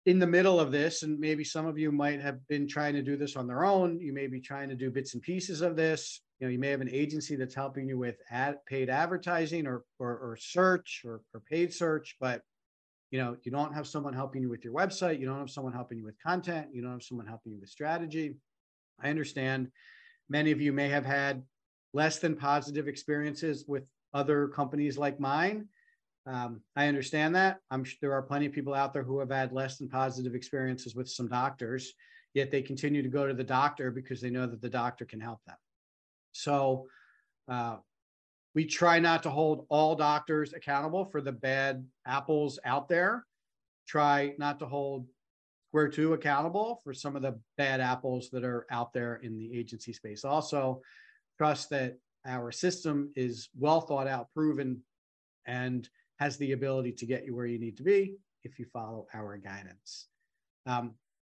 in 0.05 0.19
the 0.19 0.27
middle 0.27 0.59
of 0.59 0.71
this, 0.71 1.03
and 1.03 1.19
maybe 1.19 1.43
some 1.43 1.65
of 1.65 1.77
you 1.77 1.91
might 1.91 2.21
have 2.21 2.45
been 2.47 2.67
trying 2.67 2.93
to 2.93 3.01
do 3.01 3.15
this 3.15 3.35
on 3.35 3.47
their 3.47 3.63
own. 3.63 3.99
You 3.99 4.11
may 4.11 4.27
be 4.27 4.41
trying 4.41 4.69
to 4.69 4.75
do 4.75 4.91
bits 4.91 5.13
and 5.13 5.23
pieces 5.23 5.61
of 5.61 5.75
this. 5.75 6.21
You 6.39 6.47
know, 6.47 6.51
you 6.51 6.59
may 6.59 6.69
have 6.69 6.81
an 6.81 6.89
agency 6.89 7.37
that's 7.37 7.55
helping 7.55 7.87
you 7.87 7.97
with 7.97 8.17
ad, 8.29 8.57
paid 8.65 8.89
advertising 8.89 9.65
or, 9.65 9.83
or, 9.99 10.17
or 10.17 10.37
search 10.37 11.03
or, 11.05 11.21
or 11.33 11.39
paid 11.49 11.73
search, 11.73 12.17
but 12.19 12.41
you 13.13 13.19
know, 13.19 13.37
you 13.43 13.51
don't 13.51 13.73
have 13.73 13.87
someone 13.87 14.13
helping 14.13 14.41
you 14.41 14.49
with 14.49 14.65
your 14.65 14.73
website. 14.73 15.19
You 15.19 15.27
don't 15.27 15.37
have 15.37 15.49
someone 15.49 15.71
helping 15.71 15.99
you 15.99 16.03
with 16.03 16.21
content. 16.21 16.67
You 16.73 16.81
don't 16.81 16.91
have 16.91 17.03
someone 17.03 17.27
helping 17.27 17.53
you 17.53 17.59
with 17.61 17.69
strategy. 17.69 18.35
I 18.99 19.09
understand 19.09 19.69
many 20.29 20.51
of 20.51 20.59
you 20.59 20.73
may 20.73 20.89
have 20.89 21.05
had 21.05 21.43
less 21.93 22.17
than 22.19 22.35
positive 22.35 22.87
experiences 22.87 23.65
with 23.67 23.83
other 24.13 24.47
companies 24.47 24.97
like 24.97 25.19
mine 25.19 25.67
um, 26.25 26.61
I 26.75 26.87
understand 26.87 27.35
that. 27.35 27.59
I'm 27.69 27.83
sure 27.83 27.97
there 28.01 28.13
are 28.13 28.21
plenty 28.21 28.45
of 28.45 28.53
people 28.53 28.73
out 28.73 28.93
there 28.93 29.03
who 29.03 29.19
have 29.19 29.31
had 29.31 29.51
less 29.51 29.77
than 29.77 29.89
positive 29.89 30.35
experiences 30.35 30.95
with 30.95 31.09
some 31.09 31.27
doctors, 31.27 31.93
yet 32.33 32.49
they 32.49 32.61
continue 32.61 33.01
to 33.01 33.09
go 33.09 33.27
to 33.27 33.33
the 33.33 33.43
doctor 33.43 33.91
because 33.91 34.21
they 34.21 34.29
know 34.29 34.47
that 34.47 34.61
the 34.61 34.69
doctor 34.69 35.05
can 35.05 35.19
help 35.19 35.39
them. 35.45 35.57
So 36.31 36.87
uh, 37.49 37.77
we 38.55 38.65
try 38.65 38.99
not 38.99 39.23
to 39.23 39.29
hold 39.29 39.65
all 39.69 39.95
doctors 39.95 40.53
accountable 40.53 41.05
for 41.05 41.21
the 41.21 41.31
bad 41.31 41.85
apples 42.05 42.59
out 42.65 42.87
there. 42.87 43.25
Try 43.87 44.33
not 44.37 44.59
to 44.59 44.65
hold 44.65 45.07
Square 45.69 45.89
Two 45.89 46.13
accountable 46.13 46.79
for 46.83 46.93
some 46.93 47.15
of 47.15 47.23
the 47.23 47.39
bad 47.57 47.81
apples 47.81 48.29
that 48.31 48.43
are 48.43 48.67
out 48.69 48.93
there 48.93 49.15
in 49.23 49.35
the 49.35 49.57
agency 49.57 49.91
space. 49.91 50.23
Also, 50.23 50.81
trust 51.37 51.69
that 51.71 51.97
our 52.25 52.51
system 52.51 53.11
is 53.15 53.49
well 53.57 53.81
thought 53.81 54.07
out, 54.07 54.27
proven, 54.35 54.81
and 55.47 55.89
has 56.19 56.37
the 56.37 56.51
ability 56.51 56.91
to 56.91 57.05
get 57.05 57.25
you 57.25 57.35
where 57.35 57.47
you 57.47 57.59
need 57.59 57.77
to 57.77 57.83
be 57.83 58.15
if 58.43 58.59
you 58.59 58.65
follow 58.71 59.07
our 59.13 59.37
guidance. 59.37 60.07
Um, 60.65 60.93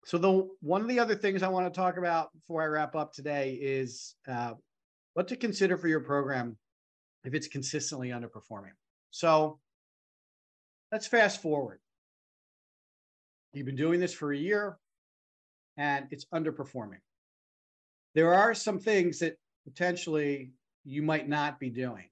so 0.06 0.18
the 0.18 0.50
one 0.62 0.82
of 0.82 0.88
the 0.88 1.00
other 1.00 1.16
things 1.16 1.44
I 1.44 1.48
want 1.48 1.72
to 1.72 1.80
talk 1.80 1.98
about 1.98 2.34
before 2.34 2.64
I 2.64 2.66
wrap 2.66 2.96
up 2.96 3.14
today 3.14 3.54
is 3.62 4.16
uh, 4.28 4.54
what 5.14 5.28
to 5.30 5.36
consider 5.36 5.78
for 5.78 5.88
your 5.88 6.02
program 6.02 6.58
if 7.24 7.34
it's 7.34 7.48
consistently 7.48 8.10
underperforming. 8.10 8.74
So 9.12 9.60
let's 10.92 11.08
fast 11.08 11.42
forward. 11.42 11.80
You've 13.54 13.66
been 13.66 13.76
doing 13.76 14.00
this 14.00 14.14
for 14.14 14.34
a 14.34 14.38
year 14.38 14.78
and 15.78 16.08
it's 16.12 16.26
underperforming. 16.34 17.02
There 18.16 18.34
are 18.34 18.54
some 18.54 18.80
things 18.80 19.20
that 19.20 19.38
potentially 19.66 20.52
you 20.84 21.02
might 21.02 21.28
not 21.28 21.60
be 21.60 21.70
doing. 21.70 22.10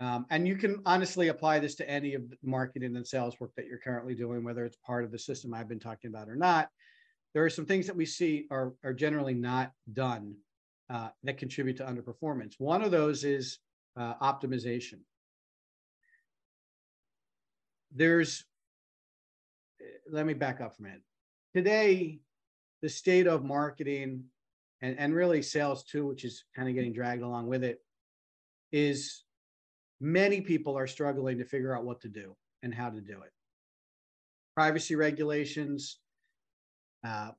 Um, 0.00 0.26
and 0.30 0.46
you 0.46 0.56
can 0.56 0.80
honestly 0.86 1.28
apply 1.28 1.58
this 1.58 1.74
to 1.76 1.90
any 1.90 2.14
of 2.14 2.30
the 2.30 2.36
marketing 2.44 2.96
and 2.96 3.06
sales 3.06 3.38
work 3.40 3.50
that 3.56 3.66
you're 3.66 3.78
currently 3.78 4.14
doing, 4.14 4.44
whether 4.44 4.64
it's 4.64 4.76
part 4.76 5.04
of 5.04 5.10
the 5.10 5.18
system 5.18 5.52
I've 5.52 5.68
been 5.68 5.80
talking 5.80 6.08
about 6.08 6.28
or 6.28 6.36
not. 6.36 6.68
There 7.34 7.44
are 7.44 7.50
some 7.50 7.66
things 7.66 7.86
that 7.86 7.96
we 7.96 8.06
see 8.06 8.46
are, 8.50 8.74
are 8.84 8.92
generally 8.92 9.34
not 9.34 9.72
done 9.92 10.36
uh, 10.88 11.08
that 11.24 11.38
contribute 11.38 11.76
to 11.78 11.84
underperformance. 11.84 12.54
One 12.58 12.82
of 12.82 12.90
those 12.90 13.24
is 13.24 13.58
uh, 13.98 14.14
optimization. 14.22 15.00
There's, 17.94 18.44
let 20.10 20.26
me 20.26 20.34
back 20.34 20.60
up 20.60 20.76
for 20.76 20.82
a 20.82 20.84
minute. 20.84 21.02
Today, 21.54 22.20
the 22.82 22.88
state 22.88 23.26
of 23.26 23.44
marketing 23.44 24.24
and, 24.82 24.98
and 24.98 25.14
really 25.14 25.42
sales 25.42 25.82
too, 25.82 26.06
which 26.06 26.24
is 26.24 26.44
kind 26.54 26.68
of 26.68 26.74
getting 26.74 26.92
dragged 26.92 27.22
along 27.22 27.48
with 27.48 27.64
it, 27.64 27.80
is 28.70 29.24
many 30.00 30.40
people 30.42 30.78
are 30.78 30.86
struggling 30.86 31.38
to 31.38 31.44
figure 31.44 31.76
out 31.76 31.84
what 31.84 32.00
to 32.02 32.08
do 32.08 32.36
and 32.62 32.72
how 32.72 32.90
to 32.90 33.00
do 33.00 33.22
it. 33.22 33.32
Privacy 34.54 34.94
regulations, 34.94 35.98
uh, 37.04 37.30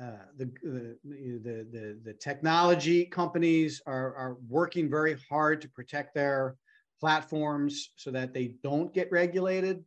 uh, 0.00 0.24
the, 0.38 0.50
the, 0.62 0.96
the, 1.04 1.98
the, 2.04 2.12
technology 2.14 3.04
companies 3.04 3.82
are, 3.86 4.14
are 4.14 4.36
working 4.48 4.88
very 4.88 5.16
hard 5.28 5.60
to 5.60 5.68
protect 5.68 6.14
their 6.14 6.56
platforms 7.00 7.90
so 7.96 8.10
that 8.10 8.32
they 8.32 8.54
don't 8.62 8.94
get 8.94 9.10
regulated. 9.12 9.84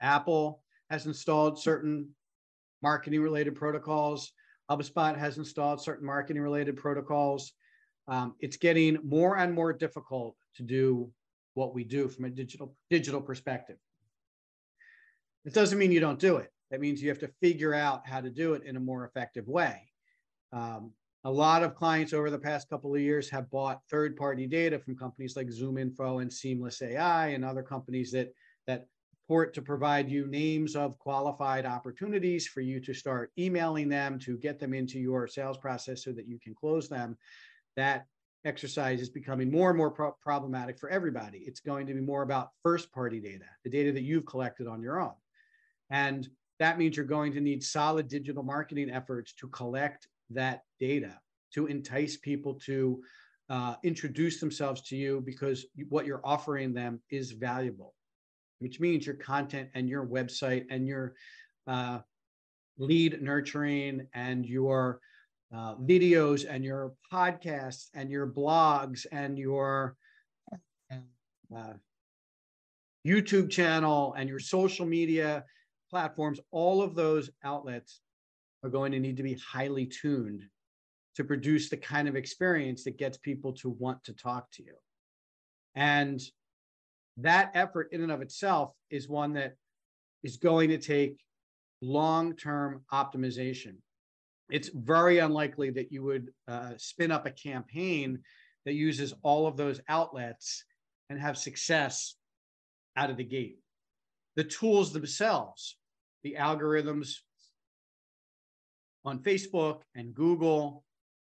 Apple 0.00 0.62
has 0.90 1.06
installed 1.06 1.58
certain 1.60 2.08
marketing 2.82 3.20
related 3.20 3.54
protocols. 3.54 4.32
HubSpot 4.70 5.16
has 5.16 5.38
installed 5.38 5.82
certain 5.82 6.06
marketing 6.06 6.42
related 6.42 6.76
protocols. 6.76 7.52
Um, 8.06 8.34
it's 8.40 8.56
getting 8.56 8.98
more 9.02 9.38
and 9.38 9.52
more 9.54 9.72
difficult 9.72 10.36
to 10.56 10.62
do 10.62 11.10
what 11.54 11.74
we 11.74 11.84
do 11.84 12.08
from 12.08 12.26
a 12.26 12.30
digital 12.30 12.74
digital 12.88 13.20
perspective. 13.20 13.76
It 15.44 15.54
doesn't 15.54 15.78
mean 15.78 15.92
you 15.92 16.00
don't 16.00 16.18
do 16.18 16.36
it. 16.36 16.52
That 16.70 16.80
means 16.80 17.02
you 17.02 17.08
have 17.08 17.18
to 17.20 17.32
figure 17.40 17.74
out 17.74 18.06
how 18.06 18.20
to 18.20 18.30
do 18.30 18.54
it 18.54 18.64
in 18.64 18.76
a 18.76 18.80
more 18.80 19.04
effective 19.04 19.48
way. 19.48 19.92
Um, 20.52 20.92
a 21.24 21.30
lot 21.30 21.62
of 21.62 21.74
clients 21.74 22.12
over 22.12 22.30
the 22.30 22.38
past 22.38 22.68
couple 22.70 22.94
of 22.94 23.00
years 23.00 23.28
have 23.30 23.50
bought 23.50 23.82
third-party 23.90 24.46
data 24.46 24.78
from 24.78 24.96
companies 24.96 25.36
like 25.36 25.48
ZoomInfo 25.48 26.22
and 26.22 26.32
Seamless 26.32 26.80
AI 26.80 27.28
and 27.28 27.44
other 27.44 27.62
companies 27.62 28.10
that 28.12 28.32
that 28.66 28.86
port 29.30 29.54
to 29.54 29.62
provide 29.62 30.10
you 30.10 30.26
names 30.26 30.74
of 30.74 30.98
qualified 30.98 31.64
opportunities 31.64 32.48
for 32.48 32.62
you 32.62 32.80
to 32.80 32.92
start 32.92 33.30
emailing 33.38 33.88
them 33.88 34.18
to 34.18 34.36
get 34.38 34.58
them 34.58 34.74
into 34.74 34.98
your 34.98 35.28
sales 35.28 35.56
process 35.56 36.02
so 36.02 36.10
that 36.10 36.26
you 36.26 36.38
can 36.40 36.52
close 36.52 36.88
them. 36.88 37.16
That 37.76 38.06
exercise 38.44 39.00
is 39.00 39.08
becoming 39.08 39.48
more 39.48 39.68
and 39.68 39.78
more 39.78 39.90
pro- 39.90 40.16
problematic 40.20 40.80
for 40.80 40.88
everybody. 40.88 41.44
It's 41.46 41.60
going 41.60 41.86
to 41.86 41.94
be 41.94 42.00
more 42.00 42.22
about 42.22 42.50
first 42.64 42.90
party 42.90 43.20
data, 43.20 43.44
the 43.62 43.70
data 43.70 43.92
that 43.92 44.02
you've 44.02 44.26
collected 44.26 44.66
on 44.66 44.82
your 44.82 45.00
own. 45.00 45.14
And 45.90 46.28
that 46.60 46.78
means 46.78 46.96
you're 46.96 47.06
going 47.06 47.32
to 47.32 47.40
need 47.40 47.64
solid 47.64 48.06
digital 48.06 48.42
marketing 48.42 48.90
efforts 48.90 49.32
to 49.32 49.48
collect 49.48 50.06
that 50.28 50.62
data, 50.78 51.18
to 51.54 51.66
entice 51.66 52.18
people 52.18 52.54
to 52.66 53.02
uh, 53.48 53.74
introduce 53.82 54.38
themselves 54.38 54.82
to 54.82 54.96
you 54.96 55.22
because 55.24 55.66
what 55.88 56.06
you're 56.06 56.20
offering 56.22 56.74
them 56.74 57.00
is 57.10 57.32
valuable, 57.32 57.94
which 58.58 58.78
means 58.78 59.06
your 59.06 59.16
content 59.16 59.70
and 59.74 59.88
your 59.88 60.06
website 60.06 60.66
and 60.70 60.86
your 60.86 61.14
uh, 61.66 61.98
lead 62.78 63.22
nurturing 63.22 64.06
and 64.12 64.44
your 64.44 65.00
uh, 65.54 65.74
videos 65.76 66.46
and 66.48 66.62
your 66.62 66.92
podcasts 67.12 67.86
and 67.94 68.10
your 68.10 68.26
blogs 68.26 69.06
and 69.10 69.38
your 69.38 69.96
uh, 70.92 71.72
YouTube 73.06 73.48
channel 73.50 74.14
and 74.18 74.28
your 74.28 74.38
social 74.38 74.84
media 74.84 75.42
platforms, 75.90 76.40
all 76.50 76.82
of 76.82 76.94
those 76.94 77.30
outlets 77.44 78.00
are 78.62 78.70
going 78.70 78.92
to 78.92 79.00
need 79.00 79.16
to 79.16 79.22
be 79.22 79.34
highly 79.34 79.86
tuned 79.86 80.44
to 81.16 81.24
produce 81.24 81.68
the 81.68 81.76
kind 81.76 82.08
of 82.08 82.16
experience 82.16 82.84
that 82.84 82.96
gets 82.96 83.18
people 83.18 83.52
to 83.52 83.70
want 83.70 84.02
to 84.04 84.12
talk 84.12 84.50
to 84.52 84.62
you. 84.62 84.74
And 85.74 86.20
that 87.16 87.50
effort 87.54 87.88
in 87.92 88.02
and 88.02 88.12
of 88.12 88.22
itself 88.22 88.72
is 88.90 89.08
one 89.08 89.34
that 89.34 89.56
is 90.22 90.36
going 90.36 90.70
to 90.70 90.78
take 90.78 91.20
long 91.82 92.36
term 92.36 92.82
optimization. 92.92 93.76
It's 94.50 94.70
very 94.74 95.18
unlikely 95.18 95.70
that 95.70 95.92
you 95.92 96.02
would 96.04 96.30
uh, 96.48 96.72
spin 96.76 97.10
up 97.10 97.26
a 97.26 97.30
campaign 97.30 98.20
that 98.64 98.74
uses 98.74 99.14
all 99.22 99.46
of 99.46 99.56
those 99.56 99.80
outlets 99.88 100.64
and 101.08 101.20
have 101.20 101.38
success 101.38 102.16
out 102.96 103.10
of 103.10 103.16
the 103.16 103.24
gate. 103.24 103.58
The 104.36 104.44
tools 104.44 104.92
themselves, 104.92 105.76
the 106.22 106.36
algorithms 106.38 107.16
on 109.04 109.18
Facebook 109.20 109.80
and 109.94 110.14
Google 110.14 110.84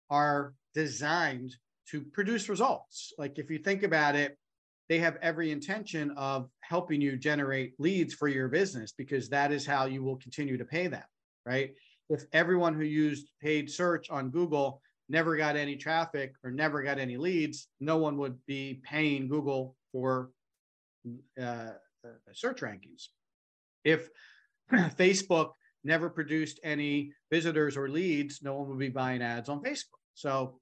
are 0.09 0.53
designed 0.73 1.55
to 1.89 2.01
produce 2.01 2.49
results. 2.49 3.13
Like 3.17 3.39
if 3.39 3.49
you 3.49 3.59
think 3.59 3.83
about 3.83 4.15
it, 4.15 4.38
they 4.88 4.99
have 4.99 5.17
every 5.21 5.51
intention 5.51 6.11
of 6.11 6.49
helping 6.61 7.01
you 7.01 7.17
generate 7.17 7.73
leads 7.79 8.13
for 8.13 8.27
your 8.27 8.47
business 8.47 8.91
because 8.91 9.29
that 9.29 9.51
is 9.51 9.65
how 9.65 9.86
you 9.86 10.03
will 10.03 10.17
continue 10.17 10.57
to 10.57 10.65
pay 10.65 10.88
them, 10.88 11.03
right? 11.45 11.71
If 12.09 12.25
everyone 12.33 12.75
who 12.75 12.83
used 12.83 13.31
paid 13.41 13.71
search 13.71 14.11
on 14.11 14.29
Google 14.29 14.81
never 15.09 15.36
got 15.38 15.55
any 15.55 15.75
traffic 15.75 16.36
or 16.43 16.51
never 16.51 16.83
got 16.83 16.99
any 16.99 17.17
leads, 17.17 17.67
no 17.79 17.97
one 17.97 18.17
would 18.17 18.38
be 18.45 18.81
paying 18.83 19.27
Google 19.27 19.75
for 19.91 20.29
uh, 21.39 21.41
uh 21.43 22.33
search 22.33 22.61
rankings. 22.61 23.07
If 23.83 24.09
Facebook 24.72 25.51
never 25.84 26.09
produced 26.09 26.59
any 26.63 27.11
visitors 27.32 27.78
or 27.78 27.88
leads, 27.88 28.41
no 28.41 28.55
one 28.55 28.70
would 28.70 28.80
be 28.80 28.89
buying 28.89 29.22
ads 29.22 29.49
on 29.49 29.61
Facebook. 29.61 29.99
So 30.16 30.59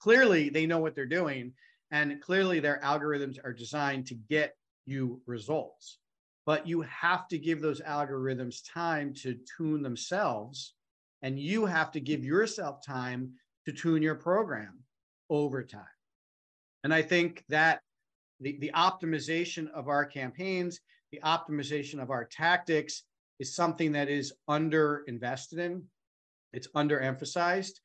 clearly 0.00 0.48
they 0.48 0.66
know 0.66 0.78
what 0.78 0.94
they're 0.94 1.06
doing 1.06 1.52
and 1.90 2.20
clearly 2.20 2.60
their 2.60 2.80
algorithms 2.84 3.38
are 3.42 3.52
designed 3.52 4.06
to 4.06 4.14
get 4.14 4.54
you 4.86 5.20
results. 5.26 5.98
But 6.46 6.66
you 6.66 6.82
have 6.82 7.28
to 7.28 7.38
give 7.38 7.60
those 7.60 7.80
algorithms 7.80 8.60
time 8.72 9.12
to 9.22 9.36
tune 9.56 9.82
themselves 9.82 10.74
and 11.22 11.38
you 11.38 11.66
have 11.66 11.90
to 11.92 12.00
give 12.00 12.24
yourself 12.24 12.84
time 12.86 13.32
to 13.66 13.72
tune 13.72 14.02
your 14.02 14.14
program 14.14 14.78
over 15.28 15.62
time. 15.62 15.82
And 16.84 16.94
I 16.94 17.02
think 17.02 17.44
that 17.48 17.80
the, 18.40 18.56
the 18.60 18.70
optimization 18.74 19.68
of 19.70 19.88
our 19.88 20.04
campaigns, 20.04 20.80
the 21.12 21.20
optimization 21.24 22.00
of 22.02 22.10
our 22.10 22.24
tactics 22.24 23.04
is 23.38 23.54
something 23.54 23.92
that 23.92 24.08
is 24.08 24.32
under 24.46 25.04
invested 25.06 25.58
in, 25.58 25.84
it's 26.52 26.68
underemphasized, 26.68 27.80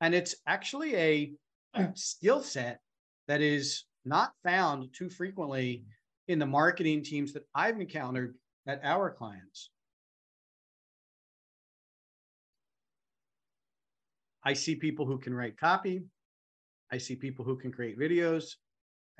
and 0.00 0.14
it's 0.14 0.36
actually 0.46 0.94
a 0.96 1.32
skill 1.94 2.42
set 2.42 2.80
that 3.26 3.40
is 3.40 3.84
not 4.04 4.32
found 4.44 4.88
too 4.92 5.08
frequently 5.10 5.84
in 6.28 6.38
the 6.38 6.46
marketing 6.46 7.02
teams 7.02 7.32
that 7.32 7.46
I've 7.54 7.80
encountered 7.80 8.34
at 8.66 8.80
our 8.84 9.10
clients. 9.10 9.70
I 14.44 14.52
see 14.52 14.76
people 14.76 15.04
who 15.04 15.18
can 15.18 15.34
write 15.34 15.58
copy. 15.58 16.04
I 16.90 16.98
see 16.98 17.16
people 17.16 17.44
who 17.44 17.56
can 17.56 17.72
create 17.72 17.98
videos. 17.98 18.54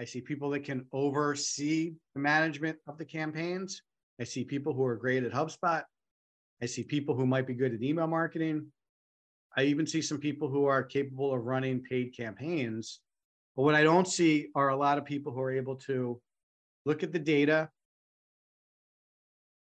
I 0.00 0.04
see 0.04 0.20
people 0.20 0.50
that 0.50 0.64
can 0.64 0.86
oversee 0.92 1.94
the 2.14 2.20
management 2.20 2.78
of 2.86 2.98
the 2.98 3.04
campaigns. 3.04 3.82
I 4.20 4.24
see 4.24 4.44
people 4.44 4.72
who 4.72 4.84
are 4.84 4.96
great 4.96 5.24
at 5.24 5.32
HubSpot. 5.32 5.82
I 6.62 6.66
see 6.66 6.84
people 6.84 7.16
who 7.16 7.26
might 7.26 7.46
be 7.46 7.54
good 7.54 7.74
at 7.74 7.82
email 7.82 8.06
marketing. 8.06 8.66
I 9.56 9.64
even 9.64 9.86
see 9.86 10.02
some 10.02 10.18
people 10.18 10.48
who 10.48 10.66
are 10.66 10.84
capable 10.84 11.34
of 11.34 11.44
running 11.44 11.82
paid 11.82 12.16
campaigns. 12.16 13.00
But 13.56 13.62
what 13.62 13.74
I 13.74 13.82
don't 13.82 14.06
see 14.06 14.48
are 14.54 14.68
a 14.68 14.76
lot 14.76 14.98
of 14.98 15.04
people 15.04 15.32
who 15.32 15.40
are 15.40 15.50
able 15.50 15.76
to 15.76 16.20
look 16.84 17.02
at 17.02 17.12
the 17.12 17.18
data, 17.18 17.68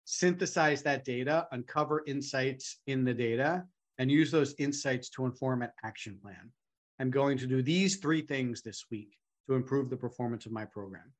synthesize 0.04 0.84
that 0.84 1.06
data, 1.06 1.48
uncover 1.52 2.04
insights 2.06 2.80
in 2.88 3.06
the 3.06 3.14
data, 3.14 3.64
and 3.98 4.12
use 4.12 4.30
those 4.30 4.56
insights 4.60 5.10
to 5.12 5.26
inform 5.26 5.62
an 5.62 5.72
action 5.86 6.20
plan. 6.22 6.52
I'm 7.00 7.12
going 7.12 7.38
to 7.38 7.48
do 7.48 7.62
these 7.62 7.98
three 7.98 8.22
things 8.22 8.62
this 8.62 8.86
week 8.92 9.18
to 9.48 9.56
improve 9.56 9.90
the 9.90 9.98
performance 9.98 10.46
of 10.46 10.52
my 10.52 10.66
program. 10.66 11.14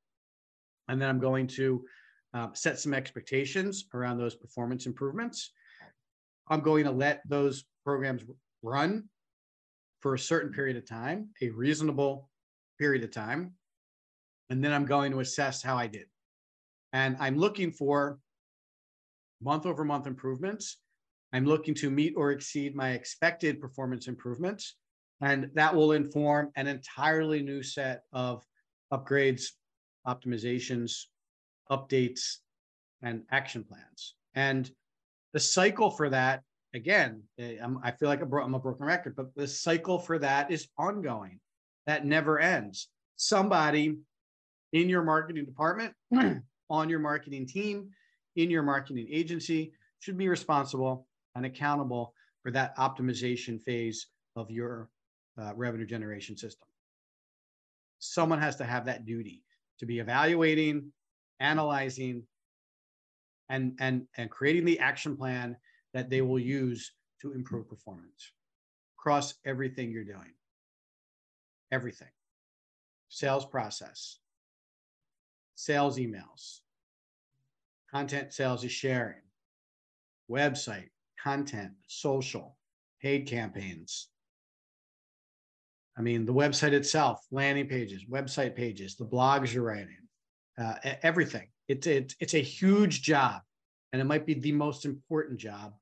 And 0.88 1.00
then 1.00 1.08
I'm 1.08 1.20
going 1.20 1.46
to 1.48 1.84
uh, 2.34 2.48
set 2.52 2.78
some 2.78 2.94
expectations 2.94 3.86
around 3.94 4.18
those 4.18 4.34
performance 4.34 4.86
improvements. 4.86 5.52
I'm 6.48 6.60
going 6.60 6.84
to 6.84 6.90
let 6.90 7.22
those 7.28 7.64
programs 7.84 8.22
run 8.62 9.04
for 10.00 10.14
a 10.14 10.18
certain 10.18 10.52
period 10.52 10.76
of 10.76 10.86
time, 10.86 11.28
a 11.42 11.50
reasonable 11.50 12.28
period 12.78 13.04
of 13.04 13.10
time. 13.10 13.52
And 14.50 14.64
then 14.64 14.72
I'm 14.72 14.86
going 14.86 15.12
to 15.12 15.20
assess 15.20 15.62
how 15.62 15.76
I 15.76 15.86
did. 15.86 16.06
And 16.92 17.16
I'm 17.20 17.36
looking 17.36 17.70
for 17.70 18.18
month 19.42 19.66
over 19.66 19.84
month 19.84 20.06
improvements. 20.06 20.78
I'm 21.32 21.44
looking 21.44 21.74
to 21.74 21.90
meet 21.90 22.14
or 22.16 22.30
exceed 22.30 22.74
my 22.74 22.90
expected 22.90 23.60
performance 23.60 24.08
improvements. 24.08 24.76
And 25.20 25.50
that 25.54 25.74
will 25.74 25.92
inform 25.92 26.50
an 26.56 26.66
entirely 26.66 27.42
new 27.42 27.62
set 27.62 28.02
of 28.12 28.44
upgrades, 28.92 29.46
optimizations, 30.06 31.04
updates, 31.70 32.36
and 33.02 33.22
action 33.30 33.64
plans. 33.64 34.14
And 34.34 34.70
the 35.32 35.40
cycle 35.40 35.90
for 35.90 36.08
that, 36.10 36.42
again, 36.74 37.22
eh, 37.38 37.56
i 37.82 37.90
feel 37.90 38.08
like 38.08 38.22
I'm 38.22 38.54
a 38.54 38.58
broken 38.58 38.86
record, 38.86 39.16
but 39.16 39.34
the 39.34 39.48
cycle 39.48 39.98
for 39.98 40.18
that 40.18 40.50
is 40.50 40.68
ongoing. 40.78 41.40
That 41.86 42.06
never 42.06 42.38
ends. 42.38 42.88
Somebody 43.16 43.96
in 44.72 44.88
your 44.88 45.02
marketing 45.02 45.46
department, 45.46 45.94
on 46.70 46.88
your 46.88 47.00
marketing 47.00 47.46
team, 47.46 47.90
in 48.36 48.50
your 48.50 48.62
marketing 48.62 49.08
agency 49.10 49.72
should 50.00 50.16
be 50.16 50.28
responsible 50.28 51.06
and 51.34 51.44
accountable 51.44 52.14
for 52.42 52.50
that 52.52 52.76
optimization 52.76 53.60
phase 53.62 54.06
of 54.36 54.50
your 54.50 54.88
uh, 55.40 55.52
revenue 55.54 55.86
generation 55.86 56.36
system. 56.36 56.68
Someone 57.98 58.40
has 58.40 58.56
to 58.56 58.64
have 58.64 58.86
that 58.86 59.06
duty 59.06 59.42
to 59.78 59.86
be 59.86 59.98
evaluating, 59.98 60.92
analyzing, 61.40 62.24
and, 63.48 63.76
and, 63.80 64.06
and 64.16 64.30
creating 64.30 64.64
the 64.64 64.78
action 64.78 65.16
plan 65.16 65.56
that 65.94 66.10
they 66.10 66.20
will 66.20 66.38
use 66.38 66.92
to 67.22 67.32
improve 67.32 67.68
performance 67.68 68.32
across 68.98 69.34
everything 69.44 69.90
you're 69.90 70.04
doing. 70.04 70.34
Everything. 71.72 72.08
Sales 73.08 73.44
process, 73.44 74.18
sales 75.54 75.98
emails, 75.98 76.60
content 77.90 78.32
sales 78.32 78.64
is 78.64 78.72
sharing, 78.72 79.22
website, 80.30 80.90
content, 81.22 81.72
social, 81.86 82.56
paid 83.00 83.26
campaigns, 83.26 84.08
I 85.98 86.00
mean, 86.00 86.24
the 86.24 86.32
website 86.32 86.72
itself, 86.72 87.26
landing 87.32 87.66
pages, 87.66 88.04
website 88.04 88.54
pages, 88.54 88.94
the 88.94 89.04
blogs 89.04 89.52
you're 89.52 89.64
writing, 89.64 89.98
uh, 90.56 90.74
everything. 91.02 91.48
It's 91.66 91.86
it's 91.86 92.14
it's 92.20 92.34
a 92.34 92.42
huge 92.42 93.02
job, 93.02 93.42
and 93.92 94.00
it 94.00 94.04
might 94.04 94.24
be 94.24 94.34
the 94.34 94.52
most 94.52 94.84
important 94.84 95.40
job 95.40 95.74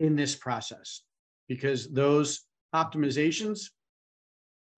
in 0.00 0.16
this 0.16 0.34
process 0.34 1.02
because 1.48 1.88
those 1.92 2.46
optimizations 2.74 3.70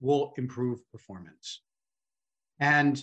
will 0.00 0.34
improve 0.36 0.80
performance. 0.92 1.62
And 2.60 3.02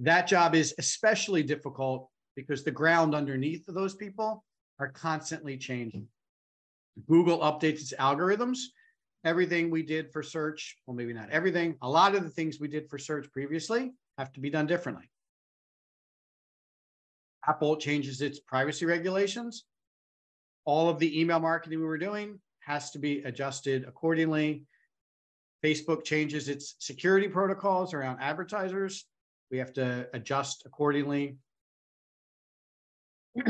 that 0.00 0.26
job 0.26 0.54
is 0.54 0.74
especially 0.78 1.42
difficult 1.42 2.08
because 2.36 2.62
the 2.62 2.70
ground 2.70 3.14
underneath 3.14 3.64
those 3.66 3.94
people 3.94 4.44
are 4.78 4.88
constantly 4.88 5.56
changing. 5.56 6.06
Google 7.06 7.40
updates 7.40 7.80
its 7.80 7.94
algorithms 7.98 8.58
everything 9.24 9.70
we 9.70 9.82
did 9.82 10.12
for 10.12 10.22
search, 10.22 10.76
well, 10.86 10.94
maybe 10.96 11.12
not 11.12 11.30
everything, 11.30 11.76
a 11.82 11.88
lot 11.88 12.14
of 12.14 12.22
the 12.22 12.30
things 12.30 12.60
we 12.60 12.68
did 12.68 12.88
for 12.88 12.98
search 12.98 13.30
previously 13.32 13.92
have 14.16 14.32
to 14.32 14.40
be 14.40 14.50
done 14.50 14.66
differently. 14.66 15.10
Apple 17.46 17.76
changes 17.76 18.20
its 18.20 18.40
privacy 18.40 18.84
regulations. 18.84 19.64
All 20.64 20.88
of 20.88 20.98
the 20.98 21.20
email 21.20 21.40
marketing 21.40 21.78
we 21.78 21.86
were 21.86 21.98
doing 21.98 22.40
has 22.60 22.90
to 22.90 22.98
be 22.98 23.22
adjusted 23.22 23.84
accordingly. 23.88 24.64
Facebook 25.64 26.04
changes 26.04 26.48
its 26.48 26.76
security 26.78 27.26
protocols 27.26 27.94
around 27.94 28.20
advertisers. 28.20 29.06
We 29.50 29.58
have 29.58 29.72
to 29.74 30.08
adjust 30.12 30.64
accordingly. 30.66 31.38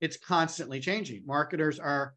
it's 0.00 0.16
constantly 0.16 0.80
changing. 0.80 1.24
Marketers 1.26 1.78
are 1.78 2.14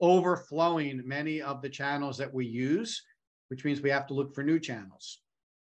overflowing 0.00 1.02
many 1.04 1.42
of 1.42 1.62
the 1.62 1.68
channels 1.68 2.16
that 2.18 2.32
we 2.32 2.46
use, 2.46 3.02
which 3.48 3.64
means 3.64 3.80
we 3.80 3.90
have 3.90 4.06
to 4.06 4.14
look 4.14 4.34
for 4.34 4.42
new 4.42 4.58
channels. 4.58 5.20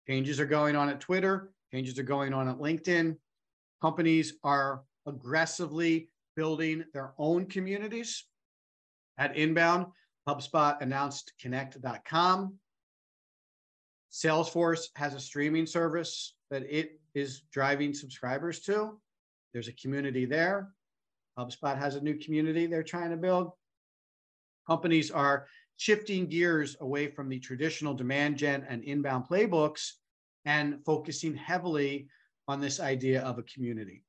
Changes 0.06 0.40
are 0.40 0.46
going 0.46 0.76
on 0.76 0.88
at 0.88 1.00
Twitter, 1.00 1.52
changes 1.72 1.98
are 1.98 2.04
going 2.04 2.32
on 2.34 2.48
at 2.48 2.58
LinkedIn. 2.58 3.16
Companies 3.80 4.34
are 4.44 4.82
aggressively 5.06 6.10
building 6.36 6.84
their 6.92 7.12
own 7.18 7.46
communities. 7.46 8.26
At 9.18 9.36
Inbound, 9.36 9.86
HubSpot 10.28 10.80
announced 10.80 11.32
Connect.com. 11.40 12.54
Salesforce 14.12 14.86
has 14.96 15.14
a 15.14 15.20
streaming 15.20 15.66
service 15.66 16.34
that 16.50 16.62
it 16.62 17.00
is 17.14 17.42
driving 17.52 17.94
subscribers 17.94 18.60
to. 18.60 18.98
There's 19.52 19.68
a 19.68 19.72
community 19.72 20.24
there. 20.24 20.70
HubSpot 21.38 21.78
has 21.78 21.94
a 21.94 22.00
new 22.00 22.18
community 22.18 22.66
they're 22.66 22.82
trying 22.82 23.10
to 23.10 23.16
build. 23.16 23.52
Companies 24.70 25.10
are 25.10 25.48
shifting 25.78 26.28
gears 26.28 26.76
away 26.80 27.08
from 27.08 27.28
the 27.28 27.40
traditional 27.40 27.92
demand 27.92 28.36
gen 28.36 28.64
and 28.68 28.84
inbound 28.84 29.24
playbooks 29.28 29.94
and 30.44 30.78
focusing 30.86 31.34
heavily 31.34 32.06
on 32.46 32.60
this 32.60 32.78
idea 32.78 33.20
of 33.22 33.36
a 33.36 33.42
community. 33.42 34.04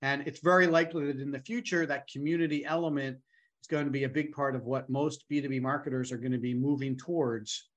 And 0.00 0.22
it's 0.24 0.38
very 0.38 0.68
likely 0.68 1.06
that 1.06 1.18
in 1.18 1.32
the 1.32 1.40
future, 1.40 1.84
that 1.84 2.06
community 2.06 2.64
element 2.64 3.16
is 3.60 3.66
going 3.66 3.86
to 3.86 3.90
be 3.90 4.04
a 4.04 4.08
big 4.08 4.30
part 4.30 4.54
of 4.54 4.66
what 4.66 4.88
most 4.88 5.24
B2B 5.28 5.60
marketers 5.60 6.12
are 6.12 6.16
going 6.16 6.30
to 6.30 6.38
be 6.38 6.54
moving 6.54 6.96
towards. 6.96 7.68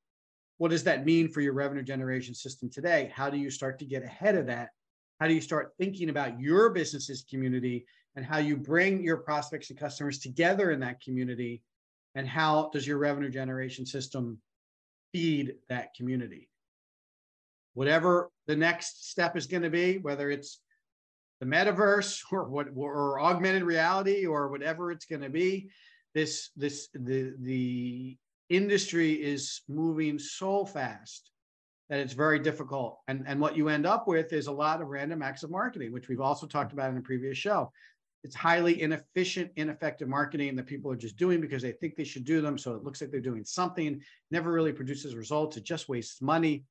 What 0.58 0.70
does 0.70 0.84
that 0.84 1.06
mean 1.06 1.28
for 1.28 1.42
your 1.42 1.54
revenue 1.54 1.82
generation 1.82 2.36
system 2.36 2.70
today? 2.70 3.12
How 3.16 3.32
do 3.32 3.38
you 3.38 3.50
start 3.50 3.80
to 3.80 3.86
get 3.86 4.04
ahead 4.04 4.36
of 4.36 4.46
that? 4.46 4.70
How 5.20 5.28
do 5.28 5.34
you 5.34 5.42
start 5.42 5.74
thinking 5.80 6.10
about 6.10 6.40
your 6.40 6.70
business's 6.70 7.24
community 7.28 7.88
and 8.16 8.24
how 8.24 8.38
you 8.38 8.58
bring 8.58 9.04
your 9.04 9.18
prospects 9.18 9.72
and 9.72 9.80
customers 9.80 10.20
together 10.20 10.70
in 10.70 10.80
that 10.82 11.02
community? 11.02 11.64
And 12.16 12.28
how 12.28 12.70
does 12.74 12.88
your 12.88 12.98
revenue 12.98 13.30
generation 13.30 13.86
system 13.86 14.40
feed 15.14 15.56
that 15.70 15.94
community? 15.96 16.50
Whatever 17.74 18.32
the 18.48 18.56
next 18.56 19.10
step 19.10 19.36
is 19.36 19.48
going 19.48 19.64
to 19.64 19.70
be, 19.70 19.98
whether 19.98 20.32
it's 20.32 20.60
the 21.40 21.46
metaverse 21.46 22.22
or 22.32 22.46
what 22.50 22.68
or 22.76 23.20
augmented 23.20 23.64
reality 23.64 24.26
or 24.26 24.50
whatever 24.50 24.92
it's 24.92 25.06
going 25.06 25.22
to 25.22 25.30
be 25.30 25.70
this 26.14 26.50
this 26.56 26.88
the 26.94 27.34
the 27.42 28.18
industry 28.50 29.14
is 29.14 29.62
moving 29.68 30.18
so 30.18 30.66
fast 30.66 31.32
that 31.90 32.00
it's 32.00 32.14
very 32.14 32.40
difficult 32.40 33.00
and 33.08 33.26
and 33.28 33.40
what 33.40 33.58
you 33.58 33.70
end 33.70 33.86
up 33.86 34.08
with 34.08 34.32
is 34.32 34.48
a 34.48 34.52
lot 34.52 34.82
of 34.82 34.88
random 34.88 35.22
acts 35.22 35.44
of 35.44 35.52
marketing 35.52 35.92
which 35.92 36.08
we've 36.08 36.22
also 36.22 36.48
talked 36.48 36.72
about 36.72 36.90
in 36.90 36.98
a 36.98 37.02
previous 37.02 37.38
show 37.38 37.72
it's 38.26 38.36
highly 38.36 38.82
inefficient 38.82 39.52
ineffective 39.56 40.08
marketing 40.08 40.56
that 40.56 40.66
people 40.66 40.92
are 40.92 40.96
just 40.96 41.16
doing 41.16 41.40
because 41.40 41.62
they 41.62 41.72
think 41.72 41.96
they 41.96 42.04
should 42.04 42.26
do 42.26 42.42
them. 42.42 42.58
So 42.58 42.74
it 42.74 42.84
looks 42.84 43.00
like 43.00 43.12
they're 43.12 43.20
doing 43.20 43.46
something 43.46 44.02
never 44.32 44.52
really 44.52 44.74
produces 44.74 45.16
results. 45.16 45.58
It 45.58 45.64
just 45.64 45.88
wastes 45.88 46.24
money. 46.24 46.64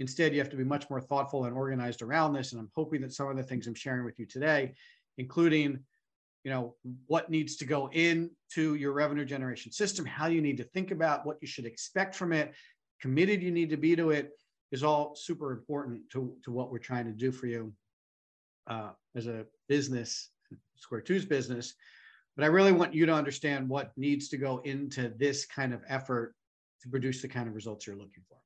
Instead, 0.00 0.32
you 0.32 0.40
have 0.40 0.50
to 0.50 0.56
be 0.56 0.64
much 0.64 0.90
more 0.90 1.00
thoughtful 1.00 1.44
and 1.44 1.56
organized 1.56 2.02
around 2.02 2.32
this. 2.32 2.50
And 2.50 2.60
I'm 2.60 2.72
hoping 2.74 3.02
that 3.02 3.12
some 3.12 3.28
of 3.28 3.36
the 3.36 3.42
things 3.44 3.68
I'm 3.68 3.74
sharing 3.76 4.04
with 4.04 4.18
you 4.18 4.26
today, 4.26 4.74
including 5.16 5.78
you 6.42 6.50
know 6.50 6.74
what 7.06 7.30
needs 7.30 7.54
to 7.54 7.64
go 7.64 7.88
into 7.92 8.74
your 8.74 8.90
revenue 8.90 9.24
generation 9.24 9.70
system 9.70 10.04
how 10.04 10.26
you 10.26 10.42
need 10.42 10.56
to 10.56 10.64
think 10.64 10.90
about 10.90 11.24
what 11.24 11.38
you 11.40 11.46
should 11.46 11.66
expect 11.66 12.16
from 12.16 12.32
it 12.32 12.52
committed 13.00 13.40
you 13.40 13.52
need 13.52 13.70
to 13.70 13.76
be 13.76 13.94
to 13.94 14.10
it 14.10 14.32
is 14.72 14.82
all 14.82 15.14
super 15.14 15.52
important 15.52 16.00
to, 16.10 16.34
to 16.42 16.50
what 16.50 16.72
we're 16.72 16.78
trying 16.78 17.04
to 17.04 17.12
do 17.12 17.30
for 17.30 17.46
you 17.46 17.72
uh, 18.66 18.90
as 19.14 19.28
a 19.28 19.46
business 19.68 20.31
square 20.76 21.00
two's 21.00 21.24
business 21.24 21.74
but 22.36 22.44
i 22.44 22.48
really 22.48 22.72
want 22.72 22.94
you 22.94 23.06
to 23.06 23.14
understand 23.14 23.68
what 23.68 23.92
needs 23.96 24.28
to 24.28 24.36
go 24.36 24.60
into 24.64 25.12
this 25.18 25.46
kind 25.46 25.72
of 25.72 25.82
effort 25.88 26.34
to 26.80 26.88
produce 26.88 27.22
the 27.22 27.28
kind 27.28 27.48
of 27.48 27.54
results 27.54 27.86
you're 27.86 27.96
looking 27.96 28.24
for 28.28 28.38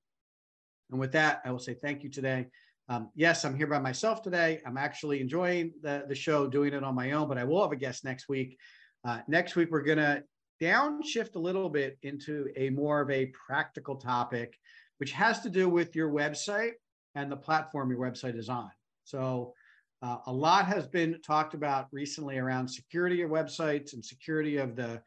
and 0.91 1.01
with 1.01 1.13
that, 1.13 1.43
I 1.45 1.51
will 1.51 1.59
say 1.59 1.75
thank 1.75 2.03
you 2.03 2.11
today. 2.11 2.47
Um, 2.89 3.11
yes, 3.15 3.45
I'm 3.45 3.57
here 3.57 3.67
by 3.67 3.81
myself 3.81 4.23
today. 4.23 4.61
I'm 4.65 4.77
actually 4.77 5.21
enjoying 5.21 5.73
the, 5.83 6.05
the 6.09 6.15
show, 6.15 6.47
doing 6.47 6.73
it 6.73 6.85
on 6.85 6.95
my 6.95 7.13
own, 7.13 7.29
but 7.29 7.39
I 7.39 7.45
will 7.45 7.63
have 7.63 7.73
a 7.73 7.77
guest 7.77 8.05
next 8.05 8.29
week. 8.29 8.57
Uh, 9.05 9.21
next 9.27 9.57
week, 9.57 9.71
we're 9.71 9.83
going 9.83 9.99
to 9.99 10.23
downshift 10.63 11.35
a 11.35 11.41
little 11.41 11.69
bit 11.69 11.99
into 12.03 12.49
a 12.57 12.71
more 12.71 13.01
of 13.01 13.11
a 13.11 13.33
practical 13.47 13.97
topic, 13.97 14.57
which 14.99 15.13
has 15.13 15.41
to 15.41 15.51
do 15.51 15.69
with 15.69 15.97
your 15.97 16.11
website 16.11 16.73
and 17.15 17.31
the 17.31 17.37
platform 17.37 17.91
your 17.91 17.99
website 17.99 18.39
is 18.39 18.49
on. 18.49 18.71
So, 19.05 19.55
uh, 20.03 20.19
a 20.27 20.33
lot 20.33 20.67
has 20.67 20.87
been 20.87 21.21
talked 21.23 21.55
about 21.55 21.89
recently 21.91 22.39
around 22.39 22.69
security 22.69 23.23
of 23.23 23.31
websites 23.31 23.95
and 23.95 24.05
security 24.05 24.59
of 24.59 24.77
the 24.77 25.01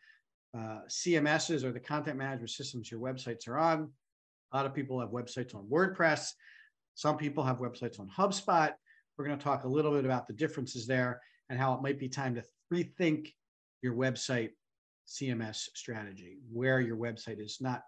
uh, 0.58 0.80
CMSs 0.88 1.64
or 1.64 1.72
the 1.72 1.80
content 1.80 2.18
management 2.18 2.50
systems 2.50 2.90
your 2.90 3.00
websites 3.00 3.48
are 3.48 3.58
on. 3.58 3.90
A 4.52 4.58
lot 4.58 4.66
of 4.66 4.74
people 4.74 5.00
have 5.00 5.10
websites 5.10 5.54
on 5.54 5.68
WordPress. 5.72 6.30
Some 6.96 7.18
people 7.18 7.44
have 7.44 7.60
websites 7.60 8.00
on 8.00 8.10
HubSpot. 8.10 8.74
We're 9.18 9.26
going 9.26 9.38
to 9.38 9.44
talk 9.44 9.64
a 9.64 9.68
little 9.68 9.92
bit 9.92 10.06
about 10.06 10.28
the 10.28 10.34
differences 10.34 10.88
there 10.88 11.22
and 11.50 11.60
how 11.60 11.74
it 11.76 11.82
might 11.84 12.00
be 12.00 12.10
time 12.10 12.34
to 12.36 12.44
rethink 12.74 13.34
your 13.82 13.94
website 13.94 14.50
CMS 15.08 15.68
strategy, 15.76 16.38
where 16.52 16.82
your 16.82 16.98
website 16.98 17.40
is 17.40 17.58
not 17.62 17.84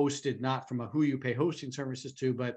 hosted, 0.00 0.40
not 0.40 0.66
from 0.68 0.80
a 0.80 0.86
who 0.86 1.02
you 1.02 1.18
pay 1.18 1.34
hosting 1.34 1.72
services 1.72 2.14
to, 2.14 2.32
but 2.32 2.56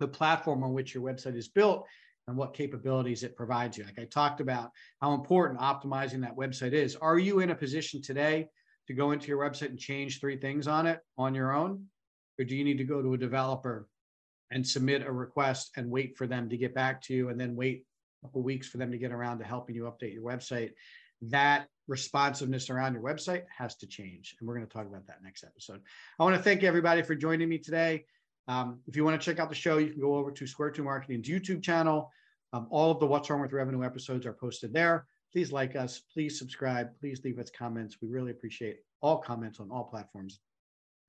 the 0.00 0.08
platform 0.08 0.64
on 0.64 0.72
which 0.72 0.94
your 0.94 1.02
website 1.04 1.36
is 1.36 1.48
built 1.48 1.86
and 2.28 2.36
what 2.36 2.54
capabilities 2.54 3.22
it 3.22 3.36
provides 3.36 3.76
you. 3.76 3.84
Like 3.84 3.98
I 3.98 4.04
talked 4.04 4.40
about 4.40 4.70
how 5.00 5.14
important 5.14 5.60
optimizing 5.60 6.20
that 6.22 6.36
website 6.36 6.72
is. 6.72 6.96
Are 6.96 7.18
you 7.18 7.40
in 7.40 7.50
a 7.50 7.54
position 7.54 8.02
today 8.02 8.48
to 8.86 8.94
go 8.94 9.12
into 9.12 9.28
your 9.28 9.38
website 9.38 9.70
and 9.70 9.78
change 9.78 10.20
three 10.20 10.36
things 10.36 10.68
on 10.68 10.86
it 10.86 11.00
on 11.18 11.34
your 11.34 11.52
own? 11.52 11.86
or 12.40 12.44
do 12.44 12.56
you 12.56 12.64
need 12.64 12.78
to 12.78 12.84
go 12.84 13.02
to 13.02 13.12
a 13.12 13.18
developer 13.18 13.86
and 14.50 14.66
submit 14.66 15.06
a 15.06 15.12
request 15.12 15.70
and 15.76 15.90
wait 15.90 16.16
for 16.16 16.26
them 16.26 16.48
to 16.48 16.56
get 16.56 16.74
back 16.74 17.02
to 17.02 17.14
you 17.14 17.28
and 17.28 17.38
then 17.38 17.54
wait 17.54 17.84
a 18.22 18.26
couple 18.26 18.42
weeks 18.42 18.66
for 18.66 18.78
them 18.78 18.90
to 18.90 18.98
get 18.98 19.12
around 19.12 19.38
to 19.38 19.44
helping 19.44 19.76
you 19.76 19.82
update 19.82 20.14
your 20.14 20.24
website 20.24 20.70
that 21.22 21.66
responsiveness 21.86 22.70
around 22.70 22.94
your 22.94 23.02
website 23.02 23.42
has 23.56 23.76
to 23.76 23.86
change 23.86 24.36
and 24.40 24.48
we're 24.48 24.54
going 24.54 24.66
to 24.66 24.72
talk 24.72 24.86
about 24.86 25.06
that 25.06 25.22
next 25.22 25.44
episode 25.44 25.80
i 26.18 26.24
want 26.24 26.34
to 26.34 26.42
thank 26.42 26.62
everybody 26.62 27.02
for 27.02 27.14
joining 27.14 27.48
me 27.48 27.58
today 27.58 28.04
um, 28.48 28.80
if 28.86 28.96
you 28.96 29.04
want 29.04 29.20
to 29.20 29.24
check 29.24 29.38
out 29.38 29.48
the 29.48 29.54
show 29.54 29.78
you 29.78 29.90
can 29.90 30.00
go 30.00 30.14
over 30.14 30.30
to 30.30 30.46
square 30.46 30.70
two 30.70 30.84
marketing's 30.84 31.28
youtube 31.28 31.62
channel 31.62 32.10
um, 32.52 32.66
all 32.70 32.90
of 32.90 33.00
the 33.00 33.06
what's 33.06 33.30
wrong 33.30 33.40
with 33.40 33.52
revenue 33.52 33.84
episodes 33.84 34.26
are 34.26 34.32
posted 34.32 34.72
there 34.72 35.06
please 35.32 35.52
like 35.52 35.76
us 35.76 36.02
please 36.12 36.38
subscribe 36.38 36.88
please 36.98 37.20
leave 37.24 37.38
us 37.38 37.50
comments 37.50 37.96
we 38.00 38.08
really 38.08 38.30
appreciate 38.30 38.78
all 39.00 39.18
comments 39.18 39.60
on 39.60 39.70
all 39.70 39.84
platforms 39.84 40.40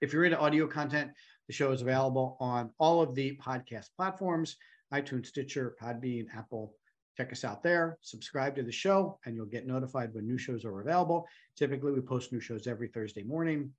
if 0.01 0.13
you're 0.13 0.25
into 0.25 0.39
audio 0.39 0.65
content, 0.65 1.11
the 1.45 1.53
show 1.53 1.71
is 1.71 1.83
available 1.83 2.35
on 2.39 2.71
all 2.79 3.03
of 3.03 3.13
the 3.13 3.37
podcast 3.37 3.89
platforms 3.95 4.57
iTunes, 4.93 5.27
Stitcher, 5.27 5.75
Podbean, 5.81 6.25
Apple. 6.35 6.73
Check 7.15 7.31
us 7.31 7.45
out 7.45 7.63
there. 7.63 7.97
Subscribe 8.01 8.55
to 8.55 8.63
the 8.63 8.71
show, 8.71 9.19
and 9.25 9.35
you'll 9.35 9.45
get 9.45 9.65
notified 9.65 10.13
when 10.13 10.27
new 10.27 10.37
shows 10.37 10.65
are 10.65 10.81
available. 10.81 11.25
Typically, 11.57 11.91
we 11.93 12.01
post 12.01 12.33
new 12.33 12.41
shows 12.41 12.67
every 12.67 12.89
Thursday 12.89 13.23
morning. 13.23 13.71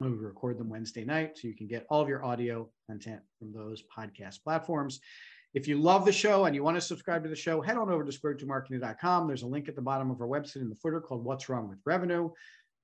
We 0.00 0.08
record 0.08 0.58
them 0.58 0.68
Wednesday 0.68 1.04
night, 1.04 1.38
so 1.38 1.48
you 1.48 1.54
can 1.54 1.66
get 1.66 1.86
all 1.88 2.02
of 2.02 2.08
your 2.08 2.24
audio 2.24 2.68
content 2.88 3.20
from 3.38 3.52
those 3.52 3.82
podcast 3.96 4.42
platforms. 4.42 5.00
If 5.54 5.66
you 5.66 5.80
love 5.80 6.04
the 6.04 6.12
show 6.12 6.44
and 6.44 6.54
you 6.54 6.62
want 6.62 6.76
to 6.76 6.82
subscribe 6.82 7.22
to 7.22 7.30
the 7.30 7.36
show, 7.36 7.62
head 7.62 7.78
on 7.78 7.90
over 7.90 8.04
to 8.04 8.12
square2marketing.com. 8.12 9.26
There's 9.26 9.42
a 9.42 9.46
link 9.46 9.68
at 9.68 9.76
the 9.76 9.80
bottom 9.80 10.10
of 10.10 10.20
our 10.20 10.26
website 10.26 10.56
in 10.56 10.68
the 10.68 10.74
footer 10.74 11.00
called 11.00 11.24
What's 11.24 11.48
Wrong 11.48 11.68
with 11.68 11.78
Revenue 11.86 12.30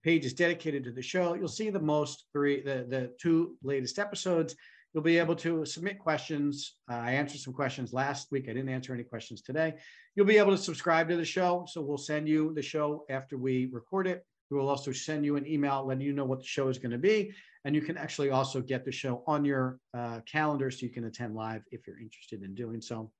page 0.02 0.24
is 0.24 0.34
dedicated 0.34 0.84
to 0.84 0.92
the 0.92 1.02
show. 1.02 1.34
You'll 1.34 1.48
see 1.48 1.70
the 1.70 1.80
most 1.80 2.26
three, 2.32 2.62
the, 2.62 2.86
the 2.88 3.12
two 3.20 3.56
latest 3.62 3.98
episodes. 3.98 4.54
You'll 4.92 5.02
be 5.02 5.18
able 5.18 5.36
to 5.36 5.64
submit 5.64 5.98
questions. 5.98 6.76
Uh, 6.90 6.96
I 6.96 7.12
answered 7.12 7.40
some 7.40 7.54
questions 7.54 7.92
last 7.92 8.30
week. 8.30 8.44
I 8.44 8.52
didn't 8.52 8.68
answer 8.68 8.92
any 8.92 9.04
questions 9.04 9.40
today. 9.40 9.74
You'll 10.14 10.26
be 10.26 10.38
able 10.38 10.50
to 10.50 10.62
subscribe 10.62 11.08
to 11.08 11.16
the 11.16 11.24
show. 11.24 11.64
So 11.68 11.80
we'll 11.80 11.96
send 11.96 12.28
you 12.28 12.52
the 12.54 12.62
show 12.62 13.04
after 13.08 13.38
we 13.38 13.70
record 13.72 14.06
it. 14.06 14.24
We 14.52 14.58
will 14.58 14.68
also 14.68 14.92
send 14.92 15.24
you 15.24 15.36
an 15.36 15.46
email 15.46 15.86
letting 15.86 16.04
you 16.04 16.12
know 16.12 16.26
what 16.26 16.40
the 16.40 16.44
show 16.44 16.68
is 16.68 16.76
going 16.76 16.92
to 16.92 16.98
be. 16.98 17.32
And 17.64 17.74
you 17.74 17.80
can 17.80 17.96
actually 17.96 18.28
also 18.28 18.60
get 18.60 18.84
the 18.84 18.92
show 18.92 19.24
on 19.26 19.46
your 19.46 19.78
uh, 19.94 20.20
calendar 20.30 20.70
so 20.70 20.84
you 20.84 20.92
can 20.92 21.04
attend 21.04 21.34
live 21.34 21.62
if 21.72 21.86
you're 21.86 21.98
interested 21.98 22.42
in 22.42 22.54
doing 22.54 22.82
so. 22.82 23.10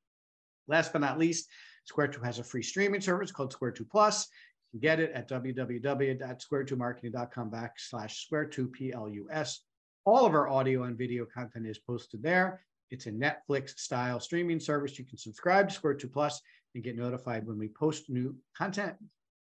Last 0.68 0.92
but 0.92 1.00
not 1.00 1.18
least, 1.18 1.48
Square 1.84 2.08
2 2.08 2.20
has 2.20 2.38
a 2.38 2.44
free 2.44 2.62
streaming 2.62 3.00
service 3.00 3.32
called 3.32 3.50
Square 3.50 3.70
2 3.72 3.86
Plus 3.86 4.28
You 4.72 4.80
can 4.80 4.86
get 4.86 5.00
it 5.00 5.10
at 5.12 5.30
www.square2marketing.com 5.30 7.50
backslash 7.50 8.26
square2plus. 8.30 9.60
All 10.04 10.26
of 10.26 10.34
our 10.34 10.48
audio 10.48 10.82
and 10.82 10.98
video 10.98 11.24
content 11.24 11.66
is 11.66 11.78
posted 11.78 12.22
there. 12.22 12.62
It's 12.90 13.06
a 13.06 13.12
Netflix 13.12 13.78
style 13.78 14.20
streaming 14.20 14.60
service. 14.60 14.98
You 14.98 15.06
can 15.06 15.16
subscribe 15.16 15.70
to 15.70 15.74
Square 15.74 15.94
2 15.94 16.08
Plus 16.08 16.42
and 16.74 16.84
get 16.84 16.94
notified 16.94 17.46
when 17.46 17.56
we 17.56 17.68
post 17.68 18.10
new 18.10 18.36
content. 18.54 18.96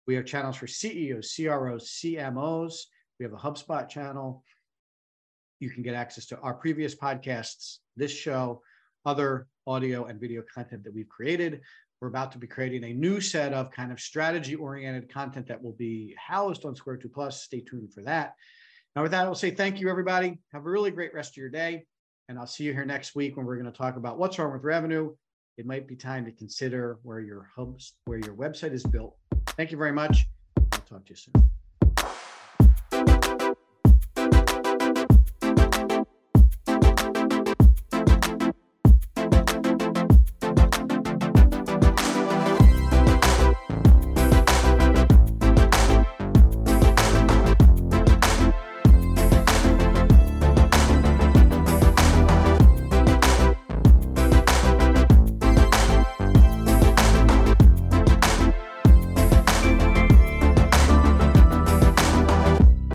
We 0.08 0.14
have 0.14 0.24
channels 0.24 0.56
for 0.56 0.66
CEOs, 0.66 1.34
CROs, 1.36 2.00
CMOs. 2.02 2.74
We 3.20 3.24
have 3.24 3.34
a 3.34 3.36
HubSpot 3.36 3.86
channel. 3.90 4.42
you 5.60 5.68
can 5.68 5.82
get 5.82 5.94
access 5.94 6.24
to 6.26 6.38
our 6.38 6.54
previous 6.54 6.94
podcasts, 6.94 7.78
this 7.94 8.12
show, 8.12 8.62
other 9.04 9.48
audio 9.66 10.06
and 10.06 10.18
video 10.18 10.42
content 10.54 10.84
that 10.84 10.94
we've 10.94 11.08
created. 11.10 11.60
We're 12.00 12.08
about 12.08 12.32
to 12.32 12.38
be 12.38 12.46
creating 12.46 12.84
a 12.84 12.94
new 12.94 13.20
set 13.20 13.52
of 13.52 13.70
kind 13.70 13.92
of 13.92 14.00
strategy 14.00 14.54
oriented 14.54 15.12
content 15.12 15.46
that 15.48 15.62
will 15.62 15.72
be 15.72 16.14
housed 16.16 16.64
on 16.64 16.74
Square 16.74 16.98
2 16.98 17.10
Plus. 17.10 17.42
Stay 17.42 17.60
tuned 17.60 17.92
for 17.92 18.02
that. 18.04 18.32
Now, 18.96 19.02
with 19.02 19.10
that, 19.10 19.26
I'll 19.26 19.34
say 19.34 19.50
thank 19.50 19.78
you, 19.78 19.90
everybody. 19.90 20.38
Have 20.54 20.64
a 20.64 20.70
really 20.70 20.90
great 20.90 21.12
rest 21.12 21.32
of 21.32 21.36
your 21.36 21.50
day. 21.50 21.84
And 22.30 22.38
I'll 22.38 22.46
see 22.46 22.64
you 22.64 22.72
here 22.72 22.86
next 22.86 23.14
week 23.14 23.36
when 23.36 23.44
we're 23.44 23.58
going 23.58 23.70
to 23.70 23.76
talk 23.76 23.96
about 23.96 24.18
what's 24.18 24.38
wrong 24.38 24.52
with 24.54 24.64
revenue. 24.64 25.14
It 25.58 25.66
might 25.66 25.86
be 25.86 25.96
time 25.96 26.24
to 26.24 26.32
consider 26.32 26.98
where 27.02 27.20
your 27.20 27.50
hubs, 27.54 27.92
where 28.06 28.18
your 28.18 28.34
website 28.34 28.72
is 28.72 28.84
built. 28.84 29.14
Thank 29.58 29.72
you 29.72 29.76
very 29.76 29.90
much. 29.90 30.28
I'll 30.56 30.80
talk 30.82 31.04
to 31.04 31.10
you 31.10 31.16
soon. 31.16 31.57